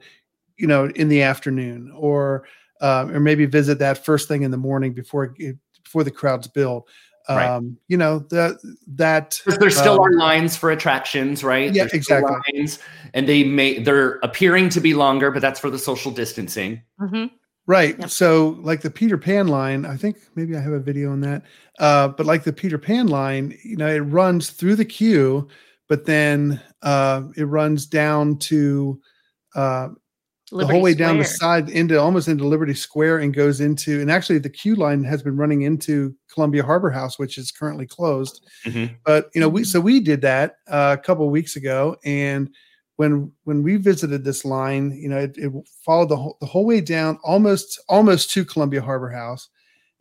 you 0.57 0.67
know, 0.67 0.87
in 0.87 1.09
the 1.09 1.23
afternoon, 1.23 1.93
or 1.97 2.45
um, 2.81 3.11
or 3.11 3.21
maybe 3.21 3.47
visit 3.47 3.79
that 3.79 4.05
first 4.05 4.29
thing 4.29 4.43
in 4.43 4.51
the 4.51 4.57
morning 4.57 4.93
before 4.93 5.35
it, 5.39 5.57
before 5.83 6.05
the 6.05 6.11
crowds 6.11 6.47
build. 6.47 6.85
Right. 7.29 7.47
Um, 7.47 7.77
you 7.89 7.99
know 7.99 8.21
that 8.31 8.59
that 8.87 9.39
there 9.61 9.71
still 9.71 9.95
um, 9.95 10.01
are 10.01 10.13
lines 10.13 10.57
for 10.57 10.71
attractions, 10.71 11.45
right? 11.45 11.75
Yeah, 11.75 11.85
There's 11.85 11.93
exactly. 11.93 12.37
Lines, 12.55 12.79
and 13.13 13.29
they 13.29 13.45
may 13.45 13.81
they're 13.81 14.19
appearing 14.23 14.71
to 14.71 14.81
be 14.81 14.95
longer, 14.95 15.31
but 15.31 15.43
that's 15.43 15.61
for 15.61 15.69
the 15.69 15.79
social 15.79 16.11
distancing. 16.11 16.81
Mhm. 16.99 17.31
Right. 17.69 17.99
Yep. 18.01 18.09
So, 18.09 18.59
like 18.63 18.81
the 18.81 18.91
Peter 18.91 19.19
Pan 19.19 19.47
line, 19.49 19.85
I 19.85 19.95
think 19.95 20.17
maybe 20.35 20.57
I 20.57 20.61
have 20.61 20.73
a 20.73 20.81
video 20.81 21.13
on 21.13 21.21
that. 21.21 21.43
Uh, 21.79 22.09
but 22.09 22.25
like 22.25 22.43
the 22.43 22.53
Peter 22.53 22.79
Pan 22.79 23.09
line, 23.09 23.57
you 23.63 23.77
know, 23.77 23.87
it 23.87 24.01
runs 24.01 24.49
through 24.51 24.77
the 24.77 24.87
queue, 24.87 25.47
but 25.87 26.07
then 26.07 26.61
uh, 26.83 27.25
it 27.37 27.45
runs 27.45 27.85
down 27.85 28.39
to 28.39 28.99
uh, 29.55 29.89
the 30.51 30.67
whole 30.67 30.81
way 30.81 30.95
down 30.95 31.19
the 31.19 31.25
side 31.25 31.69
into 31.69 32.01
almost 32.01 32.27
into 32.27 32.47
Liberty 32.47 32.73
Square 32.73 33.19
and 33.19 33.35
goes 33.35 33.61
into, 33.61 34.01
and 34.01 34.11
actually 34.11 34.39
the 34.39 34.49
queue 34.49 34.75
line 34.75 35.05
has 35.05 35.23
been 35.23 35.37
running 35.37 35.61
into 35.63 36.15
Columbia 36.33 36.63
Harbor 36.65 36.91
House, 36.91 37.19
which 37.19 37.37
is 37.37 37.53
currently 37.53 37.87
closed. 37.87 38.47
Mhm. 38.65 38.97
But 39.05 39.29
you 39.35 39.43
know, 39.43 39.49
we 39.51 39.61
Mhm. 39.61 39.67
so 39.67 39.79
we 39.79 40.01
did 40.01 40.23
that 40.23 40.57
uh, 40.69 40.97
a 40.99 41.03
couple 41.03 41.27
of 41.27 41.33
weeks 41.33 41.55
ago, 41.57 41.97
and 42.03 42.49
when 42.99 43.31
when 43.45 43.63
we 43.63 43.77
visited 43.77 44.25
this 44.25 44.45
line, 44.45 44.91
you 44.91 45.09
know, 45.09 45.19
it, 45.19 45.39
it 45.39 45.53
followed 45.85 46.09
the 46.09 46.17
whole, 46.17 46.37
the 46.41 46.47
whole 46.47 46.67
way 46.67 46.81
down, 46.81 47.17
almost 47.23 47.81
almost 47.89 48.31
to 48.33 48.45
Columbia 48.45 48.83
Harbor 48.83 49.09
House, 49.09 49.49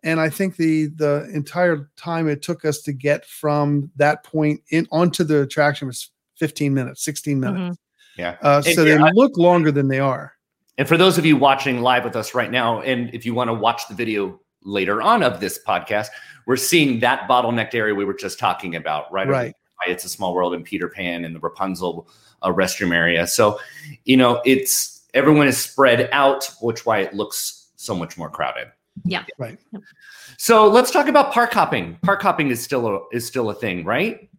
and 0.04 0.20
I 0.20 0.32
think 0.32 0.56
the 0.56 0.88
the 0.88 1.30
entire 1.32 1.92
time 1.96 2.28
it 2.28 2.42
took 2.42 2.66
us 2.66 2.82
to 2.82 2.94
get 2.94 3.24
from 3.28 3.92
that 3.98 4.24
point 4.24 4.62
in 4.72 4.88
onto 4.92 5.24
the 5.24 5.44
attraction 5.44 5.88
was 5.88 6.10
15 6.38 6.74
minutes, 6.74 7.04
16 7.04 7.40
minutes. 7.40 7.78
Mhm. 7.78 7.82
Yeah. 8.18 8.36
Uh, 8.42 8.64
And 8.66 8.76
so 8.76 8.84
they 8.84 8.96
yeah, 8.96 9.12
look 9.14 9.38
longer 9.38 9.72
than 9.72 9.90
they 9.90 10.00
are. 10.00 10.34
And 10.80 10.88
for 10.88 10.98
those 10.98 11.20
of 11.20 11.26
you 11.26 11.38
watching 11.38 11.82
live 11.82 12.04
with 12.04 12.16
us 12.16 12.34
right 12.34 12.50
now, 12.50 12.82
and 12.82 13.14
if 13.14 13.28
you 13.28 13.36
want 13.36 13.50
to 13.50 13.54
watch 13.54 13.88
the 13.88 13.94
video 13.94 14.40
later 14.64 15.04
on 15.04 15.22
of 15.22 15.40
this 15.40 15.60
podcast, 15.68 16.08
we're 16.48 16.58
seeing 16.58 17.00
that 17.02 17.30
bottlenecked 17.30 17.76
area 17.76 17.94
we 17.94 18.06
were 18.06 18.16
just 18.16 18.40
talking 18.40 18.76
about, 18.76 19.12
right? 19.12 19.28
Right. 19.28 19.56
It's 19.86 20.04
a 20.04 20.10
Small 20.10 20.34
World 20.34 20.56
and 20.56 20.66
Peter 20.66 20.90
Pan 20.90 21.26
and 21.26 21.36
the 21.36 21.40
Rapunzel 21.40 22.10
uh, 22.42 22.50
restroom 22.52 22.94
area. 22.94 23.28
So, 23.28 23.60
you 24.06 24.18
know, 24.18 24.42
it's 24.46 25.06
everyone 25.14 25.48
is 25.48 25.58
spread 25.58 26.10
out, 26.12 26.50
which 26.62 26.86
why 26.86 27.00
it 27.00 27.14
looks 27.14 27.70
so 27.76 27.96
much 27.96 28.18
more 28.18 28.30
crowded. 28.30 28.68
Yeah. 29.06 29.24
Right. 29.38 29.60
So 30.38 30.68
let's 30.68 30.92
talk 30.92 31.08
about 31.08 31.32
park 31.32 31.54
hopping. 31.54 31.98
Park 32.04 32.22
hopping 32.22 32.50
is 32.50 32.62
still 32.64 32.88
a, 32.88 33.00
is 33.12 33.26
still 33.26 33.50
a 33.50 33.54
thing, 33.54 33.84
right? 33.86 34.30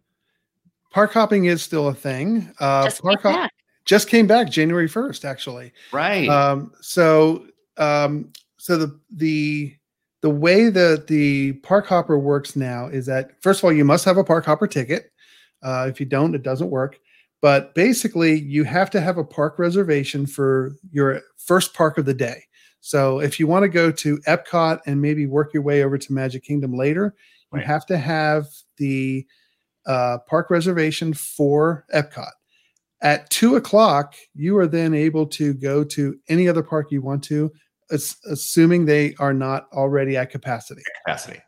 Park 0.91 1.13
hopping 1.13 1.45
is 1.45 1.61
still 1.61 1.87
a 1.87 1.93
thing. 1.93 2.51
Uh, 2.59 2.85
Just 2.85 3.01
park 3.01 3.21
came 3.21 3.31
hop 3.31 3.41
back. 3.41 3.53
just 3.85 4.07
came 4.09 4.27
back 4.27 4.49
January 4.49 4.89
1st, 4.89 5.23
actually. 5.25 5.71
Right. 5.91 6.27
Um, 6.27 6.71
so 6.81 7.45
um, 7.77 8.31
so 8.57 8.77
the 8.77 8.99
the 9.15 9.75
the 10.21 10.29
way 10.29 10.69
that 10.69 11.07
the 11.07 11.53
park 11.53 11.87
hopper 11.87 12.19
works 12.19 12.55
now 12.55 12.87
is 12.87 13.05
that 13.05 13.41
first 13.41 13.61
of 13.61 13.63
all 13.65 13.71
you 13.71 13.85
must 13.85 14.03
have 14.05 14.17
a 14.17 14.23
park 14.23 14.45
hopper 14.45 14.67
ticket. 14.67 15.11
Uh, 15.63 15.87
if 15.89 15.99
you 15.99 16.05
don't, 16.05 16.35
it 16.35 16.43
doesn't 16.43 16.69
work. 16.69 16.99
But 17.41 17.73
basically, 17.73 18.39
you 18.39 18.63
have 18.65 18.89
to 18.91 19.01
have 19.01 19.17
a 19.17 19.23
park 19.23 19.59
reservation 19.59 20.25
for 20.25 20.75
your 20.91 21.21
first 21.37 21.73
park 21.73 21.97
of 21.97 22.05
the 22.05 22.13
day. 22.13 22.43
So 22.81 23.19
if 23.19 23.39
you 23.39 23.47
want 23.47 23.63
to 23.63 23.69
go 23.69 23.91
to 23.91 24.17
Epcot 24.19 24.79
and 24.85 25.01
maybe 25.01 25.25
work 25.25 25.53
your 25.53 25.63
way 25.63 25.83
over 25.83 25.97
to 25.97 26.13
Magic 26.13 26.43
Kingdom 26.43 26.73
later, 26.73 27.15
you 27.53 27.61
have 27.61 27.85
to 27.87 27.97
have 27.97 28.47
the 28.77 29.25
uh, 29.85 30.19
park 30.27 30.49
reservation 30.49 31.13
for 31.13 31.85
Epcot. 31.93 32.31
At 33.01 33.29
two 33.29 33.55
o'clock, 33.55 34.15
you 34.35 34.57
are 34.57 34.67
then 34.67 34.93
able 34.93 35.25
to 35.27 35.53
go 35.53 35.83
to 35.85 36.17
any 36.27 36.47
other 36.47 36.61
park 36.61 36.91
you 36.91 37.01
want 37.01 37.23
to, 37.25 37.51
as, 37.91 38.17
assuming 38.29 38.85
they 38.85 39.15
are 39.19 39.33
not 39.33 39.67
already 39.71 40.17
at 40.17 40.29
capacity. 40.29 40.81
Capacity. 41.05 41.39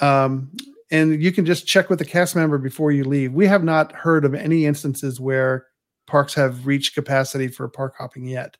Um, 0.00 0.52
and 0.90 1.22
you 1.22 1.32
can 1.32 1.44
just 1.44 1.66
check 1.66 1.90
with 1.90 1.98
the 1.98 2.04
cast 2.04 2.34
member 2.34 2.58
before 2.58 2.92
you 2.92 3.04
leave. 3.04 3.32
We 3.32 3.46
have 3.46 3.64
not 3.64 3.92
heard 3.92 4.24
of 4.24 4.34
any 4.34 4.66
instances 4.66 5.20
where 5.20 5.66
parks 6.06 6.34
have 6.34 6.66
reached 6.66 6.94
capacity 6.94 7.48
for 7.48 7.68
park 7.68 7.94
hopping 7.98 8.26
yet, 8.26 8.56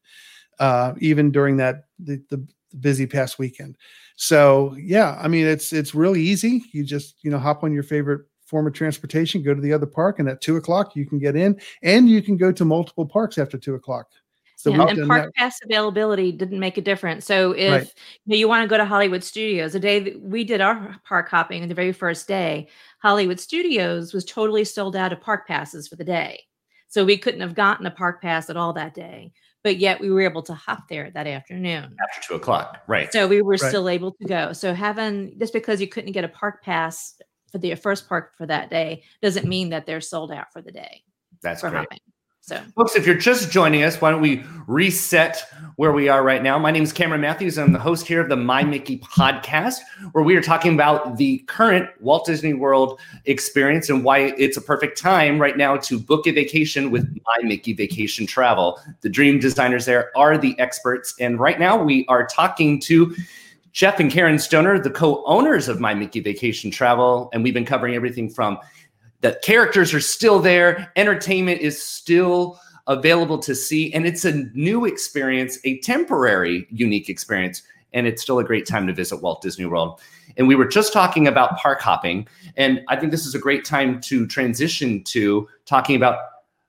uh, 0.59 0.95
even 0.99 1.31
during 1.31 1.57
that 1.57 1.85
the, 1.99 2.23
the 2.29 2.47
busy 2.81 3.07
past 3.07 3.39
weekend. 3.39 3.77
So 4.17 4.77
yeah, 4.79 5.19
I 5.21 5.29
mean 5.29 5.47
it's 5.47 5.73
it's 5.73 5.95
really 5.95 6.21
easy. 6.21 6.65
You 6.73 6.85
just 6.85 7.17
you 7.23 7.31
know 7.31 7.39
hop 7.39 7.65
on 7.65 7.73
your 7.73 7.83
favorite 7.83 8.23
form 8.45 8.67
of 8.67 8.73
transportation, 8.73 9.43
go 9.43 9.55
to 9.55 9.61
the 9.61 9.73
other 9.73 9.87
park, 9.87 10.19
and 10.19 10.29
at 10.29 10.41
two 10.41 10.57
o'clock 10.57 10.97
you 10.97 11.07
can 11.07 11.19
get 11.19 11.37
in, 11.37 11.59
and 11.83 12.09
you 12.09 12.23
can 12.23 12.37
go 12.37 12.53
to 12.53 12.65
multiple 12.65 13.07
parks 13.07 13.39
after 13.39 13.57
two 13.59 13.75
o'clock. 13.75 14.09
So 14.59 14.73
Yeah, 14.73 14.87
and 14.89 15.09
park 15.09 15.23
that. 15.23 15.35
pass 15.37 15.57
availability 15.65 16.33
didn't 16.33 16.59
make 16.59 16.77
a 16.77 16.81
difference. 16.81 17.25
So 17.25 17.53
if 17.53 17.71
Right. 17.71 17.93
you, 18.25 18.31
know, 18.33 18.37
you 18.37 18.49
want 18.49 18.65
to 18.65 18.69
go 18.69 18.77
to 18.77 18.85
Hollywood 18.85 19.23
Studios, 19.23 19.73
the 19.73 19.79
day 19.79 20.01
that 20.01 20.21
we 20.21 20.43
did 20.43 20.61
our 20.61 20.97
park 21.07 21.29
hopping, 21.29 21.63
on 21.63 21.69
the 21.69 21.77
very 21.77 21.93
first 21.93 22.27
day, 22.27 22.67
Hollywood 23.01 23.39
Studios 23.39 24.13
was 24.13 24.25
totally 24.25 24.65
sold 24.65 24.97
out 24.97 25.13
of 25.13 25.21
park 25.21 25.47
passes 25.47 25.87
for 25.87 25.95
the 25.95 26.03
day. 26.03 26.41
So 26.89 27.05
we 27.05 27.17
couldn't 27.17 27.41
have 27.41 27.55
gotten 27.55 27.87
a 27.87 27.91
park 27.93 28.21
pass 28.21 28.51
at 28.51 28.57
all 28.57 28.73
that 28.73 28.95
day, 28.95 29.31
but 29.63 29.77
yet 29.77 30.01
we 30.01 30.11
were 30.11 30.23
able 30.23 30.43
to 30.43 30.55
hop 30.55 30.89
there 30.89 31.09
that 31.13 31.29
afternoon. 31.29 31.97
After 32.03 32.21
two 32.29 32.35
o'clock. 32.35 32.83
Right. 32.89 33.13
So 33.13 33.29
we 33.29 33.43
were 33.43 33.53
Right. 33.53 33.61
still 33.61 33.89
able 33.89 34.11
to 34.15 34.25
go. 34.27 34.53
So 34.55 34.75
having 34.75 35.39
just 35.39 35.53
because 35.53 35.81
you 35.81 35.87
couldn't 35.87 36.13
get 36.13 36.25
a 36.25 36.29
park 36.29 36.65
pass 36.65 37.15
for 37.53 37.59
the 37.59 37.77
first 37.77 38.09
park 38.09 38.33
for 38.37 38.47
that 38.47 38.71
day 38.71 39.05
doesn't 39.23 39.47
mean 39.47 39.69
that 39.71 39.87
they're 39.87 40.01
sold 40.01 40.33
out 40.33 40.53
for 40.53 40.63
the 40.63 40.73
day 40.73 41.05
That's 41.43 41.61
for 41.61 41.71
great. 41.71 41.83
hopping. 41.85 42.01
So 42.49 42.59
Folks, 42.77 42.97
if 42.97 43.07
you're 43.07 43.15
just 43.15 43.51
joining 43.51 43.83
us, 43.83 44.01
why 44.01 44.11
don't 44.11 44.23
we 44.23 44.43
reset 44.67 45.45
where 45.77 45.93
we 45.93 46.09
are 46.09 46.23
right 46.23 46.43
now? 46.43 46.59
My 46.59 46.71
name 46.71 46.83
is 46.83 46.95
Cameron 46.95 47.21
Matthews. 47.21 47.59
I'm 47.59 47.75
the 47.75 47.79
host 47.79 48.07
here 48.07 48.23
of 48.23 48.31
the 48.31 48.37
My 48.37 48.65
Mickey 48.65 49.01
podcast, 49.01 49.81
where 50.13 50.25
we 50.25 50.35
are 50.35 50.41
talking 50.41 50.73
about 50.73 51.19
the 51.19 51.41
current 51.41 51.91
Walt 52.01 52.25
Disney 52.25 52.55
World 52.55 52.99
experience 53.27 53.91
and 53.91 54.03
why 54.03 54.33
it's 54.39 54.57
a 54.57 54.63
perfect 54.63 54.97
time 54.97 55.39
right 55.39 55.59
now 55.59 55.77
to 55.77 56.01
book 56.01 56.27
a 56.27 56.31
vacation 56.31 56.91
with 56.91 57.07
My 57.27 57.47
Mickey 57.47 57.75
Vacation 57.75 58.27
Travel. 58.27 58.81
The 59.03 59.11
dream 59.11 59.41
designers 59.41 59.85
there 59.85 60.11
are 60.17 60.39
the 60.39 60.59
experts. 60.59 61.15
And 61.21 61.39
right 61.39 61.61
now 61.61 61.77
we 61.77 62.07
are 62.07 62.27
talking 62.27 62.81
to 62.81 63.15
Jeff 63.73 64.01
and 64.01 64.11
Karen 64.11 64.39
Stoner, 64.39 64.79
the 64.79 64.89
co 64.91 65.23
owners 65.27 65.69
of 65.69 65.81
My 65.81 65.93
Mickey 65.93 66.21
Vacation 66.21 66.71
Travel. 66.71 67.29
And 67.35 67.45
we've 67.45 67.53
been 67.53 67.67
covering 67.67 67.95
everything 67.95 68.31
from 68.31 68.59
the 69.21 69.39
characters 69.43 69.93
are 69.93 70.01
still 70.01 70.39
there, 70.39 70.93
entertainment 70.97 71.61
is 71.61 71.81
still 71.83 72.61
available 72.87 73.39
to 73.39 73.55
see, 73.55 73.93
and 73.93 74.07
it's 74.07 74.25
a 74.25 74.33
new 74.55 74.85
experience, 74.85 75.59
a 75.65 75.79
temporary, 75.81 76.67
unique 76.71 77.09
experience. 77.09 77.63
And 77.95 78.07
it's 78.07 78.21
still 78.21 78.39
a 78.39 78.45
great 78.45 78.67
time 78.67 78.87
to 78.87 78.93
visit 78.93 79.23
Walt 79.23 79.41
Disney 79.41 79.65
World. 79.65 80.01
And 80.37 80.47
we 80.47 80.55
were 80.55 80.67
just 80.67 80.93
talking 80.93 81.27
about 81.27 81.57
park 81.57 81.81
hopping. 81.81 82.29
And 82.57 82.83
I 82.89 82.97
think 82.97 83.13
this 83.13 83.25
is 83.25 83.35
a 83.35 83.39
great 83.39 83.65
time 83.65 84.01
to 84.03 84.27
transition 84.27 85.03
to 85.05 85.49
talking 85.65 85.97
about 85.97 86.19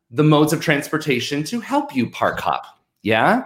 the 0.10 0.24
modes 0.24 0.54
of 0.54 0.62
transportation 0.62 1.44
to 1.44 1.60
help 1.60 1.94
you 1.94 2.10
park 2.10 2.40
hop. 2.40 2.66
Yeah. 3.02 3.44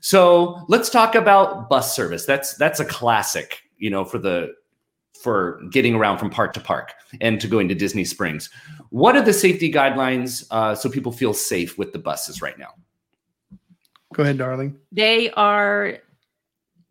So 0.00 0.62
let's 0.68 0.90
talk 0.90 1.14
about 1.14 1.68
bus 1.68 1.96
service. 1.96 2.26
That's 2.26 2.54
that's 2.56 2.80
a 2.80 2.84
classic, 2.84 3.62
you 3.78 3.90
know, 3.90 4.04
for 4.04 4.18
the 4.18 4.54
for 5.22 5.60
getting 5.70 5.94
around 5.94 6.18
from 6.18 6.30
park 6.30 6.52
to 6.54 6.60
park 6.60 6.92
and 7.20 7.40
to 7.40 7.48
going 7.48 7.68
to 7.68 7.74
Disney 7.74 8.04
Springs. 8.04 8.50
What 8.90 9.16
are 9.16 9.22
the 9.22 9.32
safety 9.32 9.72
guidelines 9.72 10.46
uh, 10.50 10.74
so 10.74 10.88
people 10.88 11.12
feel 11.12 11.32
safe 11.34 11.76
with 11.78 11.92
the 11.92 11.98
buses 11.98 12.42
right 12.42 12.58
now? 12.58 12.74
Go 14.14 14.22
ahead, 14.22 14.38
darling. 14.38 14.78
they 14.92 15.30
are 15.32 15.98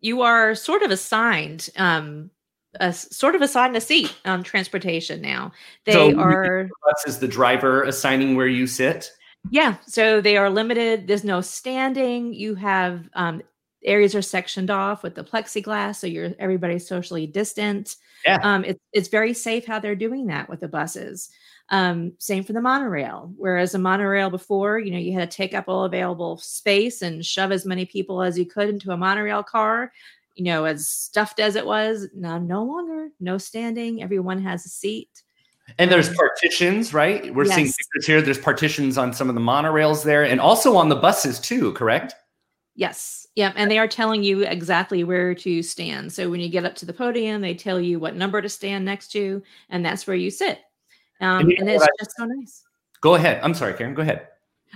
you 0.00 0.20
are 0.22 0.54
sort 0.54 0.82
of 0.82 0.90
assigned 0.90 1.70
um 1.76 2.30
a 2.78 2.84
s- 2.84 3.08
sort 3.16 3.34
of 3.34 3.40
assigned 3.40 3.74
a 3.74 3.80
seat 3.80 4.14
on 4.26 4.42
transportation 4.42 5.22
now 5.22 5.50
they 5.86 5.92
So 5.92 6.08
you- 6.10 6.20
are 6.20 6.68
Bus 6.84 7.04
is 7.06 7.18
the 7.18 7.26
driver 7.26 7.82
assigning 7.84 8.36
where 8.36 8.46
you 8.46 8.66
sit. 8.66 9.10
yeah 9.50 9.76
so 9.86 10.20
they 10.20 10.36
are 10.36 10.50
limited 10.50 11.06
there's 11.08 11.24
no 11.24 11.40
standing 11.40 12.34
you 12.34 12.54
have 12.54 13.08
um 13.14 13.42
areas 13.84 14.14
are 14.14 14.22
sectioned 14.22 14.70
off 14.70 15.02
with 15.04 15.14
the 15.14 15.22
plexiglass, 15.24 15.96
so 15.96 16.06
you're 16.08 16.34
everybody's 16.40 16.86
socially 16.88 17.26
distant. 17.26 17.94
Yeah. 18.24 18.38
Um, 18.42 18.64
it's 18.64 18.80
it's 18.92 19.08
very 19.08 19.34
safe 19.34 19.66
how 19.66 19.78
they're 19.78 19.94
doing 19.94 20.26
that 20.26 20.48
with 20.48 20.60
the 20.60 20.68
buses. 20.68 21.30
Um, 21.68 22.12
same 22.18 22.44
for 22.44 22.52
the 22.52 22.60
monorail. 22.60 23.32
Whereas 23.36 23.74
a 23.74 23.78
monorail 23.78 24.30
before, 24.30 24.78
you 24.78 24.92
know, 24.92 24.98
you 24.98 25.12
had 25.12 25.28
to 25.30 25.36
take 25.36 25.54
up 25.54 25.64
all 25.68 25.84
available 25.84 26.38
space 26.38 27.02
and 27.02 27.24
shove 27.24 27.50
as 27.50 27.66
many 27.66 27.84
people 27.84 28.22
as 28.22 28.38
you 28.38 28.46
could 28.46 28.68
into 28.68 28.92
a 28.92 28.96
monorail 28.96 29.42
car. 29.42 29.92
You 30.36 30.44
know, 30.44 30.64
as 30.64 30.88
stuffed 30.88 31.40
as 31.40 31.56
it 31.56 31.64
was, 31.64 32.08
now 32.14 32.38
no 32.38 32.62
longer, 32.62 33.08
no 33.20 33.38
standing. 33.38 34.02
Everyone 34.02 34.40
has 34.42 34.66
a 34.66 34.68
seat. 34.68 35.22
And 35.78 35.90
there's 35.90 36.14
partitions, 36.14 36.94
right? 36.94 37.34
We're 37.34 37.46
seeing 37.46 37.66
pictures 37.66 38.06
here. 38.06 38.22
There's 38.22 38.38
partitions 38.38 38.96
on 38.98 39.12
some 39.12 39.28
of 39.28 39.34
the 39.34 39.40
monorails 39.40 40.04
there, 40.04 40.24
and 40.24 40.40
also 40.40 40.76
on 40.76 40.88
the 40.88 40.94
buses 40.94 41.40
too. 41.40 41.72
Correct? 41.72 42.14
Yes. 42.76 43.26
Yep. 43.36 43.54
And 43.56 43.70
they 43.70 43.78
are 43.78 43.88
telling 43.88 44.22
you 44.22 44.42
exactly 44.42 45.02
where 45.02 45.34
to 45.34 45.62
stand. 45.62 46.12
So 46.12 46.30
when 46.30 46.40
you 46.40 46.48
get 46.50 46.64
up 46.64 46.74
to 46.76 46.86
the 46.86 46.92
podium, 46.92 47.40
they 47.40 47.54
tell 47.54 47.80
you 47.80 47.98
what 47.98 48.14
number 48.14 48.40
to 48.40 48.48
stand 48.48 48.84
next 48.84 49.08
to, 49.12 49.42
and 49.70 49.84
that's 49.84 50.06
where 50.06 50.16
you 50.16 50.30
sit. 50.30 50.60
Um, 51.20 51.50
and 51.58 51.68
it's 51.68 51.82
I- 51.82 51.88
just 51.98 52.12
so 52.16 52.26
nice. 52.26 52.62
Go 53.00 53.14
ahead. 53.14 53.40
I'm 53.42 53.54
sorry, 53.54 53.74
Karen. 53.74 53.94
Go 53.94 54.02
ahead. 54.02 54.28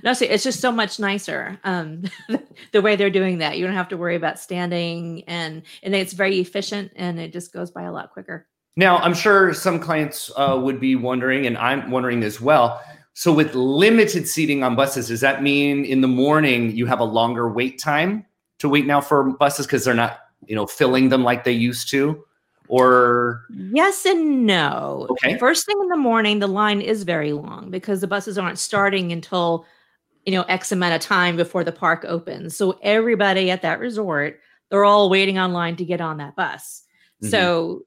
No, 0.03 0.13
see, 0.13 0.27
it's 0.27 0.45
just 0.45 0.61
so 0.61 0.73
much 0.73 0.99
nicer 0.99 1.59
um, 1.65 2.05
the 2.73 2.81
way 2.81 2.97
they're 2.97 3.11
doing 3.11 3.39
that. 3.39 3.59
You 3.59 3.67
don't 3.67 3.75
have 3.75 3.89
to 3.89 3.97
worry 3.97 4.17
about 4.17 4.39
standing, 4.39 5.25
and 5.27 5.63
and 5.83 5.95
it's 5.95 6.13
very 6.13 6.39
efficient, 6.39 6.93
and 6.97 7.19
it 7.19 7.33
just 7.33 7.53
goes 7.53 7.71
by 7.71 7.83
a 7.83 7.93
lot 7.93 8.13
quicker. 8.13 8.47
Now, 8.77 8.99
I'm 8.99 9.15
sure 9.15 9.53
some 9.53 9.81
clients 9.81 10.31
uh, 10.37 10.59
would 10.63 10.81
be 10.81 10.97
wondering, 10.97 11.47
and 11.47 11.59
I'm 11.59 11.91
wondering 11.91 12.23
as 12.23 12.41
well. 12.41 12.81
So, 13.15 13.33
with 13.33 13.55
limited 13.55 14.29
seating 14.29 14.63
on 14.63 14.77
buses, 14.77 15.09
does 15.09 15.21
that 15.21 15.43
mean 15.43 15.85
in 15.85 16.01
the 16.01 16.09
morning 16.09 16.71
you 16.75 16.87
have 16.87 17.01
a 17.01 17.05
longer 17.05 17.49
wait 17.51 17.79
time 17.79 18.25
to 18.59 18.69
wait 18.69 18.87
now 18.87 19.01
for 19.01 19.25
buses 19.33 19.67
because 19.67 19.85
they're 19.85 19.95
not, 19.95 20.21
you 20.47 20.55
know, 20.55 20.67
filling 20.67 21.09
them 21.09 21.25
like 21.25 21.45
they 21.45 21.53
used 21.53 21.91
to? 21.91 22.25
Or 22.69 23.47
Yes 23.73 24.07
and 24.07 24.47
no. 24.47 25.09
Okay. 25.11 25.37
First 25.39 25.67
thing 25.67 25.77
in 25.81 25.89
the 25.89 25.97
morning, 25.97 26.39
the 26.39 26.47
line 26.47 26.81
is 26.81 27.03
very 27.03 27.33
long 27.33 27.69
because 27.69 28.01
the 28.01 28.07
buses 28.07 28.39
aren't 28.39 28.61
starting 28.61 29.11
until, 29.11 29.67
you 30.25 30.33
know, 30.33 30.43
X 30.43 30.71
amount 30.71 30.95
of 30.95 31.01
time 31.01 31.37
before 31.37 31.65
the 31.65 31.73
park 31.73 32.05
opens. 32.07 32.57
So 32.57 32.79
everybody 32.83 33.51
at 33.51 33.63
that 33.63 33.81
resort, 33.81 34.39
they're 34.71 34.85
all 34.85 35.11
waiting 35.11 35.37
online 35.37 35.75
to 35.77 35.85
get 35.85 36.01
on 36.01 36.19
that 36.19 36.37
bus. 36.37 36.85
Mhm. 37.25 37.31
So, 37.31 37.83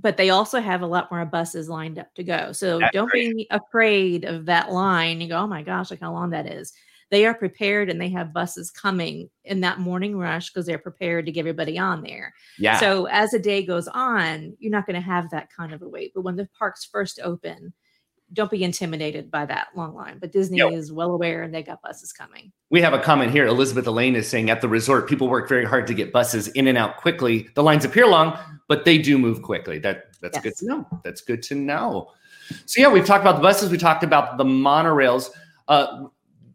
but 0.00 0.16
they 0.16 0.30
also 0.30 0.60
have 0.60 0.82
a 0.82 0.86
lot 0.86 1.10
more 1.10 1.24
buses 1.24 1.68
lined 1.68 1.98
up 1.98 2.14
to 2.14 2.24
go. 2.24 2.52
So 2.52 2.78
That's 2.78 2.92
don't 2.92 3.12
be 3.12 3.46
afraid 3.50 4.24
of 4.24 4.46
that 4.46 4.70
line. 4.70 5.20
You 5.20 5.28
go, 5.28 5.38
oh 5.38 5.46
my 5.46 5.62
gosh, 5.62 5.90
look 5.90 6.00
how 6.00 6.12
long 6.12 6.30
that 6.30 6.46
is. 6.46 6.72
They 7.10 7.24
are 7.24 7.34
prepared 7.34 7.88
and 7.88 8.00
they 8.00 8.08
have 8.10 8.32
buses 8.32 8.70
coming 8.70 9.30
in 9.44 9.60
that 9.60 9.78
morning 9.78 10.18
rush 10.18 10.50
because 10.50 10.66
they're 10.66 10.76
prepared 10.76 11.24
to 11.26 11.32
get 11.32 11.40
everybody 11.40 11.78
on 11.78 12.02
there. 12.02 12.34
yeah, 12.58 12.78
So 12.78 13.06
as 13.06 13.30
the 13.30 13.38
day 13.38 13.64
goes 13.64 13.86
on, 13.88 14.56
you're 14.58 14.72
not 14.72 14.86
going 14.86 15.00
to 15.00 15.00
have 15.00 15.30
that 15.30 15.48
kind 15.56 15.72
of 15.72 15.82
a 15.82 15.88
wait. 15.88 16.12
But 16.14 16.22
when 16.22 16.36
the 16.36 16.48
parks 16.58 16.84
first 16.84 17.20
open, 17.22 17.72
don't 18.32 18.50
be 18.50 18.64
intimidated 18.64 19.30
by 19.30 19.46
that 19.46 19.68
long 19.76 19.94
line. 19.94 20.18
But 20.18 20.32
Disney 20.32 20.58
Yep. 20.58 20.72
is 20.72 20.92
well 20.92 21.12
aware 21.12 21.42
and 21.42 21.54
they 21.54 21.62
got 21.62 21.80
buses 21.82 22.12
coming. 22.12 22.52
we 22.70 22.80
have 22.80 22.92
a 22.92 22.98
comment 22.98 23.30
here. 23.30 23.46
Elizabeth 23.46 23.86
Elaine 23.86 24.16
is 24.16 24.28
saying 24.28 24.50
at 24.50 24.60
the 24.60 24.68
resort, 24.68 25.08
people 25.08 25.28
work 25.28 25.48
very 25.48 25.64
hard 25.64 25.86
to 25.86 25.94
get 25.94 26.12
buses 26.12 26.48
in 26.48 26.66
and 26.66 26.76
out 26.76 26.96
quickly. 26.96 27.48
The 27.54 27.62
lines 27.62 27.84
appear 27.84 28.06
long, 28.08 28.36
but 28.68 28.84
they 28.84 28.98
do 28.98 29.18
move 29.18 29.42
quickly. 29.42 29.78
That 29.78 30.06
that's 30.20 30.40
good 30.40 30.56
to 30.56 30.66
know. 30.66 30.86
That's 31.04 31.20
good 31.20 31.42
to 31.44 31.54
know. 31.54 32.10
So 32.64 32.80
yeah, 32.80 32.88
we've 32.88 33.04
talked 33.06 33.22
about 33.22 33.36
the 33.36 33.42
buses. 33.42 33.70
We 33.70 33.78
talked 33.78 34.02
about 34.02 34.38
the 34.38 34.44
monorails. 34.44 35.30
Uh, 35.68 36.06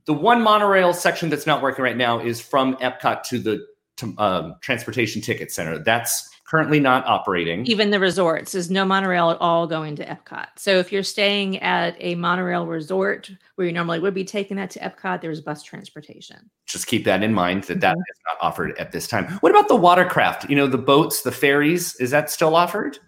the 0.05 0.13
one 0.13 0.41
monorail 0.41 0.93
section 0.93 1.30
that's 1.30 1.45
not 1.45 1.61
working 1.61 1.84
right 1.84 1.97
now 1.97 2.19
is 2.19 2.41
from 2.41 2.76
Epcot 2.78 3.24
to 3.24 3.39
the 3.39 3.65
to, 3.97 4.13
um, 4.17 4.55
Transportation 4.61 5.22
Ticket 5.22 5.51
Center. 5.51 5.78
That's 5.80 6.30
currently 6.52 6.82
not 6.82 7.06
operating. 7.06 7.66
Even 7.66 7.91
the 7.91 7.99
resorts, 7.99 8.52
there's 8.52 8.70
no 8.70 8.84
monorail 8.84 9.30
at 9.32 9.38
all 9.39 9.66
going 9.66 9.95
to 9.95 10.06
Epcot. 10.06 10.47
So 10.58 10.80
if 10.80 10.91
you're 10.91 11.02
staying 11.02 11.60
at 11.60 11.95
a 12.02 12.16
monorail 12.16 12.68
resort 12.68 13.32
where 13.56 13.66
you 13.66 13.72
normally 13.72 13.99
would 13.99 14.14
be 14.14 14.26
taking 14.26 14.58
that 14.58 14.70
to 14.72 14.80
Epcot, 14.80 15.22
there's 15.22 15.39
bus 15.39 15.64
transportation. 15.64 16.49
Just 16.66 16.88
keep 16.88 17.06
that 17.06 17.24
in 17.24 17.34
mind 17.34 17.64
that 17.64 17.80
that 17.80 17.95
Mhm. 17.95 18.02
is 18.02 18.20
not 18.28 18.45
offered 18.45 18.78
at 18.78 18.91
this 18.91 19.08
time. 19.08 19.30
What 19.39 19.52
about 19.52 19.70
the 19.70 19.78
watercraft? 19.78 20.49
You 20.49 20.58
know, 20.58 20.68
the 20.68 20.78
boats, 20.78 21.22
the 21.22 21.32
ferries. 21.32 21.95
Is 22.02 22.12
that 22.12 22.30
still 22.30 22.54
offered? 22.54 22.99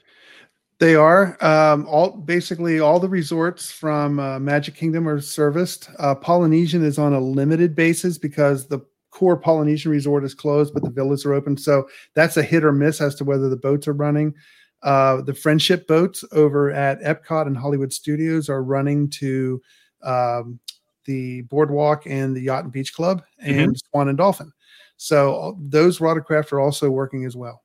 They 0.79 0.95
are 0.95 1.37
um, 1.43 1.85
all 1.89 2.11
basically 2.11 2.79
all 2.79 3.01
the 3.01 3.09
resorts 3.09 3.71
from 3.71 4.19
uh, 4.21 4.39
Magic 4.39 4.75
Kingdom 4.75 5.07
are 5.07 5.19
serviced. 5.19 5.89
Uh, 5.99 6.15
Polynesian 6.15 6.81
is 6.83 6.97
on 6.97 7.13
a 7.13 7.19
limited 7.19 7.75
basis 7.75 8.17
because 8.17 8.67
the 8.67 8.79
core 9.13 9.37
Polynesian 9.37 9.91
resort 9.91 10.25
is 10.25 10.33
closed, 10.33 10.73
but 10.73 10.83
the 10.83 10.89
villas 10.89 11.23
are 11.23 11.33
open. 11.33 11.55
So 11.55 11.87
that's 12.15 12.35
a 12.35 12.43
hit 12.43 12.63
or 12.63 12.71
miss 12.71 12.99
as 12.99 13.13
to 13.15 13.23
whether 13.23 13.47
the 13.47 13.55
boats 13.55 13.87
are 13.87 13.93
running. 13.93 14.33
Uh, 14.81 15.21
the 15.21 15.35
friendship 15.35 15.87
boats 15.87 16.25
over 16.31 16.71
at 16.71 16.99
Epcot 17.01 17.45
and 17.45 17.55
Hollywood 17.55 17.93
Studios 17.93 18.49
are 18.49 18.63
running 18.63 19.09
to 19.11 19.61
um, 20.01 20.59
the 21.05 21.41
Boardwalk 21.43 22.07
and 22.07 22.35
the 22.35 22.41
Yacht 22.41 22.63
and 22.63 22.73
Beach 22.73 22.93
Club 22.93 23.23
and 23.39 23.77
Swan 23.91 24.09
and 24.09 24.17
Dolphin. 24.17 24.51
So 24.97 25.57
those 25.59 26.01
watercraft 26.01 26.51
are 26.51 26.59
also 26.59 26.89
working 26.89 27.23
as 27.25 27.35
well. 27.35 27.63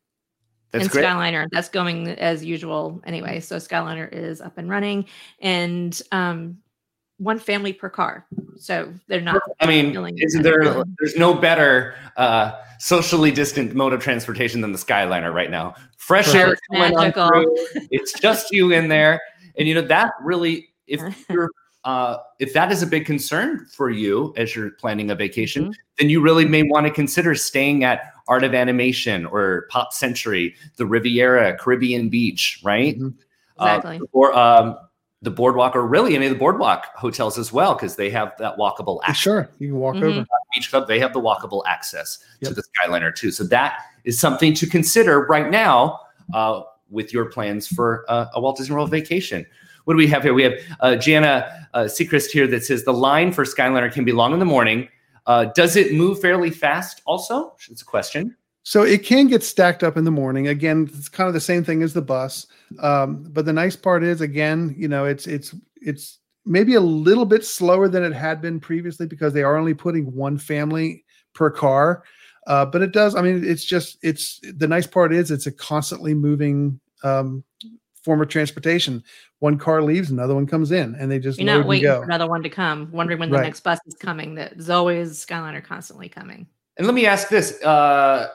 That's 0.70 0.84
and 0.84 0.92
great. 0.92 1.06
Skyliner, 1.06 1.48
that's 1.50 1.70
going 1.70 2.08
as 2.08 2.44
usual 2.44 3.00
anyway. 3.06 3.40
So 3.40 3.56
Skyliner 3.56 4.12
is 4.12 4.42
up 4.42 4.58
and 4.58 4.68
running, 4.68 5.06
and 5.40 6.00
um, 6.12 6.58
one 7.18 7.38
family 7.38 7.72
per 7.72 7.88
car. 7.88 8.26
So 8.56 8.92
they're 9.08 9.20
not. 9.20 9.40
I 9.60 9.66
mean, 9.66 9.94
isn't 10.18 10.42
there? 10.42 10.62
feeling. 10.62 10.96
There's 10.98 11.16
no 11.16 11.34
better 11.34 11.94
uh, 12.16 12.52
socially 12.78 13.30
distant 13.30 13.74
mode 13.74 13.92
of 13.92 14.00
transportation 14.02 14.60
than 14.60 14.72
the 14.72 14.78
Skyliner 14.78 15.32
right 15.32 15.50
now. 15.50 15.74
Fresh 15.96 16.34
air 16.34 16.52
It's 16.52 16.60
coming 16.72 16.96
on 16.96 17.02
magical. 17.04 17.28
through. 17.28 17.56
It's 17.90 18.12
just 18.20 18.50
you 18.52 18.72
in 18.72 18.88
there, 18.88 19.20
and 19.58 19.68
you 19.68 19.74
know 19.74 19.82
that 19.82 20.12
really, 20.22 20.68
if 20.86 21.00
you're, 21.30 21.50
uh, 21.84 22.16
if 22.38 22.52
that 22.54 22.70
is 22.72 22.82
a 22.82 22.86
big 22.86 23.04
concern 23.04 23.66
for 23.66 23.90
you 23.90 24.32
as 24.36 24.54
you're 24.56 24.70
planning 24.70 25.10
a 25.10 25.14
vacation, 25.14 25.66
Mhm. 25.66 25.74
then 25.98 26.08
you 26.10 26.20
really 26.20 26.44
may 26.46 26.62
want 26.62 26.86
to 26.86 26.92
consider 26.92 27.34
staying 27.34 27.84
at 27.84 28.12
Art 28.28 28.44
of 28.44 28.54
Animation 28.54 29.26
or 29.26 29.66
Pop 29.70 29.92
Century, 29.92 30.54
the 30.76 30.86
Riviera, 30.86 31.56
Caribbean 31.56 32.08
Beach, 32.08 32.60
right? 32.62 32.98
Mhm. 32.98 33.14
Uh, 33.58 33.74
Exactly. 33.80 34.00
or 34.12 34.32
um, 34.38 34.76
the 35.22 35.30
Boardwalk, 35.30 35.74
or 35.74 35.86
really 35.86 36.14
any 36.14 36.26
of 36.26 36.32
the 36.32 36.38
Boardwalk 36.38 36.86
hotels 36.94 37.38
as 37.38 37.52
well, 37.52 37.74
because 37.74 37.96
they 37.96 38.08
have 38.10 38.32
that 38.38 38.56
walkable 38.56 39.00
access. 39.02 39.16
Sure, 39.16 39.48
you 39.58 39.68
can 39.68 39.78
walk 39.78 39.96
Mhm. 39.96 40.02
over. 40.04 40.26
Beach 40.54 40.70
Club, 40.70 40.86
they 40.88 40.98
have 41.00 41.12
the 41.12 41.20
walkable 41.20 41.62
access 41.66 42.18
to 42.42 42.54
the 42.54 42.62
Skyliner 42.62 43.14
too. 43.14 43.30
So 43.30 43.44
that 43.44 43.80
is 44.04 44.18
something 44.18 44.54
to 44.54 44.66
consider 44.66 45.26
right 45.26 45.50
now 45.50 46.00
uh, 46.32 46.62
with 46.90 47.12
your 47.12 47.26
plans 47.26 47.66
for 47.66 48.04
uh, 48.08 48.26
a 48.34 48.40
Walt 48.40 48.56
Disney 48.56 48.74
World 48.74 48.90
vacation. 48.90 49.44
What 49.84 49.94
do 49.94 49.98
we 49.98 50.06
have 50.06 50.22
here? 50.22 50.34
We 50.34 50.42
have 50.42 50.54
uh, 50.80 50.96
Jana 50.96 51.68
uh, 51.74 51.80
Seacrest 51.80 52.30
here 52.30 52.46
that 52.46 52.64
says 52.64 52.84
the 52.84 52.92
line 52.92 53.32
for 53.32 53.44
Skyliner 53.44 53.92
can 53.92 54.04
be 54.04 54.12
long 54.12 54.32
in 54.32 54.38
the 54.38 54.44
morning. 54.44 54.88
Uh, 55.26 55.46
does 55.54 55.76
it 55.76 55.94
move 55.94 56.20
fairly 56.20 56.50
fast? 56.50 57.02
Also, 57.06 57.54
it's 57.70 57.82
a 57.82 57.84
question. 57.84 58.36
So 58.62 58.82
it 58.82 59.02
can 59.04 59.28
get 59.28 59.42
stacked 59.42 59.82
up 59.82 59.96
in 59.96 60.04
the 60.04 60.10
morning. 60.10 60.48
Again, 60.48 60.90
it's 60.94 61.08
kind 61.08 61.26
of 61.28 61.34
the 61.34 61.40
same 61.40 61.64
thing 61.64 61.82
as 61.82 61.94
the 61.94 62.02
bus. 62.02 62.46
Um, 62.80 63.24
but 63.30 63.44
the 63.44 63.52
nice 63.52 63.76
part 63.76 64.02
is, 64.04 64.20
again, 64.20 64.74
you 64.76 64.88
know, 64.88 65.04
it's 65.04 65.26
it's 65.26 65.54
it's 65.76 66.18
maybe 66.44 66.74
a 66.74 66.80
little 66.80 67.26
bit 67.26 67.44
slower 67.44 67.88
than 67.88 68.02
it 68.02 68.12
had 68.12 68.40
been 68.40 68.60
previously 68.60 69.06
because 69.06 69.32
they 69.32 69.42
are 69.42 69.56
only 69.56 69.74
putting 69.74 70.12
one 70.14 70.38
family 70.38 71.04
per 71.34 71.50
car. 71.50 72.02
Uh, 72.46 72.64
but 72.64 72.80
it 72.82 72.92
does. 72.92 73.14
I 73.14 73.20
mean, 73.22 73.44
it's 73.44 73.64
just 73.64 73.98
it's 74.02 74.40
the 74.54 74.66
nice 74.66 74.86
part 74.86 75.12
is 75.12 75.30
it's 75.30 75.46
a 75.46 75.52
constantly 75.52 76.14
moving 76.14 76.80
um, 77.02 77.44
form 78.02 78.22
of 78.22 78.28
transportation. 78.28 79.02
One 79.40 79.58
car 79.58 79.82
leaves, 79.82 80.10
another 80.10 80.34
one 80.34 80.46
comes 80.46 80.72
in, 80.72 80.94
and 80.94 81.10
they 81.10 81.18
just 81.18 81.38
You're 81.38 81.58
not 81.58 81.66
waiting 81.66 81.88
go. 81.90 81.98
for 81.98 82.04
another 82.04 82.26
one 82.26 82.42
to 82.42 82.48
come, 82.48 82.90
wondering 82.90 83.18
when 83.18 83.30
the 83.30 83.36
Right. 83.36 83.44
next 83.44 83.60
bus 83.60 83.78
is 83.86 83.94
coming. 83.94 84.34
There's 84.34 84.70
always 84.70 85.24
Skyliner 85.24 85.62
constantly 85.62 86.08
coming. 86.08 86.46
And 86.78 86.86
let 86.86 86.94
me 86.94 87.06
ask 87.06 87.28
this: 87.28 87.62
uh, 87.62 88.28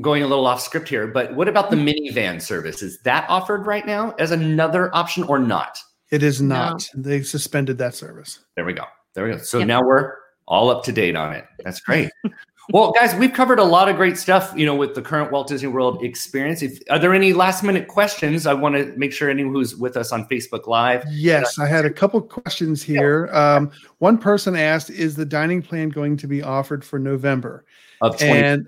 going 0.00 0.22
a 0.22 0.26
little 0.26 0.46
off 0.46 0.60
script 0.60 0.88
here, 0.88 1.06
but 1.06 1.34
what 1.34 1.48
about 1.48 1.70
the 1.70 1.76
minivan 1.76 2.40
service? 2.40 2.82
Is 2.82 2.98
that 3.02 3.26
offered 3.28 3.66
right 3.66 3.86
now 3.86 4.14
as 4.18 4.30
another 4.30 4.94
option 4.94 5.22
or 5.24 5.38
not? 5.38 5.78
It 6.10 6.22
is 6.22 6.40
No. 6.40 6.54
not. 6.56 6.88
They 6.94 7.22
suspended 7.22 7.78
that 7.78 7.94
service. 7.94 8.40
There 8.56 8.64
we 8.64 8.72
go. 8.72 8.84
There 9.14 9.24
we 9.24 9.32
go. 9.32 9.38
So 9.38 9.58
Yep. 9.58 9.66
now 9.68 9.82
we're 9.82 10.14
all 10.46 10.70
up 10.70 10.82
to 10.84 10.92
date 10.92 11.16
on 11.16 11.32
it. 11.32 11.44
That's 11.64 11.80
great. 11.80 12.10
well, 12.72 12.92
guys, 12.92 13.14
we've 13.14 13.32
covered 13.32 13.58
a 13.60 13.64
lot 13.64 13.88
of 13.88 13.96
great 13.96 14.16
stuff, 14.16 14.52
you 14.56 14.66
know, 14.66 14.74
with 14.74 14.94
the 14.94 15.02
current 15.02 15.30
Walt 15.30 15.46
Disney 15.48 15.68
World 15.68 16.02
experience. 16.04 16.62
If 16.62 16.78
are 16.90 16.98
there 16.98 17.14
any 17.14 17.32
last 17.32 17.62
minute 17.62 17.86
questions? 17.88 18.46
I 18.46 18.54
want 18.54 18.74
to 18.74 18.92
make 18.96 19.12
sure 19.12 19.30
anyone 19.30 19.54
who's 19.54 19.76
with 19.76 19.96
us 19.96 20.10
on 20.12 20.26
Facebook 20.28 20.66
Live. 20.66 21.04
Yes, 21.10 21.58
I 21.58 21.66
had 21.66 21.84
a 21.84 21.90
couple 21.90 22.20
questions 22.20 22.82
here. 22.82 23.28
Um, 23.32 23.70
one 23.98 24.18
person 24.18 24.56
asked, 24.56 24.90
"Is 24.90 25.14
the 25.14 25.24
dining 25.24 25.62
plan 25.62 25.88
going 25.90 26.16
to 26.18 26.26
be 26.26 26.42
offered 26.42 26.84
for 26.84 26.98
November?" 26.98 27.64
Of 28.00 28.18
20, 28.18 28.32
And 28.32 28.66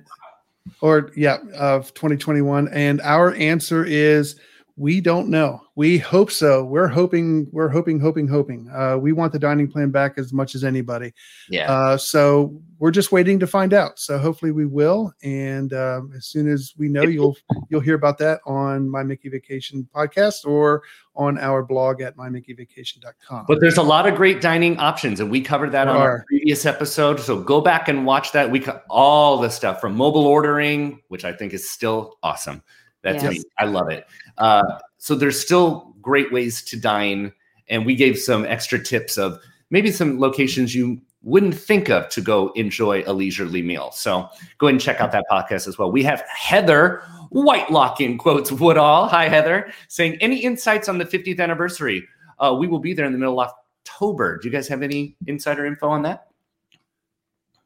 or 0.80 1.10
yeah, 1.16 1.38
of 1.54 1.92
2021. 1.94 2.68
And 2.68 3.00
our 3.00 3.34
answer 3.34 3.84
is 3.84 4.36
We 4.76 5.00
don't 5.00 5.28
know. 5.28 5.60
We 5.74 5.98
hope 5.98 6.30
so. 6.30 6.64
We're 6.64 6.88
hoping. 6.88 7.46
We're 7.52 7.68
hoping, 7.68 8.00
hoping, 8.00 8.28
hoping. 8.28 8.70
Uh, 8.70 8.96
we 8.98 9.12
want 9.12 9.32
the 9.32 9.38
dining 9.38 9.68
plan 9.68 9.90
back 9.90 10.18
as 10.18 10.32
much 10.32 10.54
as 10.54 10.64
anybody. 10.64 11.12
Yeah. 11.48 11.70
Uh, 11.70 11.96
so 11.96 12.60
we're 12.78 12.90
just 12.90 13.12
waiting 13.12 13.38
to 13.38 13.46
find 13.46 13.72
out. 13.74 13.98
So 13.98 14.18
hopefully 14.18 14.50
we 14.50 14.66
will. 14.66 15.12
And 15.22 15.72
um, 15.72 16.12
as 16.16 16.26
soon 16.26 16.48
as 16.48 16.72
we 16.76 16.88
know, 16.88 17.02
you'll 17.02 17.36
you'll 17.68 17.80
hear 17.80 17.94
about 17.94 18.18
that 18.18 18.40
on 18.46 18.88
my 18.88 19.02
Mickey 19.02 19.28
Vacation 19.28 19.88
podcast 19.94 20.44
or 20.46 20.82
on 21.14 21.38
our 21.38 21.62
blog 21.62 22.00
at 22.00 22.16
mymickeyvacation.com. 22.16 23.44
But 23.46 23.60
there's 23.60 23.76
a 23.76 23.82
lot 23.82 24.06
of 24.06 24.14
great 24.14 24.40
dining 24.40 24.78
options, 24.78 25.20
and 25.20 25.30
we 25.30 25.42
covered 25.42 25.72
that 25.72 25.84
There 25.84 25.94
on 25.94 26.00
our 26.00 26.24
previous 26.28 26.66
episode. 26.66 27.20
So 27.20 27.40
go 27.40 27.60
back 27.60 27.88
and 27.88 28.06
watch 28.06 28.32
that. 28.32 28.50
We 28.50 28.60
cut 28.60 28.84
all 28.88 29.38
the 29.38 29.50
stuff 29.50 29.80
from 29.80 29.94
mobile 29.94 30.26
ordering, 30.26 31.00
which 31.08 31.24
I 31.24 31.32
think 31.32 31.52
is 31.52 31.68
still 31.68 32.18
awesome. 32.22 32.62
That's 33.02 33.22
Yes. 33.22 33.32
me. 33.38 33.42
I 33.58 33.64
love 33.64 33.90
it. 33.90 34.06
Uh, 34.38 34.62
so 34.98 35.14
there's 35.14 35.40
still 35.40 35.94
great 36.00 36.32
ways 36.32 36.62
to 36.62 36.80
dine, 36.80 37.32
and 37.68 37.84
we 37.86 37.94
gave 37.94 38.18
some 38.18 38.44
extra 38.44 38.78
tips 38.82 39.18
of 39.18 39.38
maybe 39.70 39.90
some 39.90 40.18
locations 40.20 40.74
you 40.74 41.00
wouldn't 41.22 41.54
think 41.54 41.88
of 41.88 42.08
to 42.08 42.20
go 42.20 42.48
enjoy 42.50 43.04
a 43.06 43.12
leisurely 43.12 43.62
meal. 43.62 43.92
So 43.92 44.28
go 44.58 44.66
ahead 44.66 44.74
and 44.74 44.80
check 44.80 45.00
out 45.00 45.12
that 45.12 45.24
podcast 45.30 45.68
as 45.68 45.78
well. 45.78 45.90
We 45.92 46.02
have 46.02 46.22
Heather 46.28 47.02
Whitelock 47.30 48.00
in 48.00 48.18
quotes 48.18 48.50
Woodall. 48.50 49.06
Hi, 49.08 49.28
Heather, 49.28 49.72
saying 49.88 50.16
any 50.20 50.38
insights 50.38 50.88
on 50.88 50.98
the 50.98 51.04
50th 51.04 51.38
anniversary? 51.40 52.06
Uh, 52.40 52.56
we 52.58 52.66
will 52.66 52.80
be 52.80 52.92
there 52.92 53.06
in 53.06 53.12
the 53.12 53.18
middle 53.18 53.40
of 53.40 53.50
October. 53.86 54.38
Do 54.38 54.48
you 54.48 54.52
guys 54.52 54.66
have 54.66 54.82
any 54.82 55.16
insider 55.26 55.64
info 55.64 55.88
on 55.88 56.02
that? 56.02 56.26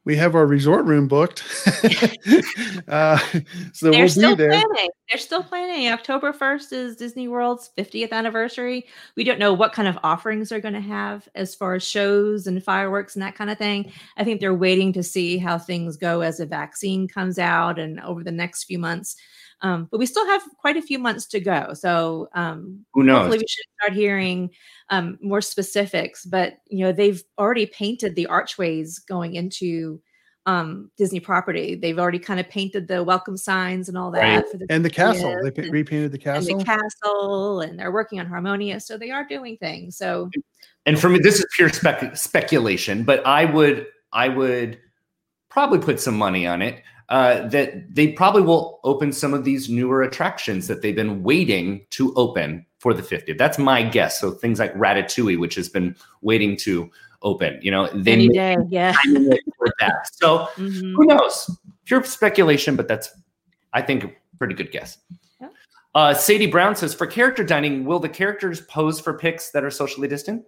We 0.07 0.15
have 0.15 0.35
our 0.35 0.45
resort 0.45 0.85
room 0.85 1.05
booked. 1.05 1.43
uh, 2.87 3.17
so 3.73 3.91
They're 3.91 4.03
we'll 4.03 4.07
still 4.07 4.37
be 4.37 4.43
there. 4.43 4.51
planning. 4.51 4.89
They're 5.09 5.19
still 5.19 5.43
planning. 5.43 5.89
October 5.89 6.31
1st 6.31 6.71
is 6.71 6.95
Disney 6.95 7.27
World's 7.27 7.71
50th 7.77 8.13
anniversary. 8.13 8.85
We 9.17 9.25
don't 9.25 9.37
know 9.37 9.53
what 9.53 9.73
kind 9.73 9.85
of 9.85 9.99
offerings 10.03 10.47
they're 10.47 10.61
going 10.61 10.75
to 10.75 10.79
have 10.79 11.27
as 11.35 11.53
far 11.53 11.73
as 11.73 11.85
shows 11.85 12.47
and 12.47 12.63
fireworks 12.63 13.17
and 13.17 13.21
that 13.21 13.35
kind 13.35 13.49
of 13.49 13.57
thing. 13.57 13.91
I 14.15 14.23
think 14.23 14.39
they're 14.39 14.55
waiting 14.55 14.93
to 14.93 15.03
see 15.03 15.37
how 15.37 15.57
things 15.57 15.97
go 15.97 16.21
as 16.21 16.39
a 16.39 16.45
vaccine 16.45 17.09
comes 17.09 17.37
out 17.37 17.77
and 17.77 17.99
over 17.99 18.23
the 18.23 18.31
next 18.31 18.63
few 18.63 18.79
months. 18.79 19.17
Um, 19.61 19.87
but 19.89 19.99
we 19.99 20.05
still 20.05 20.25
have 20.27 20.41
quite 20.59 20.77
a 20.77 20.81
few 20.81 20.99
months 20.99 21.25
to 21.27 21.39
go. 21.39 21.73
So 21.73 22.29
um, 22.33 22.85
Who 22.93 23.03
knows? 23.03 23.17
hopefully 23.17 23.39
we 23.39 23.45
should 23.47 23.65
start 23.81 23.93
hearing 23.93 24.51
um, 24.89 25.17
more 25.21 25.41
specifics. 25.41 26.25
But 26.25 26.57
you 26.67 26.85
know, 26.85 26.91
they've 26.91 27.23
already 27.39 27.65
painted 27.65 28.15
the 28.15 28.27
archways 28.27 28.99
going 28.99 29.33
into 29.35 29.99
um, 30.45 30.91
Disney 30.97 31.19
property. 31.19 31.75
They've 31.75 31.99
already 31.99 32.19
kind 32.19 32.39
of 32.39 32.47
painted 32.49 32.87
the 32.87 33.03
welcome 33.03 33.35
signs 33.35 33.89
and 33.89 33.97
all 33.97 34.11
that 34.11 34.21
Right. 34.21 34.49
for 34.49 34.57
the 34.57 34.65
And 34.69 34.85
the 34.85 34.89
castle. 34.89 35.35
They 35.43 35.51
pa- 35.51 35.67
repainted 35.69 36.11
the 36.13 36.17
castle. 36.17 36.55
and 36.57 36.65
castle. 36.65 36.85
the 37.01 37.09
castle, 37.09 37.61
and 37.61 37.77
they're 37.79 37.91
working 37.91 38.19
on 38.21 38.27
Harmonious, 38.27 38.85
so 38.87 38.97
they 38.97 39.11
are 39.11 39.27
doing 39.27 39.57
things. 39.57 39.97
So 39.97 40.29
and 40.85 40.97
for 40.97 41.09
me, 41.09 41.19
this 41.19 41.39
is 41.39 41.45
pure 41.55 41.67
spec- 41.69 42.15
speculation, 42.15 43.03
but 43.03 43.25
I 43.25 43.43
would 43.43 43.87
I 44.13 44.29
would 44.29 44.79
probably 45.49 45.79
put 45.79 45.99
some 45.99 46.17
money 46.17 46.47
on 46.47 46.61
it 46.61 46.81
uh, 47.09 47.47
that 47.47 47.93
they 47.93 48.09
probably 48.11 48.41
will 48.41 48.79
open 48.83 49.11
some 49.13 49.33
of 49.33 49.43
these 49.45 49.69
newer 49.69 50.01
attractions 50.01 50.67
that 50.67 50.81
they've 50.81 50.95
been 50.95 51.23
waiting 51.23 51.85
to 51.91 52.13
open 52.15 52.65
for 52.79 52.93
the 52.93 53.01
50th. 53.01 53.37
That's 53.37 53.57
my 53.57 53.81
guess. 53.81 54.19
So 54.19 54.31
things 54.31 54.59
like 54.59 54.73
Ratatouille, 54.75 55.39
which 55.39 55.55
has 55.55 55.69
been 55.69 55.95
waiting 56.21 56.57
to 56.57 56.89
open. 57.23 57.59
You 57.61 57.71
know, 57.71 57.87
they 57.87 58.11
any 58.13 58.27
day, 58.29 58.57
yeah. 58.69 58.91
time 58.91 59.31
it 59.31 59.39
for 59.57 59.67
that. 59.79 60.09
So 60.13 60.47
Mhm. 60.57 60.93
who 60.95 61.05
knows? 61.05 61.49
Pure 61.85 62.03
speculation, 62.03 62.75
but 62.75 62.87
that's 62.87 63.09
I 63.73 63.81
think 63.81 64.03
a 64.03 64.11
pretty 64.37 64.53
good 64.53 64.71
guess. 64.71 64.97
Yeah. 65.41 65.49
Uh, 65.95 66.13
Sadie 66.13 66.47
Brown 66.47 66.75
says, 66.75 66.93
for 66.93 67.07
character 67.07 67.43
dining, 67.43 67.85
will 67.85 67.99
the 67.99 68.09
characters 68.09 68.61
pose 68.61 68.99
for 68.99 69.17
pics 69.17 69.51
that 69.51 69.63
are 69.63 69.71
socially 69.71 70.07
distant? 70.07 70.43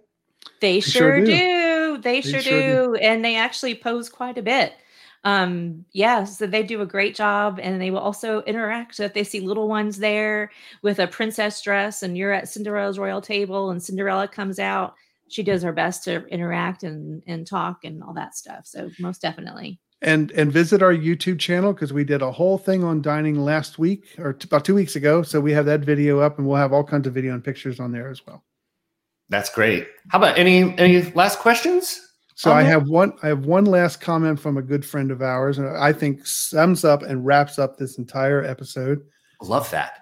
They 0.60 0.80
sure 0.80 1.16
sure 1.16 1.20
do. 1.20 1.26
do. 1.26 1.98
They, 2.02 2.20
They 2.20 2.30
sure, 2.30 2.40
sure 2.40 2.86
do. 2.86 2.94
And 2.96 3.24
they 3.24 3.36
actually 3.36 3.74
pose 3.74 4.08
quite 4.08 4.38
a 4.38 4.42
bit. 4.42 4.74
Um, 5.22 5.84
yeah, 5.92 6.24
so 6.24 6.46
they 6.46 6.62
do 6.62 6.80
a 6.80 6.86
great 6.86 7.14
job 7.14 7.60
and 7.62 7.80
they 7.80 7.90
will 7.90 7.98
also 7.98 8.40
interact. 8.42 8.94
So 8.94 9.04
if 9.04 9.12
they 9.12 9.24
see 9.24 9.40
little 9.40 9.68
ones 9.68 9.98
there 9.98 10.50
with 10.82 10.98
a 10.98 11.06
princess 11.06 11.60
dress 11.60 12.02
and 12.02 12.16
you're 12.16 12.32
at 12.32 12.48
Cinderella's 12.48 12.98
royal 12.98 13.20
table 13.20 13.70
and 13.70 13.82
Cinderella 13.82 14.26
comes 14.28 14.58
out, 14.58 14.94
she 15.28 15.42
does 15.42 15.62
her 15.62 15.72
best 15.72 16.04
to 16.04 16.26
interact 16.28 16.82
and, 16.84 17.22
and 17.26 17.46
talk 17.46 17.84
and 17.84 18.02
all 18.02 18.14
that 18.14 18.34
stuff. 18.34 18.66
So 18.66 18.90
most 18.98 19.20
definitely. 19.20 19.78
and 20.02 20.30
and 20.32 20.52
visit 20.52 20.82
our 20.82 20.94
YouTube 20.94 21.38
channel 21.38 21.72
because 21.72 21.92
we 21.92 22.04
did 22.04 22.22
a 22.22 22.32
whole 22.32 22.58
thing 22.58 22.82
on 22.84 23.02
dining 23.02 23.38
last 23.44 23.78
week 23.78 24.06
or 24.18 24.32
t- 24.32 24.46
about 24.46 24.64
two 24.64 24.74
weeks 24.74 24.96
ago. 24.96 25.22
So 25.22 25.40
we 25.40 25.52
have 25.52 25.66
that 25.66 25.80
video 25.80 26.20
up, 26.20 26.38
and 26.38 26.46
we'll 26.46 26.56
have 26.56 26.72
all 26.72 26.84
kinds 26.84 27.06
of 27.06 27.14
video 27.14 27.34
and 27.34 27.44
pictures 27.44 27.80
on 27.80 27.92
there 27.92 28.08
as 28.10 28.26
well. 28.26 28.42
That's 29.28 29.50
great. 29.50 29.86
How 30.08 30.18
about 30.18 30.38
any 30.38 30.76
any 30.78 31.02
last 31.12 31.38
questions? 31.38 32.00
So 32.40 32.52
on 32.52 32.56
I 32.56 32.62
have 32.62 32.88
one. 32.88 33.12
I 33.22 33.28
have 33.28 33.44
one 33.44 33.66
last 33.66 34.00
comment 34.00 34.40
from 34.40 34.56
a 34.56 34.62
good 34.62 34.82
friend 34.82 35.10
of 35.10 35.20
ours, 35.20 35.58
and 35.58 35.68
I 35.76 35.92
think 35.92 36.26
sums 36.26 36.86
up 36.86 37.02
and 37.02 37.26
wraps 37.26 37.58
up 37.58 37.76
this 37.76 37.98
entire 37.98 38.42
episode. 38.42 39.02
Love 39.42 39.70
that. 39.72 39.98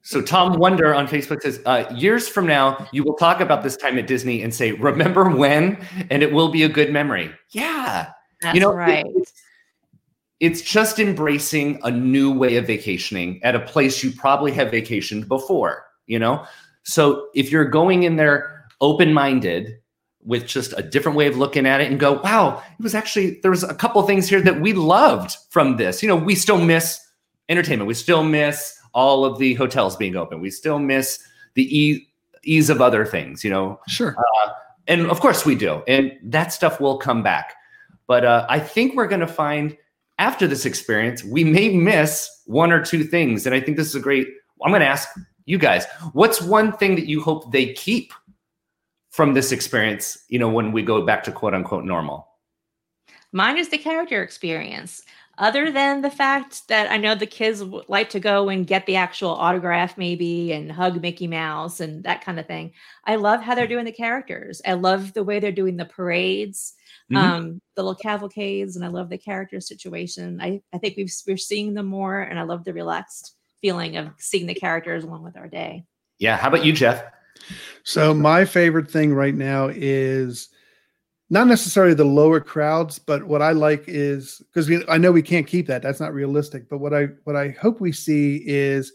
So 0.00 0.22
Tom 0.22 0.58
Wonder 0.58 0.94
on 0.94 1.06
Facebook 1.06 1.42
says, 1.42 1.60
uh, 1.66 1.84
years 1.94 2.26
from 2.26 2.46
now, 2.46 2.88
you 2.90 3.04
will 3.04 3.16
talk 3.16 3.42
about 3.42 3.62
this 3.62 3.76
time 3.76 3.98
at 3.98 4.06
Disney 4.06 4.42
and 4.42 4.54
say, 4.54 4.72
"Remember 4.72 5.28
when?" 5.28 5.76
and 6.08 6.22
it 6.22 6.32
will 6.32 6.50
be 6.50 6.62
a 6.62 6.70
good 6.70 6.90
memory. 6.90 7.30
Yeah, 7.50 8.10
That's 8.40 8.54
you 8.54 8.62
know, 8.62 8.72
right. 8.72 9.04
It's, 9.14 9.32
it's 10.40 10.62
just 10.62 10.98
embracing 10.98 11.80
a 11.82 11.90
new 11.90 12.32
way 12.32 12.56
of 12.56 12.66
vacationing 12.66 13.40
at 13.42 13.54
a 13.54 13.60
place 13.60 14.02
you 14.02 14.10
probably 14.10 14.52
have 14.52 14.68
vacationed 14.68 15.28
before. 15.28 15.84
You 16.06 16.18
know, 16.18 16.46
so 16.84 17.28
if 17.34 17.52
you're 17.52 17.66
going 17.66 18.04
in 18.04 18.16
there 18.16 18.64
open-minded 18.80 19.80
with 20.28 20.46
just 20.46 20.72
a 20.76 20.82
different 20.82 21.16
way 21.16 21.26
of 21.26 21.36
looking 21.38 21.66
at 21.66 21.80
it 21.80 21.90
and 21.90 21.98
go, 21.98 22.20
wow, 22.22 22.62
it 22.78 22.82
was 22.82 22.94
actually 22.94 23.40
there 23.40 23.50
was 23.50 23.64
a 23.64 23.74
couple 23.74 24.00
things 24.02 24.28
here 24.28 24.42
that 24.42 24.60
we 24.60 24.72
loved 24.74 25.36
from 25.50 25.76
this. 25.78 26.02
You 26.02 26.08
know, 26.08 26.16
we 26.16 26.34
still 26.36 26.58
miss 26.58 27.00
entertainment. 27.48 27.88
We 27.88 27.94
still 27.94 28.22
miss 28.22 28.78
all 28.92 29.24
of 29.24 29.38
the 29.38 29.54
hotels 29.54 29.96
being 29.96 30.16
open. 30.16 30.40
We 30.40 30.50
still 30.50 30.78
miss 30.78 31.18
the 31.54 31.64
ease, 31.76 32.00
ease 32.44 32.68
of 32.70 32.80
other 32.80 33.04
things. 33.06 33.42
You 33.42 33.50
know, 33.50 33.80
Sure. 33.88 34.14
and 34.86 35.10
of 35.10 35.20
course 35.20 35.44
we 35.44 35.54
do 35.54 35.82
and 35.88 36.12
that 36.22 36.52
stuff 36.52 36.80
will 36.80 36.96
come 36.98 37.22
back 37.22 37.54
but 38.06 38.24
uh, 38.24 38.46
i 38.48 38.58
think 38.58 38.94
we're 38.94 39.06
going 39.06 39.20
to 39.20 39.26
find 39.26 39.76
after 40.18 40.46
this 40.46 40.64
experience 40.64 41.22
we 41.22 41.44
may 41.44 41.68
miss 41.76 42.42
one 42.46 42.72
or 42.72 42.82
two 42.82 43.04
things 43.04 43.44
and 43.44 43.54
i 43.54 43.60
think 43.60 43.76
this 43.76 43.86
is 43.86 43.94
a 43.94 44.00
great 44.00 44.26
i'm 44.64 44.70
going 44.70 44.80
to 44.80 44.86
ask 44.86 45.08
you 45.44 45.58
guys 45.58 45.84
what's 46.14 46.40
one 46.40 46.72
thing 46.72 46.94
that 46.94 47.06
you 47.06 47.20
hope 47.20 47.52
they 47.52 47.72
keep 47.74 48.14
from 49.10 49.34
this 49.34 49.52
experience 49.52 50.18
you 50.28 50.38
know 50.38 50.48
when 50.48 50.72
we 50.72 50.82
go 50.82 51.04
back 51.04 51.22
to 51.24 51.32
quote 51.32 51.54
unquote 51.54 51.84
normal 51.84 52.26
Mine 53.32 53.58
is 53.58 53.68
the 53.68 53.76
character 53.78 54.22
experience. 54.22 55.02
Other 55.36 55.70
than 55.70 56.00
the 56.00 56.10
fact 56.10 56.66
that 56.68 56.90
I 56.90 56.96
know 56.96 57.14
the 57.14 57.26
kids 57.26 57.62
like 57.86 58.08
to 58.10 58.20
go 58.20 58.48
and 58.48 58.66
get 58.66 58.86
the 58.86 58.96
actual 58.96 59.30
autograph, 59.30 59.98
maybe, 59.98 60.50
and 60.52 60.72
hug 60.72 61.00
Mickey 61.02 61.26
Mouse 61.26 61.78
and 61.80 62.02
that 62.04 62.24
kind 62.24 62.40
of 62.40 62.46
thing. 62.46 62.72
I 63.04 63.16
love 63.16 63.42
how 63.42 63.54
they're 63.54 63.66
doing 63.68 63.84
the 63.84 63.92
characters. 63.92 64.62
I 64.66 64.72
love 64.72 65.12
the 65.12 65.22
way 65.22 65.38
they're 65.40 65.52
doing 65.52 65.76
the 65.76 65.84
parades, 65.84 66.72
Mhm. 67.12 67.16
um, 67.18 67.60
the 67.76 67.82
little 67.82 67.94
cavalcades, 67.94 68.74
and 68.76 68.84
I 68.84 68.88
love 68.88 69.10
the 69.10 69.18
character 69.18 69.60
situation. 69.60 70.40
I, 70.40 70.62
I 70.72 70.78
think 70.78 70.96
we've, 70.96 71.12
we're 71.26 71.36
seeing 71.36 71.74
them 71.74 71.86
more, 71.86 72.18
and 72.18 72.38
I 72.38 72.42
love 72.42 72.64
the 72.64 72.72
relaxed 72.72 73.36
feeling 73.60 73.96
of 73.98 74.08
seeing 74.18 74.46
the 74.46 74.54
characters 74.54 75.04
along 75.04 75.22
with 75.22 75.36
our 75.36 75.48
day. 75.48 75.84
yeah 76.18 76.36
how 76.36 76.48
about 76.48 76.64
you 76.64 76.72
jeff 76.72 77.04
So 77.88 78.12
my 78.12 78.44
favorite 78.44 78.90
thing 78.90 79.14
right 79.14 79.34
now 79.34 79.70
is 79.72 80.50
not 81.30 81.46
necessarily 81.46 81.94
the 81.94 82.04
lower 82.04 82.38
crowds, 82.38 82.98
but 82.98 83.24
what 83.24 83.40
I 83.40 83.52
like 83.52 83.84
is 83.86 84.42
because 84.52 84.70
I 84.90 84.98
know 84.98 85.10
we 85.10 85.22
can't 85.22 85.46
keep 85.46 85.66
that. 85.68 85.80
That's 85.80 85.98
not 85.98 86.12
realistic. 86.12 86.68
But 86.68 86.80
what 86.80 86.92
I 86.92 87.04
what 87.24 87.34
I 87.34 87.56
hope 87.58 87.80
we 87.80 87.92
see 87.92 88.42
is 88.46 88.92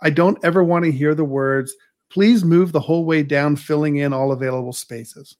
I 0.00 0.10
don't 0.10 0.38
ever 0.44 0.62
want 0.62 0.84
to 0.84 0.92
hear 0.92 1.12
the 1.12 1.24
words, 1.24 1.74
please 2.08 2.44
move 2.44 2.70
the 2.70 2.78
whole 2.78 3.04
way 3.04 3.24
down, 3.24 3.56
filling 3.56 3.96
in 3.96 4.12
all 4.12 4.30
available 4.30 4.72
spaces. 4.72 5.34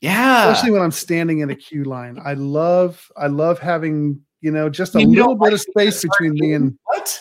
yeah 0.00 0.48
Especially 0.48 0.70
when 0.70 0.80
I'm 0.80 0.92
standing 0.92 1.40
in 1.40 1.50
a 1.50 1.56
queue 1.56 1.84
line. 1.84 2.18
I 2.24 2.32
love 2.32 3.12
I 3.18 3.26
love 3.26 3.58
having, 3.58 4.18
you 4.40 4.50
know, 4.50 4.70
just 4.70 4.94
a 4.94 5.02
You 5.02 5.08
little 5.08 5.34
bit 5.34 5.52
of 5.52 5.60
space 5.60 6.02
between 6.02 6.32
me 6.32 6.54
and 6.54 6.78
what 6.84 7.20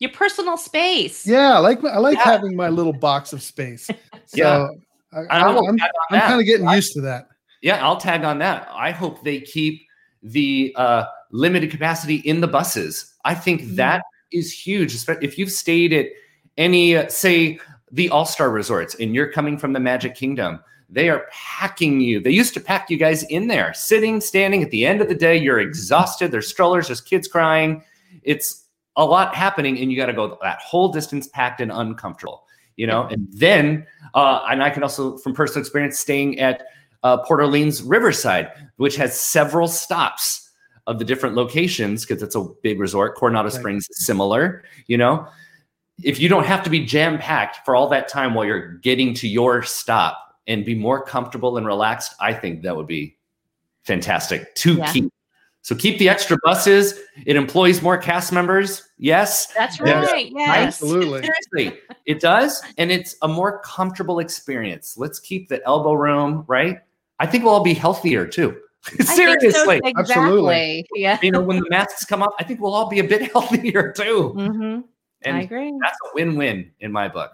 Your 0.00 0.10
personal 0.10 0.56
space. 0.56 1.26
yeah, 1.26 1.54
I 1.54 1.58
like 1.58 1.84
I 1.84 1.98
like 1.98 2.16
Yeah. 2.16 2.24
having 2.24 2.56
my 2.56 2.68
little 2.68 2.92
box 2.92 3.32
of 3.32 3.42
space. 3.42 3.88
So 4.26 4.36
Yeah. 4.36 4.68
I, 5.12 5.20
And 5.20 5.30
I 5.32 5.48
will 5.52 5.68
am 5.68 5.76
I'm 6.10 6.20
kind 6.20 6.40
of 6.40 6.46
getting 6.46 6.68
used 6.70 6.92
to 6.94 7.00
that. 7.02 7.28
Yeah, 7.62 7.84
I'll 7.84 7.96
tag 7.96 8.22
on 8.24 8.38
that. 8.38 8.68
I 8.72 8.90
hope 8.92 9.24
they 9.24 9.40
keep 9.40 9.82
the 10.22 10.72
uh, 10.76 11.04
limited 11.32 11.70
capacity 11.70 12.16
in 12.16 12.40
the 12.40 12.46
buses. 12.46 13.12
I 13.24 13.34
think 13.34 13.62
Mhm. 13.62 13.76
that 13.76 14.02
is 14.32 14.52
huge. 14.52 14.94
espe- 14.94 15.22
If 15.22 15.36
you've 15.36 15.50
stayed 15.50 15.92
at 15.92 16.06
any, 16.56 16.96
uh, 16.96 17.08
say, 17.08 17.58
the 17.90 18.08
All 18.10 18.24
Star 18.24 18.50
resorts 18.50 18.94
and 19.00 19.14
you're 19.14 19.32
coming 19.32 19.58
from 19.58 19.72
the 19.72 19.80
Magic 19.80 20.14
Kingdom, 20.14 20.60
they 20.88 21.08
are 21.08 21.26
packing 21.32 22.00
you. 22.00 22.20
They 22.20 22.30
used 22.30 22.54
to 22.54 22.60
pack 22.60 22.88
you 22.88 22.96
guys 22.96 23.24
in 23.24 23.48
there, 23.48 23.74
sitting, 23.74 24.20
standing. 24.20 24.62
At 24.62 24.70
the 24.70 24.86
end 24.86 25.00
of 25.00 25.08
the 25.08 25.14
day, 25.16 25.36
you're 25.36 25.58
exhausted. 25.60 26.30
There's 26.30 26.46
strollers, 26.48 26.86
there's 26.86 27.00
kids 27.00 27.26
crying. 27.26 27.82
It's 28.22 28.64
a 29.00 29.04
lot 29.04 29.34
happening, 29.34 29.78
and 29.78 29.90
you 29.90 29.96
got 29.96 30.06
to 30.06 30.12
go 30.12 30.38
that 30.42 30.60
whole 30.60 30.92
distance 30.92 31.26
packed 31.26 31.60
and 31.60 31.72
uncomfortable, 31.72 32.44
you 32.76 32.86
know. 32.86 33.04
And 33.04 33.26
then, 33.32 33.86
uh, 34.14 34.42
and 34.50 34.62
I 34.62 34.70
can 34.70 34.82
also, 34.82 35.16
from 35.18 35.32
personal 35.34 35.60
experience, 35.62 35.98
staying 35.98 36.38
at 36.38 36.62
uh, 37.02 37.16
Port 37.24 37.40
Orleans 37.40 37.82
Riverside, 37.82 38.52
which 38.76 38.96
has 38.96 39.18
several 39.18 39.68
stops 39.68 40.50
of 40.86 40.98
the 40.98 41.04
different 41.04 41.34
locations 41.34 42.04
because 42.04 42.22
it's 42.22 42.34
a 42.34 42.44
big 42.62 42.78
resort. 42.78 43.16
Coronado 43.16 43.48
Right. 43.48 43.58
Springs 43.58 43.86
is 43.90 44.04
similar, 44.04 44.62
you 44.86 44.98
know. 44.98 45.26
If 46.02 46.20
you 46.20 46.28
don't 46.28 46.46
have 46.46 46.62
to 46.64 46.70
be 46.70 46.84
jam 46.84 47.18
packed 47.18 47.64
for 47.64 47.74
all 47.76 47.88
that 47.88 48.08
time 48.08 48.34
while 48.34 48.44
you're 48.44 48.74
getting 48.78 49.14
to 49.14 49.28
your 49.28 49.62
stop 49.62 50.36
and 50.46 50.64
be 50.64 50.74
more 50.74 51.02
comfortable 51.04 51.56
and 51.58 51.66
relaxed, 51.66 52.14
I 52.20 52.32
think 52.34 52.62
that 52.62 52.76
would 52.76 52.86
be 52.86 53.16
fantastic 53.84 54.54
to 54.56 54.74
Yeah. 54.74 54.92
keep. 54.92 55.12
So 55.62 55.74
keep 55.74 55.98
the 55.98 56.08
extra 56.08 56.36
buses. 56.42 57.00
It 57.26 57.36
employs 57.36 57.82
more 57.82 57.98
cast 57.98 58.32
members. 58.32 58.88
Yes. 58.98 59.46
That's 59.48 59.80
right. 59.80 60.30
Yes. 60.32 60.82
Absolutely. 60.82 61.22
Seriously, 61.52 61.80
it 62.06 62.20
does. 62.20 62.62
And 62.78 62.90
it's 62.90 63.16
a 63.22 63.28
more 63.28 63.60
comfortable 63.60 64.20
experience. 64.20 64.96
Let's 64.96 65.20
keep 65.20 65.48
the 65.48 65.64
elbow 65.66 65.92
room, 65.92 66.44
right? 66.48 66.80
I 67.18 67.26
think 67.26 67.44
we'll 67.44 67.52
all 67.54 67.62
be 67.62 67.74
healthier 67.74 68.26
too. 68.26 68.58
I 68.86 68.90
think 68.90 69.08
so, 69.08 69.14
Seriously. 69.14 69.80
exactly. 69.84 69.92
Absolutely. 69.98 70.86
Yeah. 70.94 71.18
You 71.22 71.30
know, 71.30 71.42
when 71.42 71.58
the 71.58 71.68
masks 71.68 72.06
come 72.06 72.22
up, 72.22 72.34
I 72.38 72.44
think 72.44 72.60
we'll 72.60 72.72
all 72.74 72.88
be 72.88 72.98
a 73.00 73.04
bit 73.04 73.30
healthier 73.32 73.92
too. 73.92 74.28
hmm 74.30 74.80
I 75.26 75.42
agree. 75.42 75.70
that's 75.82 75.98
a 76.06 76.14
win-win 76.14 76.70
in 76.80 76.90
my 76.90 77.06
book. 77.06 77.30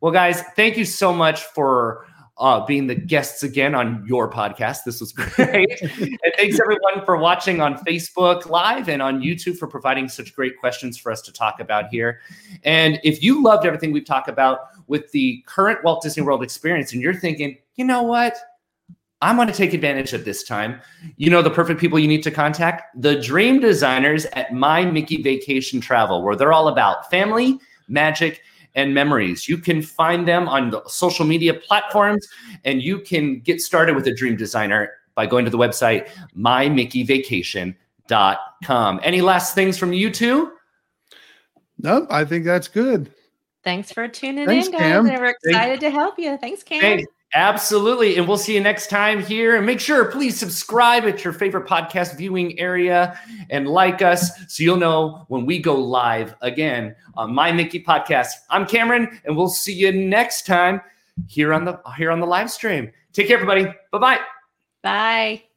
Well, 0.00 0.12
guys, 0.12 0.40
thank 0.56 0.78
you 0.78 0.86
so 0.86 1.12
much 1.12 1.42
for 1.42 2.06
uh, 2.38 2.64
being 2.64 2.86
the 2.86 2.94
guests 2.94 3.42
again 3.42 3.74
on 3.74 4.04
your 4.06 4.30
podcast. 4.30 4.84
This 4.84 5.00
was 5.00 5.12
great. 5.36 5.80
and 5.80 6.32
thanks 6.36 6.60
everyone 6.60 7.04
for 7.04 7.16
watching 7.16 7.60
on 7.60 7.76
Facebook 7.84 8.48
Live 8.48 8.88
and 8.88 9.02
on 9.02 9.20
YouTube 9.20 9.56
for 9.58 9.66
providing 9.66 10.08
such 10.08 10.34
great 10.34 10.58
questions 10.58 10.96
for 10.96 11.10
us 11.10 11.20
to 11.22 11.32
talk 11.32 11.60
about 11.60 11.88
here. 11.88 12.20
And 12.64 13.00
if 13.02 13.22
you 13.22 13.42
loved 13.42 13.66
everything 13.66 13.92
we've 13.92 14.04
talked 14.04 14.28
about 14.28 14.60
with 14.86 15.10
the 15.12 15.42
current 15.46 15.82
Walt 15.82 16.02
Disney 16.02 16.22
World 16.22 16.42
experience, 16.42 16.92
and 16.92 17.02
you're 17.02 17.14
thinking, 17.14 17.58
you 17.74 17.84
know 17.84 18.02
what? 18.02 18.36
I'm 19.20 19.34
going 19.34 19.48
to 19.48 19.54
take 19.54 19.74
advantage 19.74 20.12
of 20.12 20.24
this 20.24 20.44
time. 20.44 20.80
You 21.16 21.28
know 21.28 21.42
the 21.42 21.50
perfect 21.50 21.80
people 21.80 21.98
you 21.98 22.06
need 22.06 22.22
to 22.22 22.30
contact? 22.30 22.84
The 23.02 23.20
dream 23.20 23.58
designers 23.58 24.26
at 24.26 24.52
My 24.52 24.84
Mickey 24.84 25.22
Vacation 25.22 25.80
Travel, 25.80 26.22
where 26.22 26.36
they're 26.36 26.52
all 26.52 26.68
about 26.68 27.10
family, 27.10 27.58
magic, 27.88 28.42
and 28.78 28.94
memories. 28.94 29.46
You 29.48 29.58
can 29.58 29.82
find 29.82 30.26
them 30.26 30.48
on 30.48 30.70
the 30.70 30.82
social 30.86 31.26
media 31.26 31.52
platforms, 31.52 32.26
and 32.64 32.80
you 32.80 33.00
can 33.00 33.40
get 33.40 33.60
started 33.60 33.94
with 33.96 34.06
a 34.06 34.14
dream 34.14 34.36
designer 34.36 34.92
by 35.16 35.26
going 35.26 35.44
to 35.44 35.50
the 35.50 35.58
website 35.58 36.08
mymickeyvacation.com. 36.36 39.00
Any 39.02 39.20
last 39.20 39.54
things 39.54 39.76
from 39.76 39.92
you 39.92 40.10
two? 40.10 40.52
No, 41.80 42.06
I 42.08 42.24
think 42.24 42.44
that's 42.44 42.68
good. 42.68 43.10
Thanks 43.64 43.92
for 43.92 44.06
tuning 44.06 44.46
Thanks, 44.46 44.68
in, 44.68 44.72
guys. 44.72 44.80
Cam. 44.80 45.06
And 45.06 45.18
we're 45.18 45.26
excited 45.26 45.80
to 45.80 45.90
help 45.90 46.16
you. 46.18 46.38
Thanks, 46.38 46.62
Cam. 46.62 46.80
Thanks. 46.80 47.04
Absolutely. 47.34 48.16
And 48.16 48.26
we'll 48.26 48.38
see 48.38 48.54
you 48.54 48.60
next 48.60 48.88
time 48.88 49.22
here. 49.22 49.56
And 49.56 49.66
make 49.66 49.80
sure, 49.80 50.10
please 50.10 50.38
subscribe 50.38 51.04
at 51.04 51.24
your 51.24 51.34
favorite 51.34 51.68
podcast 51.68 52.16
viewing 52.16 52.58
area 52.58 53.18
and 53.50 53.68
like 53.68 54.00
us 54.00 54.30
so 54.48 54.62
you'll 54.62 54.78
know 54.78 55.26
when 55.28 55.44
we 55.44 55.58
go 55.58 55.74
live 55.74 56.34
again 56.40 56.96
on 57.16 57.34
My 57.34 57.52
Mickey 57.52 57.82
Podcast. 57.82 58.28
I'm 58.48 58.66
Cameron, 58.66 59.20
and 59.24 59.36
we'll 59.36 59.48
see 59.50 59.74
you 59.74 59.92
next 59.92 60.46
time 60.46 60.80
here 61.26 61.52
on 61.52 61.64
the 61.64 61.80
here 61.96 62.10
on 62.10 62.20
the 62.20 62.26
live 62.26 62.50
stream. 62.50 62.90
Take 63.12 63.28
care, 63.28 63.36
everybody. 63.36 63.64
Bye-bye. 63.92 64.20
Bye. 64.82 65.47